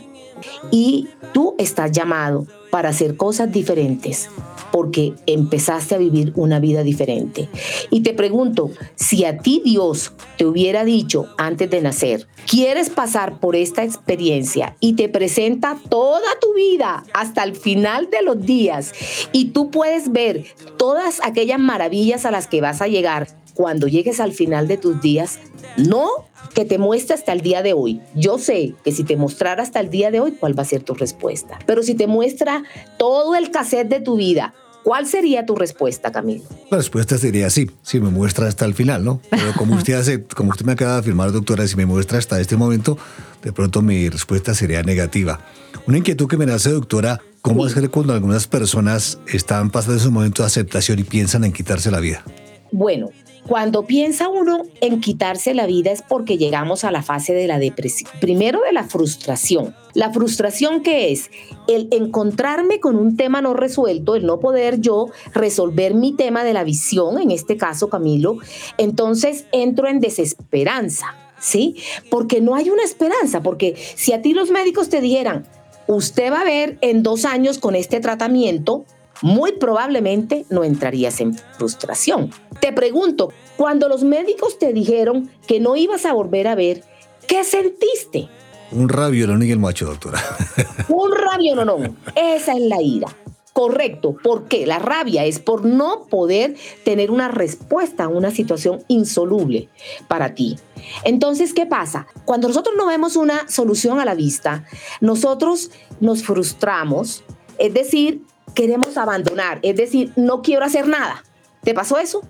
Y 0.70 1.08
tú 1.32 1.54
estás 1.56 1.92
llamado 1.92 2.46
para 2.70 2.90
hacer 2.90 3.16
cosas 3.16 3.50
diferentes 3.50 4.28
porque 4.76 5.14
empezaste 5.24 5.94
a 5.94 5.98
vivir 5.98 6.34
una 6.36 6.60
vida 6.60 6.82
diferente. 6.82 7.48
Y 7.88 8.02
te 8.02 8.12
pregunto, 8.12 8.70
si 8.94 9.24
a 9.24 9.38
ti 9.38 9.62
Dios 9.64 10.12
te 10.36 10.44
hubiera 10.44 10.84
dicho 10.84 11.28
antes 11.38 11.70
de 11.70 11.80
nacer, 11.80 12.28
quieres 12.46 12.90
pasar 12.90 13.40
por 13.40 13.56
esta 13.56 13.84
experiencia 13.84 14.76
y 14.78 14.92
te 14.92 15.08
presenta 15.08 15.78
toda 15.88 16.28
tu 16.42 16.52
vida 16.52 17.04
hasta 17.14 17.42
el 17.42 17.56
final 17.56 18.10
de 18.10 18.20
los 18.20 18.44
días 18.44 18.92
y 19.32 19.46
tú 19.46 19.70
puedes 19.70 20.12
ver 20.12 20.44
todas 20.76 21.20
aquellas 21.24 21.58
maravillas 21.58 22.26
a 22.26 22.30
las 22.30 22.46
que 22.46 22.60
vas 22.60 22.82
a 22.82 22.86
llegar 22.86 23.28
cuando 23.56 23.88
llegues 23.88 24.20
al 24.20 24.32
final 24.32 24.68
de 24.68 24.76
tus 24.76 25.00
días, 25.00 25.40
no 25.78 26.06
que 26.54 26.66
te 26.66 26.78
muestre 26.78 27.14
hasta 27.14 27.32
el 27.32 27.40
día 27.40 27.62
de 27.62 27.72
hoy. 27.72 28.00
Yo 28.14 28.38
sé 28.38 28.74
que 28.84 28.92
si 28.92 29.02
te 29.02 29.16
mostrara 29.16 29.62
hasta 29.62 29.80
el 29.80 29.90
día 29.90 30.10
de 30.10 30.20
hoy, 30.20 30.32
¿cuál 30.32 30.56
va 30.56 30.62
a 30.62 30.66
ser 30.66 30.82
tu 30.82 30.94
respuesta? 30.94 31.58
Pero 31.66 31.82
si 31.82 31.94
te 31.94 32.06
muestra 32.06 32.64
todo 32.98 33.34
el 33.34 33.50
cassette 33.50 33.88
de 33.88 34.00
tu 34.00 34.16
vida, 34.16 34.54
¿cuál 34.86 35.04
sería 35.04 35.44
tu 35.44 35.56
respuesta, 35.56 36.12
Camilo? 36.12 36.44
La 36.70 36.76
respuesta 36.76 37.18
sería 37.18 37.50
sí, 37.50 37.68
si 37.82 37.98
me 37.98 38.08
muestra 38.08 38.46
hasta 38.46 38.64
el 38.64 38.72
final, 38.72 39.04
¿no? 39.04 39.20
Pero 39.28 39.52
como 39.58 39.74
usted 39.74 39.94
hace, 39.94 40.22
como 40.22 40.50
usted 40.50 40.64
me 40.64 40.72
acaba 40.72 40.92
de 40.92 40.98
afirmar, 41.00 41.32
doctora, 41.32 41.66
si 41.66 41.74
me 41.74 41.86
muestra 41.86 42.18
hasta 42.18 42.40
este 42.40 42.56
momento, 42.56 42.96
de 43.42 43.52
pronto 43.52 43.82
mi 43.82 44.08
respuesta 44.08 44.54
sería 44.54 44.84
negativa. 44.84 45.40
Una 45.88 45.98
inquietud 45.98 46.28
que 46.28 46.36
me 46.36 46.46
nace, 46.46 46.70
doctora, 46.70 47.20
¿cómo 47.42 47.64
hacer 47.64 47.90
cuando 47.90 48.12
algunas 48.12 48.46
personas 48.46 49.18
están 49.26 49.70
pasando 49.70 49.96
ese 49.96 50.08
momento 50.08 50.44
de 50.44 50.46
aceptación 50.46 51.00
y 51.00 51.02
piensan 51.02 51.42
en 51.42 51.52
quitarse 51.52 51.90
la 51.90 51.98
vida? 51.98 52.22
Bueno, 52.70 53.10
cuando 53.46 53.84
piensa 53.84 54.28
uno 54.28 54.62
en 54.80 55.00
quitarse 55.00 55.54
la 55.54 55.66
vida 55.66 55.92
es 55.92 56.02
porque 56.02 56.36
llegamos 56.36 56.84
a 56.84 56.90
la 56.90 57.02
fase 57.02 57.32
de 57.32 57.46
la 57.46 57.58
depresión. 57.58 58.10
Primero 58.20 58.60
de 58.62 58.72
la 58.72 58.84
frustración. 58.84 59.74
La 59.94 60.12
frustración 60.12 60.82
que 60.82 61.12
es 61.12 61.30
el 61.68 61.88
encontrarme 61.90 62.80
con 62.80 62.96
un 62.96 63.16
tema 63.16 63.40
no 63.40 63.54
resuelto, 63.54 64.14
el 64.14 64.26
no 64.26 64.40
poder 64.40 64.80
yo 64.80 65.06
resolver 65.32 65.94
mi 65.94 66.12
tema 66.12 66.44
de 66.44 66.52
la 66.52 66.64
visión, 66.64 67.18
en 67.20 67.30
este 67.30 67.56
caso 67.56 67.88
Camilo, 67.88 68.38
entonces 68.78 69.46
entro 69.52 69.88
en 69.88 70.00
desesperanza, 70.00 71.14
¿sí? 71.40 71.76
Porque 72.10 72.40
no 72.40 72.56
hay 72.56 72.68
una 72.68 72.82
esperanza, 72.82 73.42
porque 73.42 73.74
si 73.94 74.12
a 74.12 74.20
ti 74.20 74.34
los 74.34 74.50
médicos 74.50 74.88
te 74.88 75.00
dijeran, 75.00 75.46
usted 75.86 76.32
va 76.32 76.40
a 76.40 76.44
ver 76.44 76.78
en 76.80 77.02
dos 77.02 77.24
años 77.24 77.58
con 77.58 77.74
este 77.74 78.00
tratamiento, 78.00 78.84
muy 79.22 79.52
probablemente 79.52 80.46
no 80.50 80.64
entrarías 80.64 81.20
en 81.20 81.34
frustración. 81.34 82.30
Te 82.60 82.72
pregunto, 82.72 83.32
cuando 83.56 83.88
los 83.88 84.04
médicos 84.04 84.58
te 84.58 84.72
dijeron 84.72 85.30
que 85.46 85.60
no 85.60 85.76
ibas 85.76 86.04
a 86.04 86.12
volver 86.12 86.48
a 86.48 86.54
ver, 86.54 86.84
¿qué 87.26 87.44
sentiste? 87.44 88.28
Un 88.72 88.88
rabio, 88.88 89.26
no 89.26 89.42
el 89.42 89.58
macho, 89.58 89.86
doctora. 89.86 90.20
Un 90.88 91.12
rabio, 91.12 91.54
no, 91.54 91.64
no. 91.64 91.96
Esa 92.14 92.54
es 92.54 92.60
la 92.62 92.82
ira. 92.82 93.08
Correcto. 93.52 94.14
¿Por 94.22 94.48
qué? 94.48 94.66
La 94.66 94.78
rabia 94.78 95.24
es 95.24 95.38
por 95.38 95.64
no 95.64 96.06
poder 96.10 96.56
tener 96.84 97.10
una 97.10 97.28
respuesta 97.28 98.04
a 98.04 98.08
una 98.08 98.30
situación 98.30 98.84
insoluble 98.88 99.70
para 100.08 100.34
ti. 100.34 100.58
Entonces, 101.04 101.54
¿qué 101.54 101.64
pasa? 101.64 102.06
Cuando 102.26 102.48
nosotros 102.48 102.74
no 102.76 102.86
vemos 102.86 103.16
una 103.16 103.48
solución 103.48 103.98
a 103.98 104.04
la 104.04 104.14
vista, 104.14 104.66
nosotros 105.00 105.70
nos 106.00 106.22
frustramos, 106.22 107.24
es 107.56 107.72
decir, 107.72 108.20
queremos 108.56 108.96
abandonar, 108.96 109.60
es 109.62 109.76
decir, 109.76 110.12
no 110.16 110.42
quiero 110.42 110.64
hacer 110.64 110.88
nada. 110.88 111.22
¿Te 111.62 111.74
pasó 111.74 111.98
eso? 111.98 112.22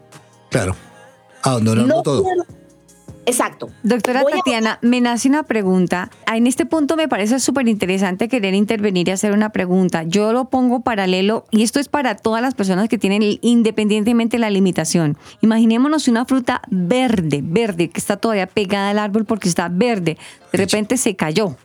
Claro. 0.51 0.77
Abandonando 1.43 1.95
No 1.97 2.03
todo. 2.03 2.22
quiero- 2.24 2.45
Exacto. 3.29 3.70
Doctora 3.83 4.22
Voy 4.22 4.33
a- 4.33 4.37
Tatiana, 4.37 4.79
me 4.83 5.01
nace 5.01 5.29
una 5.29 5.43
pregunta. 5.43 6.11
En 6.33 6.47
este 6.47 6.64
punto 6.64 6.97
me 6.97 7.09
parece 7.09 7.41
súper 7.41 7.66
interesante 7.66 8.29
querer 8.29 8.55
intervenir 8.55 9.09
y 9.09 9.11
hacer 9.11 9.33
una 9.33 9.51
pregunta. 9.51 10.05
Yo 10.05 10.33
lo 10.33 10.45
pongo 10.45 10.81
paralelo 10.81 11.45
y 11.51 11.64
esto 11.64 11.81
es 11.81 11.89
para 11.89 12.14
todas 12.14 12.41
las 12.41 12.55
personas 12.55 12.89
que 12.89 12.99
tienen 12.99 13.22
independientemente 13.43 14.39
la 14.39 14.49
limitación. 14.49 15.18
Imaginémonos 15.41 16.07
una 16.07 16.24
fruta 16.24 16.62
verde, 16.70 17.41
verde, 17.43 17.91
que 17.91 17.99
está 17.99 18.16
todavía 18.16 18.47
pegada 18.47 18.91
al 18.91 18.99
árbol 19.01 19.24
porque 19.24 19.49
está 19.49 19.68
verde. 19.68 20.18
De 20.53 20.59
repente 20.59 20.97
se 20.97 21.16
cayó. 21.16 21.57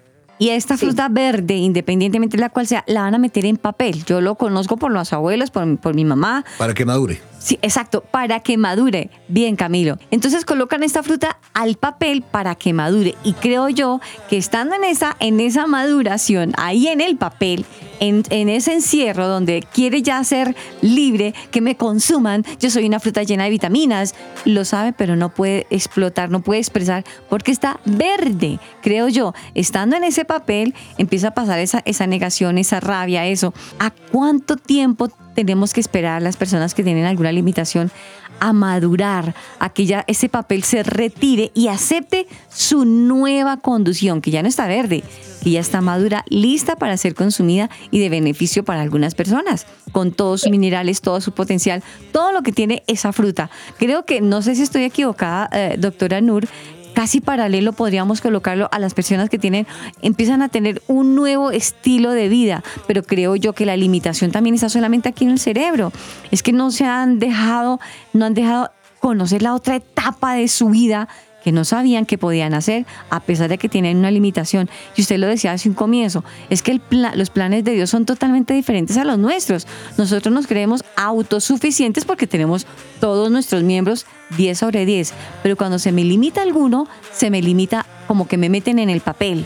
Y 0.41 0.49
esta 0.49 0.75
fruta 0.75 1.07
verde, 1.07 1.53
independientemente 1.53 2.35
de 2.35 2.41
la 2.41 2.49
cual 2.49 2.65
sea, 2.65 2.83
la 2.87 3.03
van 3.03 3.13
a 3.13 3.19
meter 3.19 3.45
en 3.45 3.57
papel. 3.57 4.03
Yo 4.05 4.21
lo 4.21 4.33
conozco 4.33 4.75
por 4.75 4.91
los 4.91 5.13
abuelos, 5.13 5.51
por, 5.51 5.77
por 5.77 5.93
mi 5.93 6.03
mamá. 6.03 6.43
Para 6.57 6.73
que 6.73 6.83
madure. 6.83 7.21
Sí, 7.37 7.59
exacto, 7.61 8.01
para 8.01 8.39
que 8.39 8.57
madure. 8.57 9.11
Bien, 9.27 9.55
Camilo. 9.55 9.99
Entonces 10.09 10.43
colocan 10.43 10.81
esta 10.81 11.03
fruta 11.03 11.37
al 11.53 11.75
papel 11.75 12.23
para 12.23 12.55
que 12.55 12.73
madure. 12.73 13.13
Y 13.23 13.33
creo 13.33 13.69
yo 13.69 14.01
que 14.31 14.37
estando 14.37 14.73
en 14.73 14.83
esa, 14.83 15.15
en 15.19 15.39
esa 15.39 15.67
maduración, 15.67 16.53
ahí 16.57 16.87
en 16.87 17.01
el 17.01 17.17
papel, 17.17 17.63
en, 18.01 18.49
ese 18.49 18.73
encierro 18.73 19.27
donde 19.27 19.63
quiere 19.73 20.01
ya 20.01 20.23
ser 20.23 20.55
libre, 20.81 21.33
que 21.51 21.61
me 21.61 21.77
consuman, 21.77 22.43
yo 22.59 22.69
soy 22.69 22.85
una 22.85 22.99
fruta 22.99 23.23
llena 23.23 23.45
de 23.45 23.51
vitaminas, 23.51 24.15
lo 24.43 24.65
sabe, 24.65 24.91
pero 24.91 25.15
no 25.15 25.29
puede 25.29 25.67
explotar, 25.69 26.29
no 26.29 26.41
puede 26.41 26.59
expresar 26.59 27.05
porque 27.29 27.51
está 27.51 27.79
verde, 27.85 28.59
creo 28.81 29.07
yo. 29.07 29.33
Estando 29.53 29.95
en 29.95 30.03
ese 30.03 30.25
papel, 30.25 30.73
empieza 30.97 31.29
a 31.29 31.33
pasar 31.33 31.59
esa, 31.59 31.81
esa 31.85 32.07
negación, 32.07 32.57
esa 32.57 32.79
rabia, 32.79 33.27
eso. 33.27 33.53
¿A 33.79 33.91
cuánto 33.91 34.57
tiempo 34.57 35.09
tenemos 35.43 35.73
que 35.73 35.79
esperar 35.79 36.21
las 36.21 36.37
personas 36.37 36.73
que 36.73 36.83
tienen 36.83 37.05
alguna 37.05 37.31
limitación 37.31 37.91
a 38.39 38.53
madurar, 38.53 39.35
a 39.59 39.69
que 39.69 39.85
ya 39.85 40.03
ese 40.07 40.27
papel 40.27 40.63
se 40.63 40.81
retire 40.81 41.51
y 41.53 41.67
acepte 41.67 42.27
su 42.49 42.85
nueva 42.85 43.57
conducción, 43.57 44.19
que 44.19 44.31
ya 44.31 44.41
no 44.41 44.49
está 44.49 44.67
verde, 44.67 45.03
que 45.43 45.51
ya 45.51 45.59
está 45.59 45.81
madura, 45.81 46.25
lista 46.27 46.75
para 46.75 46.97
ser 46.97 47.13
consumida 47.13 47.69
y 47.91 47.99
de 47.99 48.09
beneficio 48.09 48.65
para 48.65 48.81
algunas 48.81 49.13
personas, 49.13 49.67
con 49.91 50.11
todos 50.11 50.41
sus 50.41 50.51
minerales, 50.51 51.01
todo 51.01 51.21
su 51.21 51.33
potencial, 51.33 51.83
todo 52.11 52.31
lo 52.31 52.41
que 52.41 52.51
tiene 52.51 52.83
esa 52.87 53.13
fruta. 53.13 53.51
Creo 53.77 54.05
que, 54.05 54.21
no 54.21 54.41
sé 54.41 54.55
si 54.55 54.63
estoy 54.63 54.85
equivocada, 54.85 55.47
eh, 55.53 55.75
doctora 55.77 56.19
Nur, 56.19 56.47
casi 56.93 57.21
paralelo 57.21 57.73
podríamos 57.73 58.21
colocarlo 58.21 58.69
a 58.71 58.79
las 58.79 58.93
personas 58.93 59.29
que 59.29 59.39
tienen 59.39 59.67
empiezan 60.01 60.41
a 60.41 60.49
tener 60.49 60.81
un 60.87 61.15
nuevo 61.15 61.51
estilo 61.51 62.11
de 62.11 62.29
vida, 62.29 62.63
pero 62.87 63.03
creo 63.03 63.35
yo 63.35 63.53
que 63.53 63.65
la 63.65 63.77
limitación 63.77 64.31
también 64.31 64.55
está 64.55 64.69
solamente 64.69 65.09
aquí 65.09 65.25
en 65.25 65.31
el 65.31 65.39
cerebro. 65.39 65.91
Es 66.31 66.43
que 66.43 66.53
no 66.53 66.71
se 66.71 66.85
han 66.85 67.19
dejado 67.19 67.79
no 68.13 68.25
han 68.25 68.33
dejado 68.33 68.71
conocer 68.99 69.41
la 69.41 69.55
otra 69.55 69.75
etapa 69.75 70.35
de 70.35 70.47
su 70.47 70.69
vida 70.69 71.07
que 71.43 71.51
no 71.51 71.65
sabían 71.65 72.05
que 72.05 72.17
podían 72.17 72.53
hacer 72.53 72.85
a 73.09 73.19
pesar 73.19 73.49
de 73.49 73.57
que 73.57 73.69
tienen 73.69 73.97
una 73.97 74.11
limitación. 74.11 74.69
Y 74.95 75.01
usted 75.01 75.17
lo 75.17 75.27
decía 75.27 75.51
hace 75.53 75.69
un 75.69 75.75
comienzo, 75.75 76.23
es 76.49 76.61
que 76.61 76.71
el 76.71 76.79
pla- 76.79 77.13
los 77.15 77.29
planes 77.29 77.63
de 77.63 77.71
Dios 77.73 77.89
son 77.89 78.05
totalmente 78.05 78.53
diferentes 78.53 78.97
a 78.97 79.03
los 79.03 79.17
nuestros. 79.17 79.67
Nosotros 79.97 80.33
nos 80.33 80.47
creemos 80.47 80.83
autosuficientes 80.95 82.05
porque 82.05 82.27
tenemos 82.27 82.65
todos 82.99 83.31
nuestros 83.31 83.63
miembros 83.63 84.05
10 84.37 84.57
sobre 84.57 84.85
10, 84.85 85.13
pero 85.43 85.55
cuando 85.57 85.79
se 85.79 85.91
me 85.91 86.03
limita 86.03 86.41
alguno, 86.41 86.87
se 87.11 87.29
me 87.29 87.41
limita 87.41 87.85
como 88.07 88.27
que 88.27 88.37
me 88.37 88.49
meten 88.49 88.79
en 88.79 88.89
el 88.89 89.01
papel. 89.01 89.45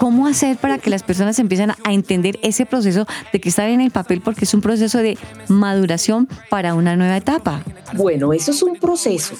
¿Cómo 0.00 0.26
hacer 0.26 0.56
para 0.56 0.78
que 0.78 0.88
las 0.88 1.02
personas 1.02 1.38
empiecen 1.38 1.72
a 1.72 1.92
entender 1.92 2.38
ese 2.40 2.64
proceso 2.64 3.04
de 3.34 3.38
que 3.38 3.50
estar 3.50 3.68
en 3.68 3.82
el 3.82 3.90
papel 3.90 4.22
porque 4.22 4.46
es 4.46 4.54
un 4.54 4.62
proceso 4.62 4.96
de 4.96 5.18
maduración 5.48 6.26
para 6.48 6.74
una 6.74 6.96
nueva 6.96 7.18
etapa? 7.18 7.62
Bueno, 7.92 8.32
eso 8.32 8.50
es 8.50 8.62
un 8.62 8.76
proceso. 8.76 9.34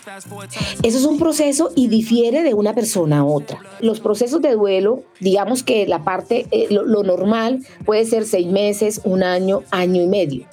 Eso 0.82 0.98
es 0.98 1.04
un 1.06 1.18
proceso 1.18 1.70
y 1.74 1.88
difiere 1.88 2.42
de 2.42 2.52
una 2.52 2.74
persona 2.74 3.20
a 3.20 3.24
otra. 3.24 3.58
Los 3.80 4.00
procesos 4.00 4.42
de 4.42 4.52
duelo, 4.52 5.02
digamos 5.18 5.62
que 5.62 5.86
la 5.86 6.04
parte, 6.04 6.46
eh, 6.50 6.66
lo, 6.68 6.84
lo 6.84 7.04
normal 7.04 7.64
puede 7.86 8.04
ser 8.04 8.26
seis 8.26 8.46
meses, 8.46 9.00
un 9.04 9.22
año, 9.22 9.62
año 9.70 10.02
y 10.02 10.08
medio. 10.08 10.44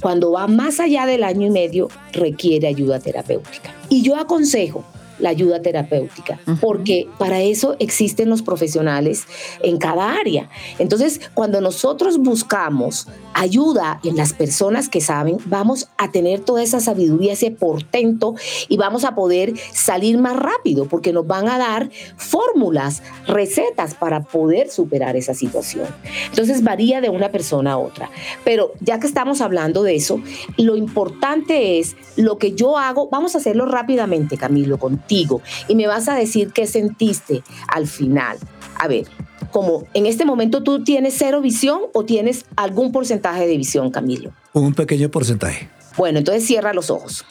Cuando 0.00 0.30
va 0.30 0.46
más 0.46 0.78
allá 0.78 1.06
del 1.06 1.24
año 1.24 1.44
y 1.44 1.50
medio, 1.50 1.88
requiere 2.12 2.68
ayuda 2.68 3.00
terapéutica. 3.00 3.74
Y 3.88 4.02
yo 4.02 4.14
aconsejo 4.14 4.84
la 5.18 5.30
ayuda 5.30 5.62
terapéutica, 5.62 6.38
porque 6.60 7.08
para 7.18 7.40
eso 7.40 7.76
existen 7.78 8.28
los 8.28 8.42
profesionales 8.42 9.24
en 9.62 9.78
cada 9.78 10.12
área. 10.12 10.48
Entonces, 10.78 11.20
cuando 11.34 11.60
nosotros 11.60 12.18
buscamos 12.18 13.08
ayuda 13.34 14.00
en 14.02 14.16
las 14.16 14.32
personas 14.32 14.88
que 14.88 15.00
saben, 15.00 15.38
vamos 15.46 15.88
a 15.98 16.10
tener 16.10 16.40
toda 16.40 16.62
esa 16.62 16.80
sabiduría, 16.80 17.34
ese 17.34 17.50
portento 17.50 18.34
y 18.68 18.76
vamos 18.76 19.04
a 19.04 19.14
poder 19.14 19.54
salir 19.72 20.18
más 20.18 20.36
rápido, 20.36 20.86
porque 20.86 21.12
nos 21.12 21.26
van 21.26 21.48
a 21.48 21.58
dar 21.58 21.90
fórmulas, 22.16 23.02
recetas 23.26 23.94
para 23.94 24.22
poder 24.22 24.70
superar 24.70 25.16
esa 25.16 25.34
situación. 25.34 25.86
Entonces, 26.30 26.62
varía 26.62 27.00
de 27.00 27.10
una 27.10 27.30
persona 27.30 27.72
a 27.72 27.78
otra. 27.78 28.10
Pero 28.44 28.72
ya 28.80 29.00
que 29.00 29.06
estamos 29.06 29.40
hablando 29.40 29.82
de 29.82 29.96
eso, 29.96 30.20
lo 30.56 30.76
importante 30.76 31.78
es 31.78 31.96
lo 32.16 32.38
que 32.38 32.52
yo 32.52 32.78
hago, 32.78 33.08
vamos 33.10 33.34
a 33.34 33.38
hacerlo 33.38 33.66
rápidamente, 33.66 34.36
Camilo, 34.36 34.78
contigo, 35.06 35.40
y 35.68 35.74
me 35.76 35.86
vas 35.86 36.08
a 36.08 36.14
decir 36.14 36.52
qué 36.52 36.66
sentiste 36.66 37.42
al 37.68 37.86
final. 37.86 38.38
A 38.78 38.88
ver, 38.88 39.06
como 39.52 39.84
en 39.94 40.06
este 40.06 40.24
momento 40.24 40.62
tú 40.62 40.82
tienes 40.82 41.14
cero 41.16 41.40
visión 41.40 41.82
o 41.94 42.04
tienes 42.04 42.44
algún 42.56 42.92
porcentaje 42.92 43.46
de 43.46 43.56
visión, 43.56 43.90
Camilo. 43.90 44.32
Un 44.52 44.74
pequeño 44.74 45.10
porcentaje. 45.10 45.70
Bueno, 45.96 46.18
entonces 46.18 46.44
cierra 46.44 46.74
los 46.74 46.90
ojos. 46.90 47.24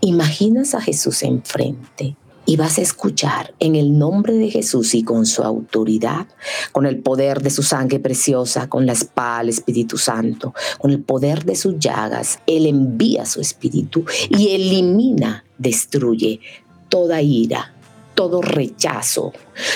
Imaginas 0.00 0.74
a 0.74 0.80
Jesús 0.80 1.22
enfrente 1.22 2.16
y 2.46 2.56
vas 2.56 2.78
a 2.78 2.82
escuchar 2.82 3.54
en 3.58 3.76
el 3.76 3.98
nombre 3.98 4.32
de 4.32 4.50
Jesús 4.50 4.94
y 4.94 5.02
con 5.02 5.26
su 5.26 5.42
autoridad, 5.42 6.26
con 6.72 6.86
el 6.86 6.98
poder 7.00 7.42
de 7.42 7.50
su 7.50 7.62
sangre 7.62 8.00
preciosa, 8.00 8.70
con 8.70 8.86
la 8.86 8.92
espada 8.92 9.40
del 9.40 9.50
Espíritu 9.50 9.98
Santo, 9.98 10.54
con 10.78 10.90
el 10.90 11.02
poder 11.02 11.44
de 11.44 11.56
sus 11.56 11.78
llagas, 11.78 12.38
Él 12.46 12.64
envía 12.64 13.26
su 13.26 13.42
Espíritu 13.42 14.04
y 14.30 14.54
elimina, 14.54 15.44
destruye 15.58 16.40
toda 16.88 17.22
ira, 17.22 17.74
todo 18.14 18.42
rechazo, 18.42 19.32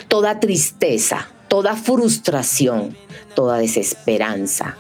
toda 0.09 0.41
tristeza, 0.41 1.29
toda 1.49 1.77
frustración, 1.77 2.97
toda 3.35 3.59
desesperanza. 3.59 4.77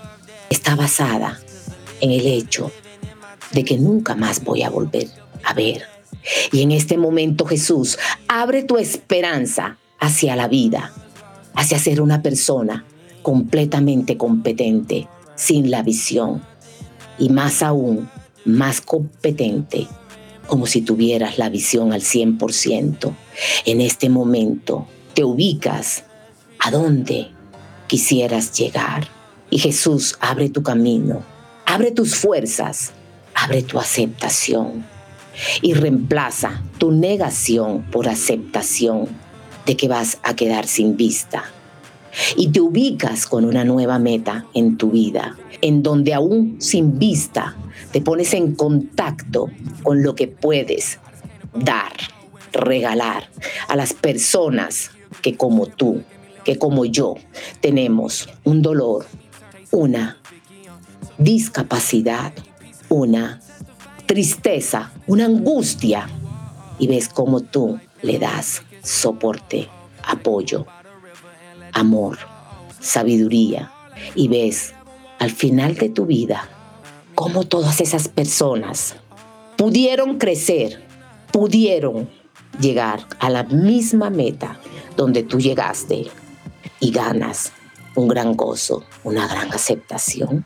Está 0.50 0.74
basada 0.76 1.40
en 2.00 2.10
el 2.10 2.26
hecho 2.26 2.70
de 3.52 3.64
que 3.64 3.78
nunca 3.78 4.14
más 4.14 4.42
voy 4.42 4.62
a 4.62 4.70
volver 4.70 5.08
a 5.44 5.54
ver. 5.54 5.82
Y 6.52 6.62
en 6.62 6.72
este 6.72 6.96
momento 6.96 7.46
Jesús 7.46 7.98
abre 8.28 8.62
tu 8.62 8.78
esperanza 8.78 9.78
hacia 9.98 10.36
la 10.36 10.48
vida, 10.48 10.92
hacia 11.54 11.78
ser 11.78 12.00
una 12.00 12.22
persona 12.22 12.84
completamente 13.22 14.16
competente, 14.16 15.08
sin 15.36 15.70
la 15.70 15.82
visión. 15.82 16.42
Y 17.18 17.28
más 17.28 17.62
aún, 17.62 18.08
más 18.44 18.80
competente, 18.80 19.86
como 20.52 20.66
si 20.66 20.82
tuvieras 20.82 21.38
la 21.38 21.48
visión 21.48 21.94
al 21.94 22.02
100%. 22.02 23.14
En 23.64 23.80
este 23.80 24.10
momento 24.10 24.86
te 25.14 25.24
ubicas 25.24 26.04
a 26.58 26.70
donde 26.70 27.28
quisieras 27.86 28.52
llegar. 28.52 29.08
Y 29.48 29.60
Jesús 29.60 30.18
abre 30.20 30.50
tu 30.50 30.62
camino, 30.62 31.24
abre 31.64 31.90
tus 31.90 32.16
fuerzas, 32.16 32.92
abre 33.34 33.62
tu 33.62 33.78
aceptación 33.78 34.84
y 35.62 35.72
reemplaza 35.72 36.62
tu 36.76 36.92
negación 36.92 37.84
por 37.90 38.06
aceptación 38.06 39.08
de 39.64 39.74
que 39.78 39.88
vas 39.88 40.18
a 40.22 40.36
quedar 40.36 40.66
sin 40.66 40.98
vista. 40.98 41.44
Y 42.36 42.48
te 42.48 42.60
ubicas 42.60 43.24
con 43.26 43.46
una 43.46 43.64
nueva 43.64 43.98
meta 43.98 44.44
en 44.52 44.76
tu 44.76 44.90
vida, 44.90 45.34
en 45.62 45.82
donde 45.82 46.12
aún 46.12 46.56
sin 46.58 46.98
vista 46.98 47.56
te 47.92 48.00
pones 48.00 48.32
en 48.34 48.54
contacto 48.54 49.50
con 49.82 50.02
lo 50.02 50.14
que 50.14 50.26
puedes 50.26 50.98
dar, 51.54 51.92
regalar 52.52 53.28
a 53.68 53.76
las 53.76 53.92
personas 53.92 54.90
que 55.20 55.36
como 55.36 55.66
tú, 55.66 56.02
que 56.44 56.58
como 56.58 56.86
yo, 56.86 57.16
tenemos 57.60 58.28
un 58.44 58.62
dolor, 58.62 59.06
una 59.70 60.16
discapacidad, 61.18 62.32
una 62.88 63.40
tristeza, 64.06 64.90
una 65.06 65.26
angustia, 65.26 66.08
y 66.78 66.88
ves 66.88 67.08
cómo 67.08 67.40
tú 67.42 67.78
le 68.00 68.18
das 68.18 68.62
soporte, 68.82 69.68
apoyo, 70.02 70.66
amor, 71.72 72.18
sabiduría, 72.80 73.70
y 74.14 74.28
ves 74.28 74.74
al 75.18 75.30
final 75.30 75.74
de 75.76 75.90
tu 75.90 76.06
vida 76.06 76.48
cómo 77.14 77.44
todas 77.44 77.80
esas 77.80 78.08
personas 78.08 78.96
pudieron 79.56 80.18
crecer, 80.18 80.82
pudieron 81.32 82.08
llegar 82.60 83.06
a 83.18 83.30
la 83.30 83.44
misma 83.44 84.10
meta 84.10 84.58
donde 84.96 85.22
tú 85.22 85.38
llegaste 85.38 86.06
y 86.80 86.90
ganas 86.90 87.52
un 87.94 88.08
gran 88.08 88.34
gozo, 88.34 88.84
una 89.04 89.26
gran 89.26 89.52
aceptación. 89.52 90.44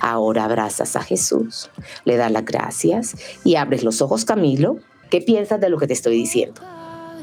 Ahora 0.00 0.44
abrazas 0.44 0.94
a 0.96 1.02
Jesús, 1.02 1.70
le 2.04 2.16
das 2.16 2.30
las 2.30 2.44
gracias 2.44 3.16
y 3.44 3.56
abres 3.56 3.82
los 3.82 4.00
ojos, 4.00 4.24
Camilo. 4.24 4.78
¿Qué 5.10 5.20
piensas 5.20 5.60
de 5.60 5.70
lo 5.70 5.78
que 5.78 5.86
te 5.86 5.94
estoy 5.94 6.16
diciendo? 6.16 6.60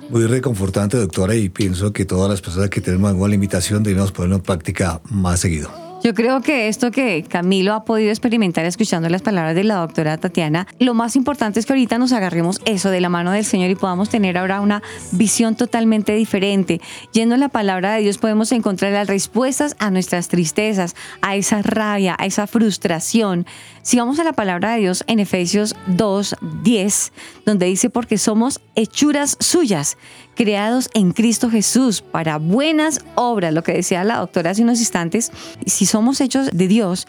Muy 0.10 0.26
reconfortante, 0.28 0.98
doctora, 0.98 1.36
y 1.36 1.50
pienso 1.50 1.94
que 1.94 2.06
todas 2.06 2.30
las 2.30 2.42
personas 2.42 2.70
que 2.70 2.82
tenemos 2.82 3.10
alguna 3.10 3.30
limitación 3.30 3.82
debemos 3.84 4.12
ponerlo 4.12 4.36
en 4.36 4.42
práctica 4.42 5.02
más 5.10 5.40
seguido. 5.40 5.85
Yo 6.06 6.14
creo 6.14 6.40
que 6.42 6.68
esto 6.68 6.92
que 6.92 7.24
Camilo 7.28 7.74
ha 7.74 7.84
podido 7.84 8.12
experimentar 8.12 8.64
escuchando 8.66 9.10
las 9.10 9.24
palabras 9.24 9.56
de 9.56 9.64
la 9.64 9.78
doctora 9.78 10.20
Tatiana, 10.20 10.68
lo 10.78 10.94
más 10.94 11.16
importante 11.16 11.60
es 11.60 11.66
que 11.66 11.74
ahorita 11.74 11.98
nos 11.98 12.12
agarremos 12.12 12.62
eso 12.66 12.92
de 12.92 13.02
la 13.02 13.10
mano 13.10 13.32
del 13.32 13.44
Señor 13.44 13.72
y 13.72 13.76
podamos 13.76 14.10
tener 14.10 14.38
ahora 14.38 14.62
una 14.62 14.84
visión 15.14 15.56
totalmente 15.56 16.14
diferente. 16.14 16.80
Yendo 17.12 17.34
a 17.34 17.40
la 17.40 17.50
palabra 17.50 17.94
de 17.94 18.04
Dios 18.04 18.20
podemos 18.20 18.52
encontrar 18.52 18.92
las 18.92 19.08
respuestas 19.08 19.76
a 19.80 19.90
nuestras 19.90 20.28
tristezas, 20.28 20.96
a 21.24 21.38
esa 21.38 21.64
rabia, 21.64 22.16
a 22.20 22.28
esa 22.28 22.46
frustración. 22.46 23.48
Si 23.86 23.98
vamos 24.00 24.18
a 24.18 24.24
la 24.24 24.34
palabra 24.34 24.72
de 24.72 24.80
Dios 24.80 25.04
en 25.06 25.20
Efesios 25.20 25.76
2, 25.86 26.38
10, 26.64 27.14
donde 27.46 27.68
dice, 27.68 27.92
porque 27.92 28.18
somos 28.18 28.60
hechuras 28.74 29.38
suyas, 29.40 30.00
creados 30.34 30.90
en 30.96 31.12
Cristo 31.12 31.52
Jesús 31.52 32.02
para 32.02 32.40
buenas 32.40 33.06
obras, 33.14 33.54
lo 33.54 33.62
que 33.62 33.74
decía 33.74 34.04
la 34.04 34.18
doctora 34.18 34.50
hace 34.50 34.64
unos 34.64 34.80
instantes, 34.80 35.32
si 35.68 35.86
somos 35.86 36.20
hechos 36.20 36.50
de 36.52 36.68
Dios, 36.68 37.08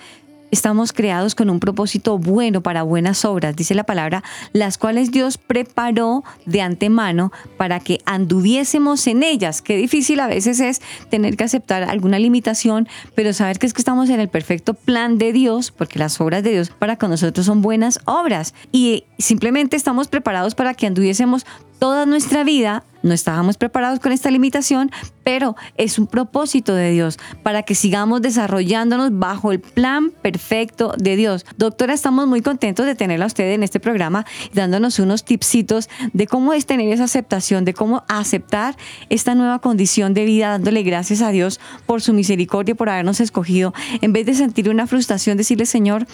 Estamos 0.57 0.95
creados 0.95 1.35
con 1.35 1.51
un 1.51 1.61
propósito 1.61 2.17
bueno 2.17 2.63
para 2.63 2.83
buenas 2.83 3.27
obras, 3.27 3.55
dice 3.55 3.75
la 3.75 3.85
palabra, 3.85 4.25
las 4.55 4.79
cuales 4.79 5.11
Dios 5.11 5.37
preparó 5.37 6.25
de 6.47 6.63
antemano 6.63 7.31
para 7.59 7.79
que 7.79 8.01
anduviésemos 8.07 9.07
en 9.07 9.23
ellas. 9.23 9.61
Qué 9.61 9.77
difícil 9.77 10.19
a 10.19 10.29
veces 10.29 10.61
es 10.61 10.81
tener 11.11 11.37
que 11.37 11.45
aceptar 11.45 11.83
alguna 11.83 12.19
limitación, 12.19 12.89
pero 13.15 13.35
saber 13.35 13.59
que 13.59 13.67
es 13.67 13.75
que 13.75 13.83
estamos 13.83 14.09
en 14.09 14.19
el 14.19 14.31
perfecto 14.31 14.73
plan 14.73 15.19
de 15.19 15.35
Dios, 15.35 15.73
porque 15.73 15.99
las 15.99 16.19
obras 16.23 16.43
de 16.43 16.53
Dios 16.53 16.71
para 16.71 16.97
con 16.97 17.11
nosotros 17.11 17.45
son 17.45 17.61
buenas 17.61 18.01
obras. 18.07 18.55
Y 18.73 19.05
simplemente 19.19 19.77
estamos 19.77 20.09
preparados 20.09 20.55
para 20.55 20.73
que 20.73 20.87
anduviésemos 20.87 21.45
toda 21.79 22.07
nuestra 22.07 22.45
vida 22.45 22.83
no 23.03 23.15
estábamos 23.15 23.57
preparados 23.57 24.01
con 24.01 24.13
esta 24.13 24.31
limitación, 24.31 24.91
pero 25.25 25.57
es 25.77 25.99
un 25.99 26.07
propósito 26.07 26.75
de 26.75 26.91
Dios 26.91 27.19
para 27.43 27.63
que 27.63 27.75
sigamos 27.75 28.23
desarrollándonos 28.23 29.19
bajo 29.19 29.53
el 29.53 29.61
plan 29.61 30.11
perfecto 30.11 30.95
de 30.97 31.17
Dios. 31.17 31.45
Doctora, 31.57 31.95
estamos 31.95 32.27
muy 32.27 32.43
contentos 32.43 32.87
de 32.87 32.95
tenerla 32.95 33.25
a 33.25 33.29
usted 33.29 33.53
en 33.53 33.63
este 33.63 33.81
programa 33.81 34.27
dándonos 34.55 34.99
unos 34.99 35.25
tipsitos 35.25 35.89
de 36.13 36.27
cómo 36.27 36.53
es 36.53 36.67
tener 36.67 36.93
esa 36.93 37.05
aceptación, 37.05 37.65
de 37.65 37.75
cómo 37.75 38.05
aceptar 38.09 38.77
esta 39.09 39.35
nueva 39.35 39.59
condición 39.61 40.15
de 40.15 40.25
vida, 40.25 40.51
dándole 40.51 40.83
gracias 40.83 41.23
a 41.23 41.31
Dios 41.31 41.61
por 41.87 42.03
su 42.03 42.13
misericordia, 42.13 42.75
por 42.75 42.89
habernos 42.89 43.21
escogido. 43.21 43.75
En 44.01 44.13
vez 44.13 44.27
de 44.27 44.35
sentir 44.35 44.69
una 44.69 44.87
frustración, 44.87 45.37
decirle, 45.37 45.67
Señor, 45.67 46.07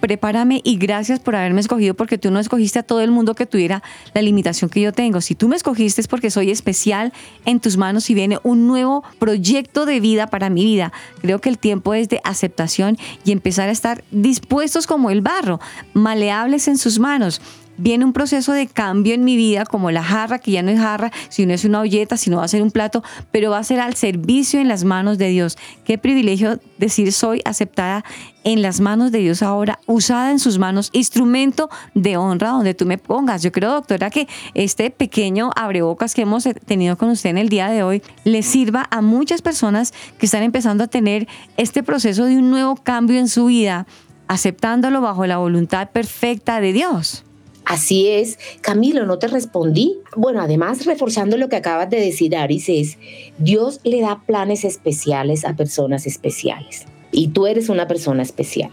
prepárame 0.00 0.60
y 0.64 0.76
gracias 0.76 1.20
por 1.20 1.36
haberme 1.36 1.60
escogido 1.60 1.94
porque 1.94 2.18
tú 2.18 2.30
no 2.30 2.38
escogiste 2.38 2.78
a 2.78 2.82
todo 2.82 3.00
el 3.00 3.10
mundo 3.10 3.34
que 3.34 3.46
tuviera 3.46 3.82
la 4.14 4.22
limitación 4.22 4.70
que 4.70 4.80
yo 4.80 4.92
tengo. 4.92 5.20
Si 5.20 5.34
tú 5.34 5.48
me 5.48 5.56
escogiste 5.56 6.00
es 6.00 6.08
porque 6.08 6.30
soy 6.30 6.50
especial 6.50 7.12
en 7.44 7.60
tus 7.60 7.76
manos 7.76 8.08
y 8.10 8.14
viene 8.14 8.38
un 8.42 8.66
nuevo 8.66 9.04
proyecto 9.18 9.86
de 9.86 10.00
vida 10.00 10.28
para 10.28 10.50
mi 10.50 10.64
vida. 10.64 10.92
Creo 11.20 11.40
que 11.40 11.48
el 11.48 11.58
tiempo 11.58 11.94
es 11.94 12.08
de 12.08 12.20
aceptación 12.24 12.98
y 13.24 13.32
empezar 13.32 13.68
a 13.68 13.72
estar 13.72 14.04
dispuestos 14.10 14.86
como 14.86 15.10
el 15.10 15.20
barro, 15.20 15.60
maleables 15.94 16.68
en 16.68 16.78
sus 16.78 16.98
manos 16.98 17.40
viene 17.78 18.04
un 18.04 18.12
proceso 18.12 18.52
de 18.52 18.66
cambio 18.66 19.14
en 19.14 19.24
mi 19.24 19.36
vida, 19.36 19.64
como 19.64 19.90
la 19.90 20.02
jarra, 20.02 20.38
que 20.38 20.50
ya 20.50 20.62
no 20.62 20.70
es 20.70 20.78
jarra, 20.78 21.10
si 21.30 21.46
no 21.46 21.54
es 21.54 21.64
una 21.64 21.80
olleta, 21.80 22.16
sino 22.16 22.38
va 22.38 22.44
a 22.44 22.48
ser 22.48 22.62
un 22.62 22.70
plato, 22.70 23.02
pero 23.30 23.50
va 23.50 23.58
a 23.58 23.64
ser 23.64 23.80
al 23.80 23.94
servicio 23.94 24.60
en 24.60 24.68
las 24.68 24.84
manos 24.84 25.16
de 25.18 25.28
Dios. 25.28 25.56
Qué 25.84 25.96
privilegio 25.96 26.60
decir 26.78 27.12
soy 27.12 27.40
aceptada 27.44 28.04
en 28.44 28.62
las 28.62 28.80
manos 28.80 29.12
de 29.12 29.18
Dios 29.18 29.42
ahora, 29.42 29.78
usada 29.86 30.30
en 30.30 30.38
sus 30.38 30.58
manos, 30.58 30.90
instrumento 30.92 31.68
de 31.94 32.16
honra 32.16 32.50
donde 32.50 32.74
tú 32.74 32.86
me 32.86 32.98
pongas. 32.98 33.42
Yo 33.42 33.52
creo, 33.52 33.72
doctora, 33.72 34.10
que 34.10 34.26
este 34.54 34.90
pequeño 34.90 35.50
abrebocas 35.54 36.14
que 36.14 36.22
hemos 36.22 36.44
tenido 36.66 36.96
con 36.96 37.10
usted 37.10 37.30
en 37.30 37.38
el 37.38 37.48
día 37.48 37.68
de 37.68 37.82
hoy 37.82 38.02
le 38.24 38.42
sirva 38.42 38.86
a 38.90 39.02
muchas 39.02 39.42
personas 39.42 39.92
que 40.18 40.26
están 40.26 40.42
empezando 40.42 40.84
a 40.84 40.86
tener 40.88 41.28
este 41.56 41.82
proceso 41.82 42.24
de 42.24 42.38
un 42.38 42.50
nuevo 42.50 42.76
cambio 42.76 43.18
en 43.18 43.28
su 43.28 43.46
vida, 43.46 43.86
aceptándolo 44.28 45.00
bajo 45.00 45.26
la 45.26 45.38
voluntad 45.38 45.90
perfecta 45.90 46.60
de 46.60 46.72
Dios. 46.72 47.24
Así 47.68 48.08
es, 48.08 48.38
Camilo, 48.62 49.04
no 49.04 49.18
te 49.18 49.28
respondí. 49.28 49.98
Bueno, 50.16 50.40
además, 50.40 50.86
reforzando 50.86 51.36
lo 51.36 51.50
que 51.50 51.56
acabas 51.56 51.90
de 51.90 52.00
decir, 52.00 52.34
Aris, 52.34 52.70
es, 52.70 52.96
Dios 53.36 53.80
le 53.84 54.00
da 54.00 54.22
planes 54.26 54.64
especiales 54.64 55.44
a 55.44 55.54
personas 55.54 56.06
especiales. 56.06 56.86
Y 57.12 57.28
tú 57.28 57.46
eres 57.46 57.68
una 57.68 57.86
persona 57.86 58.22
especial. 58.22 58.70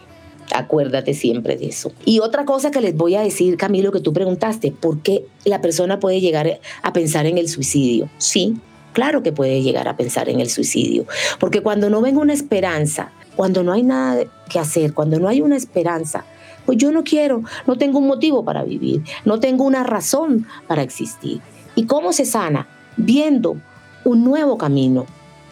Acuérdate 0.53 1.13
siempre 1.13 1.57
de 1.57 1.65
eso. 1.67 1.91
Y 2.05 2.21
otra 2.21 2.45
cosa 2.45 2.71
que 2.71 2.79
les 2.79 2.95
voy 2.95 3.15
a 3.15 3.21
decir, 3.21 3.57
Camilo, 3.57 3.91
que 3.91 3.99
tú 3.99 4.13
preguntaste, 4.13 4.71
¿por 4.71 5.01
qué 5.01 5.25
la 5.43 5.59
persona 5.59 5.99
puede 5.99 6.21
llegar 6.21 6.61
a 6.81 6.93
pensar 6.93 7.25
en 7.25 7.37
el 7.37 7.49
suicidio? 7.49 8.09
Sí, 8.17 8.55
claro 8.93 9.23
que 9.23 9.33
puede 9.33 9.61
llegar 9.61 9.89
a 9.89 9.97
pensar 9.97 10.29
en 10.29 10.39
el 10.39 10.49
suicidio. 10.49 11.05
Porque 11.41 11.59
cuando 11.59 11.89
no 11.89 11.99
ven 11.99 12.15
una 12.15 12.31
esperanza, 12.31 13.11
cuando 13.35 13.61
no 13.61 13.73
hay 13.73 13.83
nada 13.83 14.23
que 14.49 14.57
hacer, 14.57 14.93
cuando 14.93 15.19
no 15.19 15.27
hay 15.27 15.41
una 15.41 15.57
esperanza, 15.57 16.23
pues 16.65 16.77
yo 16.77 16.91
no 16.91 17.03
quiero, 17.03 17.43
no 17.67 17.77
tengo 17.77 17.99
un 17.99 18.07
motivo 18.07 18.43
para 18.43 18.63
vivir, 18.63 19.03
no 19.23 19.39
tengo 19.39 19.63
una 19.63 19.83
razón 19.83 20.47
para 20.67 20.81
existir. 20.81 21.41
¿Y 21.75 21.85
cómo 21.85 22.13
se 22.13 22.25
sana? 22.25 22.67
Viendo 22.97 23.57
un 24.03 24.23
nuevo 24.23 24.57
camino, 24.57 25.05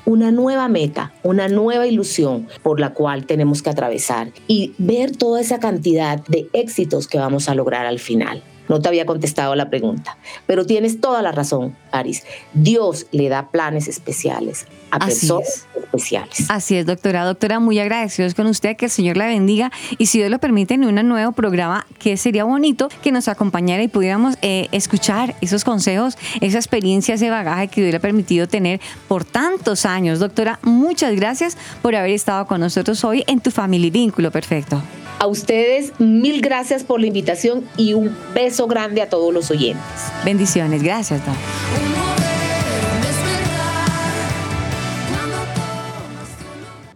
una 0.05 0.31
nueva 0.31 0.67
meta, 0.67 1.13
una 1.23 1.47
nueva 1.47 1.87
ilusión 1.87 2.47
por 2.61 2.79
la 2.79 2.93
cual 2.93 3.25
tenemos 3.25 3.61
que 3.61 3.69
atravesar 3.69 4.31
y 4.47 4.73
ver 4.77 5.15
toda 5.15 5.41
esa 5.41 5.59
cantidad 5.59 6.23
de 6.27 6.49
éxitos 6.53 7.07
que 7.07 7.17
vamos 7.17 7.49
a 7.49 7.55
lograr 7.55 7.85
al 7.85 7.99
final. 7.99 8.43
No 8.73 8.81
te 8.81 8.87
había 8.87 9.05
contestado 9.05 9.53
la 9.53 9.69
pregunta, 9.69 10.17
pero 10.47 10.65
tienes 10.65 10.99
toda 10.99 11.21
la 11.21 11.31
razón, 11.31 11.77
Aris. 11.91 12.23
Dios 12.55 13.05
le 13.11 13.29
da 13.29 13.51
planes 13.51 13.87
especiales 13.87 14.65
a 14.89 14.97
personas 14.97 15.67
especiales. 15.75 16.49
Así 16.49 16.75
es, 16.75 16.87
doctora. 16.87 17.23
Doctora, 17.23 17.59
muy 17.59 17.77
agradecidos 17.77 18.33
con 18.33 18.47
usted, 18.47 18.75
que 18.75 18.85
el 18.85 18.91
Señor 18.91 19.15
la 19.15 19.27
bendiga 19.27 19.71
y 19.99 20.07
si 20.07 20.17
Dios 20.17 20.31
lo 20.31 20.39
permite, 20.39 20.73
en 20.73 20.85
un 20.85 21.07
nuevo 21.07 21.33
programa 21.33 21.85
que 21.99 22.17
sería 22.17 22.45
bonito 22.45 22.89
que 23.03 23.11
nos 23.11 23.27
acompañara 23.27 23.83
y 23.83 23.89
pudiéramos 23.89 24.37
eh, 24.41 24.69
escuchar 24.71 25.35
esos 25.41 25.63
consejos, 25.63 26.17
esa 26.41 26.57
experiencia, 26.57 27.13
ese 27.13 27.29
bagaje 27.29 27.67
que 27.67 27.81
Dios 27.81 27.91
le 27.91 27.97
ha 27.97 28.01
permitido 28.01 28.47
tener 28.47 28.81
por 29.07 29.23
tantos 29.23 29.85
años. 29.85 30.17
Doctora, 30.17 30.57
muchas 30.63 31.15
gracias 31.15 31.59
por 31.83 31.95
haber 31.95 32.09
estado 32.09 32.47
con 32.47 32.59
nosotros 32.59 33.03
hoy 33.03 33.23
en 33.27 33.39
Tu 33.39 33.51
Family 33.51 33.91
Vínculo 33.91 34.31
Perfecto. 34.31 34.81
A 35.19 35.27
ustedes, 35.27 35.93
mil 35.99 36.41
gracias 36.41 36.83
por 36.83 36.99
la 36.99 37.07
invitación 37.07 37.63
y 37.77 37.93
un 37.93 38.15
beso 38.33 38.67
grande 38.67 39.01
a 39.01 39.09
todos 39.09 39.33
los 39.33 39.49
oyentes. 39.51 39.83
Bendiciones, 40.25 40.83
gracias, 40.83 41.25
Doc. 41.25 41.35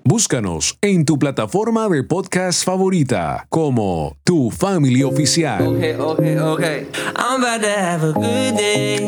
Búscanos 0.09 0.77
en 0.81 1.03
tu 1.03 1.19
plataforma 1.19 1.89
de 1.89 2.01
podcast 2.01 2.63
favorita 2.63 3.45
como 3.49 4.15
Tu 4.23 4.51
Family 4.51 5.03
Oficial. 5.03 5.67
Okay, 5.67 5.95
okay, 5.95 6.37
okay. 6.39 6.87
I'm 7.13 7.43
about 7.43 7.61
to 7.61 7.69
have 7.69 8.03
a 8.03 8.13
good 8.13 8.57
day. 8.57 8.99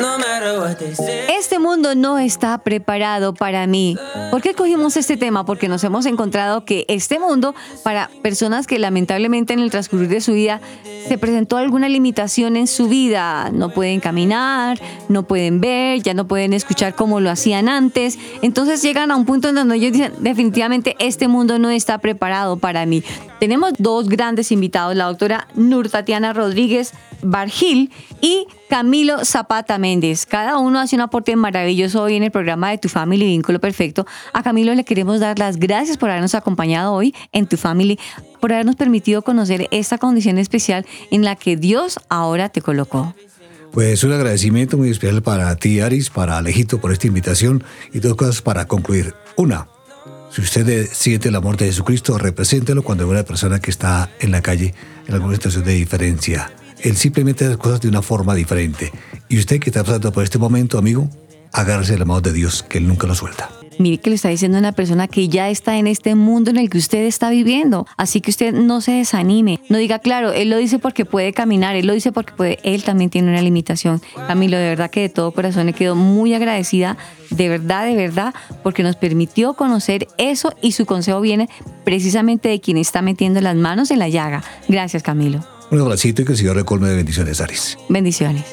No 0.00 0.16
matter 0.18 0.60
what 0.60 0.78
they 0.78 0.94
say. 0.94 1.26
Mundo 1.64 1.94
no 1.94 2.18
está 2.18 2.58
preparado 2.58 3.32
para 3.32 3.66
mí. 3.66 3.96
¿Por 4.30 4.42
qué 4.42 4.52
cogimos 4.52 4.98
este 4.98 5.16
tema? 5.16 5.46
Porque 5.46 5.66
nos 5.66 5.82
hemos 5.82 6.04
encontrado 6.04 6.66
que 6.66 6.84
este 6.88 7.18
mundo, 7.18 7.54
para 7.82 8.10
personas 8.20 8.66
que 8.66 8.78
lamentablemente 8.78 9.54
en 9.54 9.60
el 9.60 9.70
transcurrir 9.70 10.08
de 10.08 10.20
su 10.20 10.34
vida 10.34 10.60
se 11.08 11.16
presentó 11.16 11.56
alguna 11.56 11.88
limitación 11.88 12.56
en 12.56 12.66
su 12.66 12.88
vida, 12.88 13.50
no 13.50 13.70
pueden 13.70 14.00
caminar, 14.00 14.78
no 15.08 15.22
pueden 15.22 15.62
ver, 15.62 16.02
ya 16.02 16.12
no 16.12 16.28
pueden 16.28 16.52
escuchar 16.52 16.94
como 16.94 17.18
lo 17.20 17.30
hacían 17.30 17.70
antes, 17.70 18.18
entonces 18.42 18.82
llegan 18.82 19.10
a 19.10 19.16
un 19.16 19.24
punto 19.24 19.48
en 19.48 19.54
donde 19.54 19.76
ellos 19.76 19.92
dicen, 19.92 20.12
definitivamente 20.18 20.96
este 20.98 21.28
mundo 21.28 21.58
no 21.58 21.70
está 21.70 21.96
preparado 21.96 22.58
para 22.58 22.84
mí. 22.84 23.02
Tenemos 23.44 23.74
dos 23.78 24.08
grandes 24.08 24.50
invitados, 24.52 24.96
la 24.96 25.04
doctora 25.04 25.48
Nur 25.54 25.90
Tatiana 25.90 26.32
Rodríguez 26.32 26.94
Bargil 27.20 27.92
y 28.22 28.46
Camilo 28.70 29.22
Zapata 29.26 29.76
Méndez. 29.76 30.24
Cada 30.24 30.56
uno 30.56 30.80
hace 30.80 30.96
un 30.96 31.02
aporte 31.02 31.36
maravilloso 31.36 32.04
hoy 32.04 32.14
en 32.14 32.22
el 32.22 32.30
programa 32.30 32.70
de 32.70 32.78
Tu 32.78 32.88
Family 32.88 33.26
Vínculo 33.26 33.60
Perfecto. 33.60 34.06
A 34.32 34.42
Camilo 34.42 34.74
le 34.74 34.82
queremos 34.82 35.20
dar 35.20 35.38
las 35.38 35.58
gracias 35.58 35.98
por 35.98 36.08
habernos 36.08 36.34
acompañado 36.34 36.94
hoy 36.94 37.14
en 37.32 37.46
Tu 37.46 37.58
Family, 37.58 37.98
por 38.40 38.50
habernos 38.50 38.76
permitido 38.76 39.20
conocer 39.20 39.68
esta 39.72 39.98
condición 39.98 40.38
especial 40.38 40.86
en 41.10 41.22
la 41.22 41.36
que 41.36 41.58
Dios 41.58 42.00
ahora 42.08 42.48
te 42.48 42.62
colocó. 42.62 43.14
Pues 43.72 44.04
un 44.04 44.12
agradecimiento 44.12 44.78
muy 44.78 44.88
especial 44.88 45.20
para 45.20 45.54
ti, 45.56 45.80
Aris, 45.80 46.08
para 46.08 46.38
Alejito 46.38 46.80
por 46.80 46.92
esta 46.92 47.08
invitación 47.08 47.62
y 47.92 47.98
dos 47.98 48.14
cosas 48.14 48.40
para 48.40 48.66
concluir. 48.66 49.14
Una, 49.36 49.68
si 50.34 50.40
usted 50.40 50.88
siente 50.90 51.28
el 51.28 51.36
amor 51.36 51.56
de 51.56 51.66
Jesucristo, 51.66 52.18
represéntelo 52.18 52.82
cuando 52.82 53.06
ve 53.06 53.12
una 53.12 53.22
persona 53.22 53.60
que 53.60 53.70
está 53.70 54.10
en 54.18 54.32
la 54.32 54.42
calle 54.42 54.74
en 55.06 55.14
alguna 55.14 55.34
situación 55.34 55.62
de 55.62 55.74
diferencia. 55.74 56.50
Él 56.80 56.96
simplemente 56.96 57.44
hace 57.44 57.52
las 57.52 57.62
cosas 57.62 57.80
de 57.80 57.86
una 57.86 58.02
forma 58.02 58.34
diferente. 58.34 58.90
Y 59.28 59.38
usted 59.38 59.60
que 59.60 59.70
está 59.70 59.84
pasando 59.84 60.12
por 60.12 60.24
este 60.24 60.38
momento, 60.38 60.76
amigo, 60.76 61.08
agárrese 61.52 61.94
el 61.94 62.02
amor 62.02 62.20
de 62.22 62.32
Dios, 62.32 62.64
que 62.64 62.78
Él 62.78 62.88
nunca 62.88 63.06
lo 63.06 63.14
suelta. 63.14 63.48
Mire 63.78 63.98
que 63.98 64.10
lo 64.10 64.16
está 64.16 64.28
diciendo 64.28 64.58
una 64.58 64.72
persona 64.72 65.08
que 65.08 65.28
ya 65.28 65.50
está 65.50 65.76
en 65.78 65.86
este 65.86 66.14
mundo 66.14 66.50
en 66.50 66.58
el 66.58 66.70
que 66.70 66.78
usted 66.78 67.04
está 67.04 67.30
viviendo. 67.30 67.86
Así 67.96 68.20
que 68.20 68.30
usted 68.30 68.52
no 68.52 68.80
se 68.80 68.92
desanime. 68.92 69.60
No 69.68 69.78
diga, 69.78 69.98
claro, 69.98 70.32
él 70.32 70.50
lo 70.50 70.56
dice 70.56 70.78
porque 70.78 71.04
puede 71.04 71.32
caminar, 71.32 71.76
él 71.76 71.86
lo 71.86 71.92
dice 71.92 72.12
porque 72.12 72.32
puede, 72.32 72.58
él 72.62 72.84
también 72.84 73.10
tiene 73.10 73.30
una 73.30 73.42
limitación. 73.42 74.00
Camilo, 74.26 74.56
de 74.56 74.68
verdad 74.68 74.90
que 74.90 75.00
de 75.00 75.08
todo 75.08 75.32
corazón 75.32 75.66
le 75.66 75.72
quedo 75.72 75.94
muy 75.94 76.34
agradecida, 76.34 76.96
de 77.30 77.48
verdad, 77.48 77.86
de 77.86 77.96
verdad, 77.96 78.34
porque 78.62 78.82
nos 78.82 78.96
permitió 78.96 79.54
conocer 79.54 80.08
eso 80.18 80.54
y 80.62 80.72
su 80.72 80.86
consejo 80.86 81.20
viene 81.20 81.48
precisamente 81.84 82.48
de 82.48 82.60
quien 82.60 82.76
está 82.76 83.02
metiendo 83.02 83.40
las 83.40 83.56
manos 83.56 83.90
en 83.90 83.98
la 83.98 84.08
llaga. 84.08 84.42
Gracias, 84.68 85.02
Camilo. 85.02 85.40
Un 85.70 85.80
abracito 85.80 86.22
y 86.22 86.24
que 86.24 86.32
el 86.32 86.38
Señor 86.38 86.56
recolme 86.56 86.88
de 86.88 86.96
bendiciones, 86.96 87.40
Aris. 87.40 87.78
Bendiciones. 87.88 88.44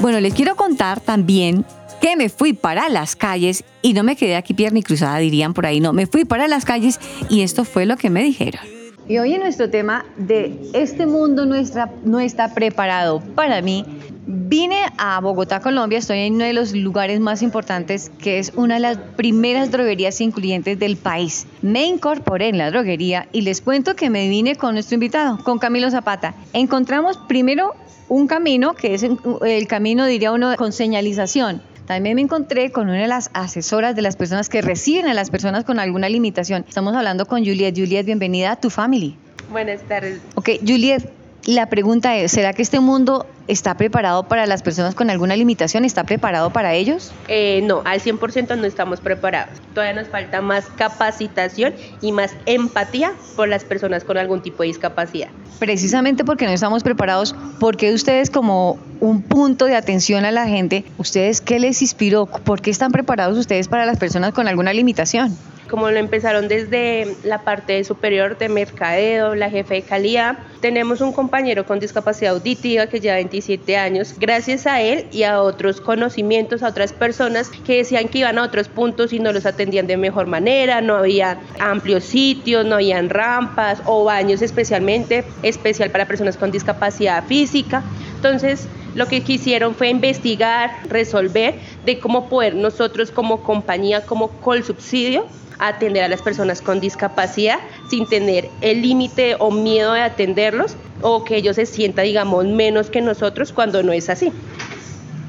Bueno, 0.00 0.18
les 0.20 0.32
quiero 0.32 0.56
contar 0.56 1.00
también 1.00 1.64
que 2.00 2.16
me 2.16 2.28
fui 2.28 2.52
para 2.52 2.88
las 2.88 3.14
calles 3.14 3.64
y 3.82 3.92
no 3.92 4.02
me 4.02 4.16
quedé 4.16 4.36
aquí 4.36 4.54
pierna 4.54 4.78
y 4.78 4.82
cruzada, 4.82 5.18
dirían 5.18 5.54
por 5.54 5.66
ahí, 5.66 5.80
no, 5.80 5.92
me 5.92 6.06
fui 6.06 6.24
para 6.24 6.48
las 6.48 6.64
calles 6.64 6.98
y 7.28 7.42
esto 7.42 7.64
fue 7.64 7.86
lo 7.86 7.96
que 7.96 8.10
me 8.10 8.22
dijeron. 8.22 8.62
Y 9.08 9.18
hoy 9.18 9.34
en 9.34 9.40
nuestro 9.40 9.68
tema 9.70 10.04
de 10.16 10.56
este 10.72 11.04
mundo 11.04 11.44
no 11.44 11.56
está, 11.56 11.90
no 12.04 12.20
está 12.20 12.54
preparado 12.54 13.20
para 13.34 13.60
mí, 13.60 13.84
vine 14.24 14.82
a 14.98 15.20
Bogotá, 15.20 15.60
Colombia, 15.60 15.98
estoy 15.98 16.18
en 16.20 16.34
uno 16.34 16.44
de 16.44 16.52
los 16.52 16.72
lugares 16.74 17.18
más 17.18 17.42
importantes 17.42 18.10
que 18.20 18.38
es 18.38 18.52
una 18.54 18.74
de 18.74 18.80
las 18.80 18.98
primeras 19.16 19.72
droguerías 19.72 20.20
incluyentes 20.20 20.78
del 20.78 20.96
país. 20.96 21.48
Me 21.60 21.86
incorporé 21.86 22.48
en 22.48 22.58
la 22.58 22.70
droguería 22.70 23.26
y 23.32 23.40
les 23.40 23.60
cuento 23.60 23.96
que 23.96 24.10
me 24.10 24.28
vine 24.28 24.54
con 24.54 24.74
nuestro 24.74 24.94
invitado, 24.94 25.42
con 25.42 25.58
Camilo 25.58 25.90
Zapata. 25.90 26.34
Encontramos 26.52 27.18
primero 27.28 27.74
un 28.08 28.28
camino 28.28 28.74
que 28.74 28.94
es 28.94 29.02
el 29.02 29.66
camino, 29.66 30.06
diría 30.06 30.32
uno, 30.32 30.54
con 30.56 30.72
señalización. 30.72 31.62
También 31.90 32.14
me 32.14 32.22
encontré 32.22 32.70
con 32.70 32.88
una 32.88 33.00
de 33.00 33.08
las 33.08 33.30
asesoras 33.34 33.96
de 33.96 34.02
las 34.02 34.14
personas 34.14 34.48
que 34.48 34.62
reciben 34.62 35.08
a 35.08 35.12
las 35.12 35.28
personas 35.28 35.64
con 35.64 35.80
alguna 35.80 36.08
limitación. 36.08 36.64
Estamos 36.68 36.94
hablando 36.94 37.26
con 37.26 37.40
Juliet. 37.40 37.74
Juliet, 37.76 38.06
bienvenida 38.06 38.52
a 38.52 38.56
tu 38.60 38.70
family. 38.70 39.16
Buenas 39.50 39.82
tardes. 39.82 40.20
Ok, 40.36 40.50
Juliet, 40.64 41.10
la 41.44 41.66
pregunta 41.66 42.16
es, 42.16 42.32
¿será 42.32 42.52
que 42.52 42.62
este 42.62 42.80
mundo 42.80 43.26
está 43.48 43.76
preparado 43.76 44.24
para 44.24 44.46
las 44.46 44.62
personas 44.62 44.94
con 44.94 45.10
alguna 45.10 45.36
limitación? 45.36 45.84
¿Está 45.84 46.04
preparado 46.04 46.50
para 46.50 46.74
ellos? 46.74 47.12
Eh, 47.28 47.62
no, 47.64 47.82
al 47.84 48.00
100% 48.00 48.56
no 48.58 48.66
estamos 48.66 49.00
preparados. 49.00 49.58
Todavía 49.74 50.00
nos 50.00 50.08
falta 50.08 50.40
más 50.42 50.66
capacitación 50.76 51.74
y 52.00 52.12
más 52.12 52.32
empatía 52.46 53.12
por 53.36 53.48
las 53.48 53.64
personas 53.64 54.04
con 54.04 54.18
algún 54.18 54.42
tipo 54.42 54.62
de 54.62 54.68
discapacidad. 54.68 55.28
Precisamente 55.58 56.24
porque 56.24 56.46
no 56.46 56.52
estamos 56.52 56.82
preparados, 56.82 57.34
¿por 57.58 57.76
qué 57.76 57.92
ustedes 57.92 58.30
como 58.30 58.78
un 59.00 59.22
punto 59.22 59.66
de 59.66 59.76
atención 59.76 60.24
a 60.24 60.30
la 60.30 60.46
gente, 60.46 60.84
ustedes 60.98 61.40
qué 61.40 61.58
les 61.58 61.82
inspiró? 61.82 62.26
¿Por 62.26 62.60
qué 62.60 62.70
están 62.70 62.92
preparados 62.92 63.36
ustedes 63.36 63.68
para 63.68 63.86
las 63.86 63.98
personas 63.98 64.32
con 64.32 64.48
alguna 64.48 64.72
limitación? 64.72 65.36
Como 65.70 65.90
lo 65.90 65.98
empezaron 65.98 66.48
desde 66.48 67.16
la 67.22 67.42
parte 67.42 67.82
superior 67.84 68.36
de 68.36 68.48
mercadeo, 68.48 69.36
la 69.36 69.48
jefe 69.48 69.74
de 69.74 69.82
calidad. 69.82 70.38
Tenemos 70.60 71.00
un 71.00 71.12
compañero 71.12 71.64
con 71.64 71.78
discapacidad 71.78 72.34
auditiva 72.34 72.88
que 72.88 73.00
lleva 73.00 73.14
27 73.14 73.76
años. 73.76 74.16
Gracias 74.18 74.66
a 74.66 74.82
él 74.82 75.06
y 75.12 75.22
a 75.22 75.40
otros 75.40 75.80
conocimientos, 75.80 76.64
a 76.64 76.68
otras 76.68 76.92
personas 76.92 77.50
que 77.64 77.76
decían 77.76 78.08
que 78.08 78.18
iban 78.18 78.38
a 78.38 78.42
otros 78.42 78.68
puntos 78.68 79.12
y 79.12 79.20
no 79.20 79.32
los 79.32 79.46
atendían 79.46 79.86
de 79.86 79.96
mejor 79.96 80.26
manera, 80.26 80.80
no 80.80 80.96
había 80.96 81.38
amplios 81.60 82.04
sitios, 82.04 82.66
no 82.66 82.74
habían 82.74 83.08
rampas 83.08 83.80
o 83.86 84.04
baños 84.04 84.42
especialmente, 84.42 85.24
especial 85.42 85.90
para 85.90 86.06
personas 86.06 86.36
con 86.36 86.50
discapacidad 86.50 87.24
física. 87.24 87.84
Entonces, 88.16 88.66
lo 88.96 89.06
que 89.06 89.22
quisieron 89.22 89.76
fue 89.76 89.88
investigar, 89.88 90.72
resolver 90.88 91.54
de 91.86 92.00
cómo 92.00 92.28
poder 92.28 92.56
nosotros 92.56 93.12
como 93.12 93.44
compañía, 93.44 94.04
como 94.04 94.28
Colsubsidio, 94.40 95.26
atender 95.60 96.02
a 96.02 96.08
las 96.08 96.22
personas 96.22 96.62
con 96.62 96.80
discapacidad 96.80 97.58
sin 97.88 98.06
tener 98.06 98.48
el 98.60 98.82
límite 98.82 99.36
o 99.38 99.50
miedo 99.50 99.92
de 99.92 100.02
atenderlos 100.02 100.76
o 101.02 101.24
que 101.24 101.36
ellos 101.36 101.56
se 101.56 101.66
sientan, 101.66 102.04
digamos, 102.04 102.46
menos 102.46 102.90
que 102.90 103.00
nosotros 103.00 103.52
cuando 103.52 103.82
no 103.82 103.92
es 103.92 104.08
así. 104.08 104.32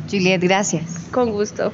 Juliet, 0.10 0.42
gracias. 0.42 0.84
Con 1.12 1.32
gusto. 1.32 1.72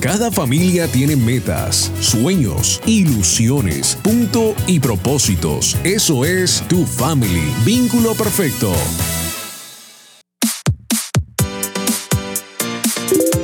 Cada 0.00 0.32
familia 0.32 0.88
tiene 0.88 1.14
metas, 1.14 1.92
sueños, 2.00 2.80
ilusiones, 2.86 3.96
punto 4.02 4.56
y 4.66 4.80
propósitos. 4.80 5.76
Eso 5.84 6.24
es 6.24 6.64
tu 6.68 6.84
family. 6.84 7.54
Vínculo 7.64 8.14
perfecto. 8.14 8.72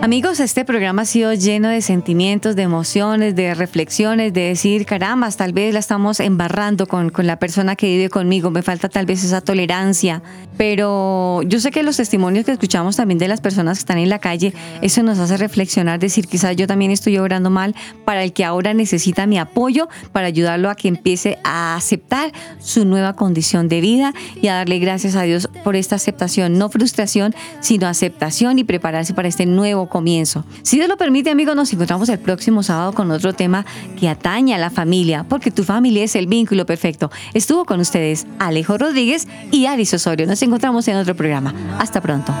Amigos, 0.00 0.38
este 0.38 0.64
programa 0.64 1.02
ha 1.02 1.04
sido 1.04 1.34
lleno 1.34 1.68
de 1.68 1.82
sentimientos, 1.82 2.54
de 2.54 2.62
emociones, 2.62 3.34
de 3.34 3.52
reflexiones, 3.54 4.32
de 4.32 4.42
decir, 4.42 4.86
caramba, 4.86 5.28
tal 5.32 5.52
vez 5.52 5.74
la 5.74 5.80
estamos 5.80 6.20
embarrando 6.20 6.86
con, 6.86 7.10
con, 7.10 7.26
la 7.26 7.40
persona 7.40 7.74
que 7.74 7.88
vive 7.88 8.08
conmigo, 8.08 8.52
me 8.52 8.62
falta 8.62 8.88
tal 8.88 9.06
vez 9.06 9.24
esa 9.24 9.40
tolerancia. 9.40 10.22
Pero 10.56 11.42
yo 11.42 11.58
sé 11.58 11.72
que 11.72 11.82
los 11.82 11.96
testimonios 11.96 12.46
que 12.46 12.52
escuchamos 12.52 12.94
también 12.94 13.18
de 13.18 13.26
las 13.26 13.40
personas 13.40 13.78
que 13.78 13.80
están 13.80 13.98
en 13.98 14.08
la 14.08 14.20
calle, 14.20 14.54
eso 14.82 15.02
nos 15.02 15.18
hace 15.18 15.36
reflexionar, 15.36 15.98
decir, 15.98 16.28
quizás 16.28 16.54
yo 16.54 16.68
también 16.68 16.92
estoy 16.92 17.18
obrando 17.18 17.50
mal 17.50 17.74
para 18.04 18.22
el 18.22 18.32
que 18.32 18.44
ahora 18.44 18.74
necesita 18.74 19.26
mi 19.26 19.38
apoyo, 19.38 19.88
para 20.12 20.28
ayudarlo 20.28 20.70
a 20.70 20.76
que 20.76 20.86
empiece 20.86 21.38
a 21.42 21.74
aceptar 21.74 22.32
su 22.60 22.84
nueva 22.84 23.14
condición 23.14 23.68
de 23.68 23.80
vida 23.80 24.14
y 24.40 24.46
a 24.46 24.54
darle 24.54 24.78
gracias 24.78 25.16
a 25.16 25.22
Dios 25.22 25.48
por 25.64 25.74
esta 25.74 25.96
aceptación, 25.96 26.56
no 26.56 26.68
frustración, 26.68 27.34
sino 27.60 27.88
aceptación 27.88 28.60
y 28.60 28.64
prepararse 28.64 29.12
para 29.12 29.26
este 29.26 29.44
nuevo 29.44 29.87
comienzo. 29.88 30.44
Si 30.62 30.76
Dios 30.76 30.88
lo 30.88 30.96
permite, 30.96 31.30
amigos, 31.30 31.56
nos 31.56 31.72
encontramos 31.72 32.08
el 32.08 32.18
próximo 32.18 32.62
sábado 32.62 32.92
con 32.92 33.10
otro 33.10 33.32
tema 33.32 33.64
que 33.98 34.08
atañe 34.08 34.54
a 34.54 34.58
la 34.58 34.70
familia, 34.70 35.24
porque 35.28 35.50
tu 35.50 35.64
familia 35.64 36.04
es 36.04 36.16
el 36.16 36.26
vínculo 36.26 36.66
perfecto. 36.66 37.10
Estuvo 37.34 37.64
con 37.64 37.80
ustedes 37.80 38.26
Alejo 38.38 38.78
Rodríguez 38.78 39.28
y 39.50 39.66
Aris 39.66 39.94
Osorio. 39.94 40.26
Nos 40.26 40.42
encontramos 40.42 40.86
en 40.88 40.96
otro 40.96 41.14
programa. 41.14 41.54
Hasta 41.78 42.00
pronto. 42.00 42.32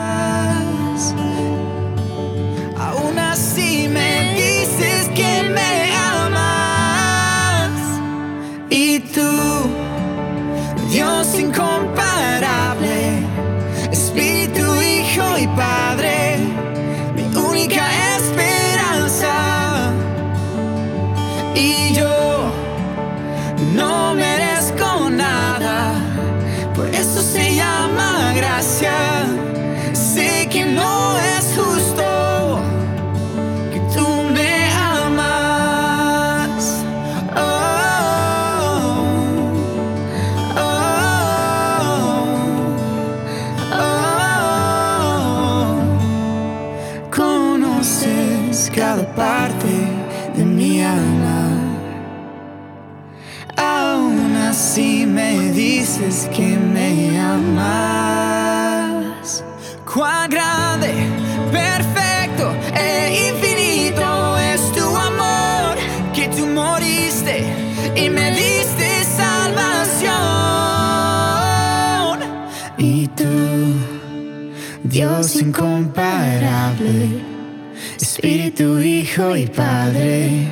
Espíritu, 77.96 78.78
Hijo 78.78 79.36
y 79.36 79.46
Padre, 79.46 80.46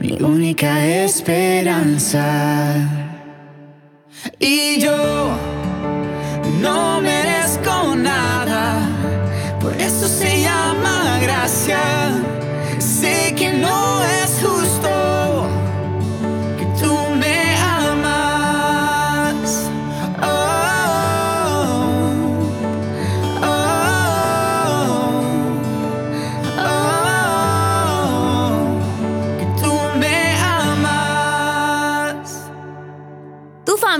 mi 0.00 0.12
única 0.20 0.84
esperanza. 0.84 2.76
Y 4.38 4.78
yo 4.78 5.30
no 6.60 7.00
merezco 7.00 7.94
nada, 7.96 8.86
por 9.58 9.72
eso 9.80 10.06
se 10.06 10.42
llama 10.42 11.18
gracia. 11.22 11.80
Sé 12.78 13.34
que 13.34 13.54
no 13.54 14.04
es 14.04 14.23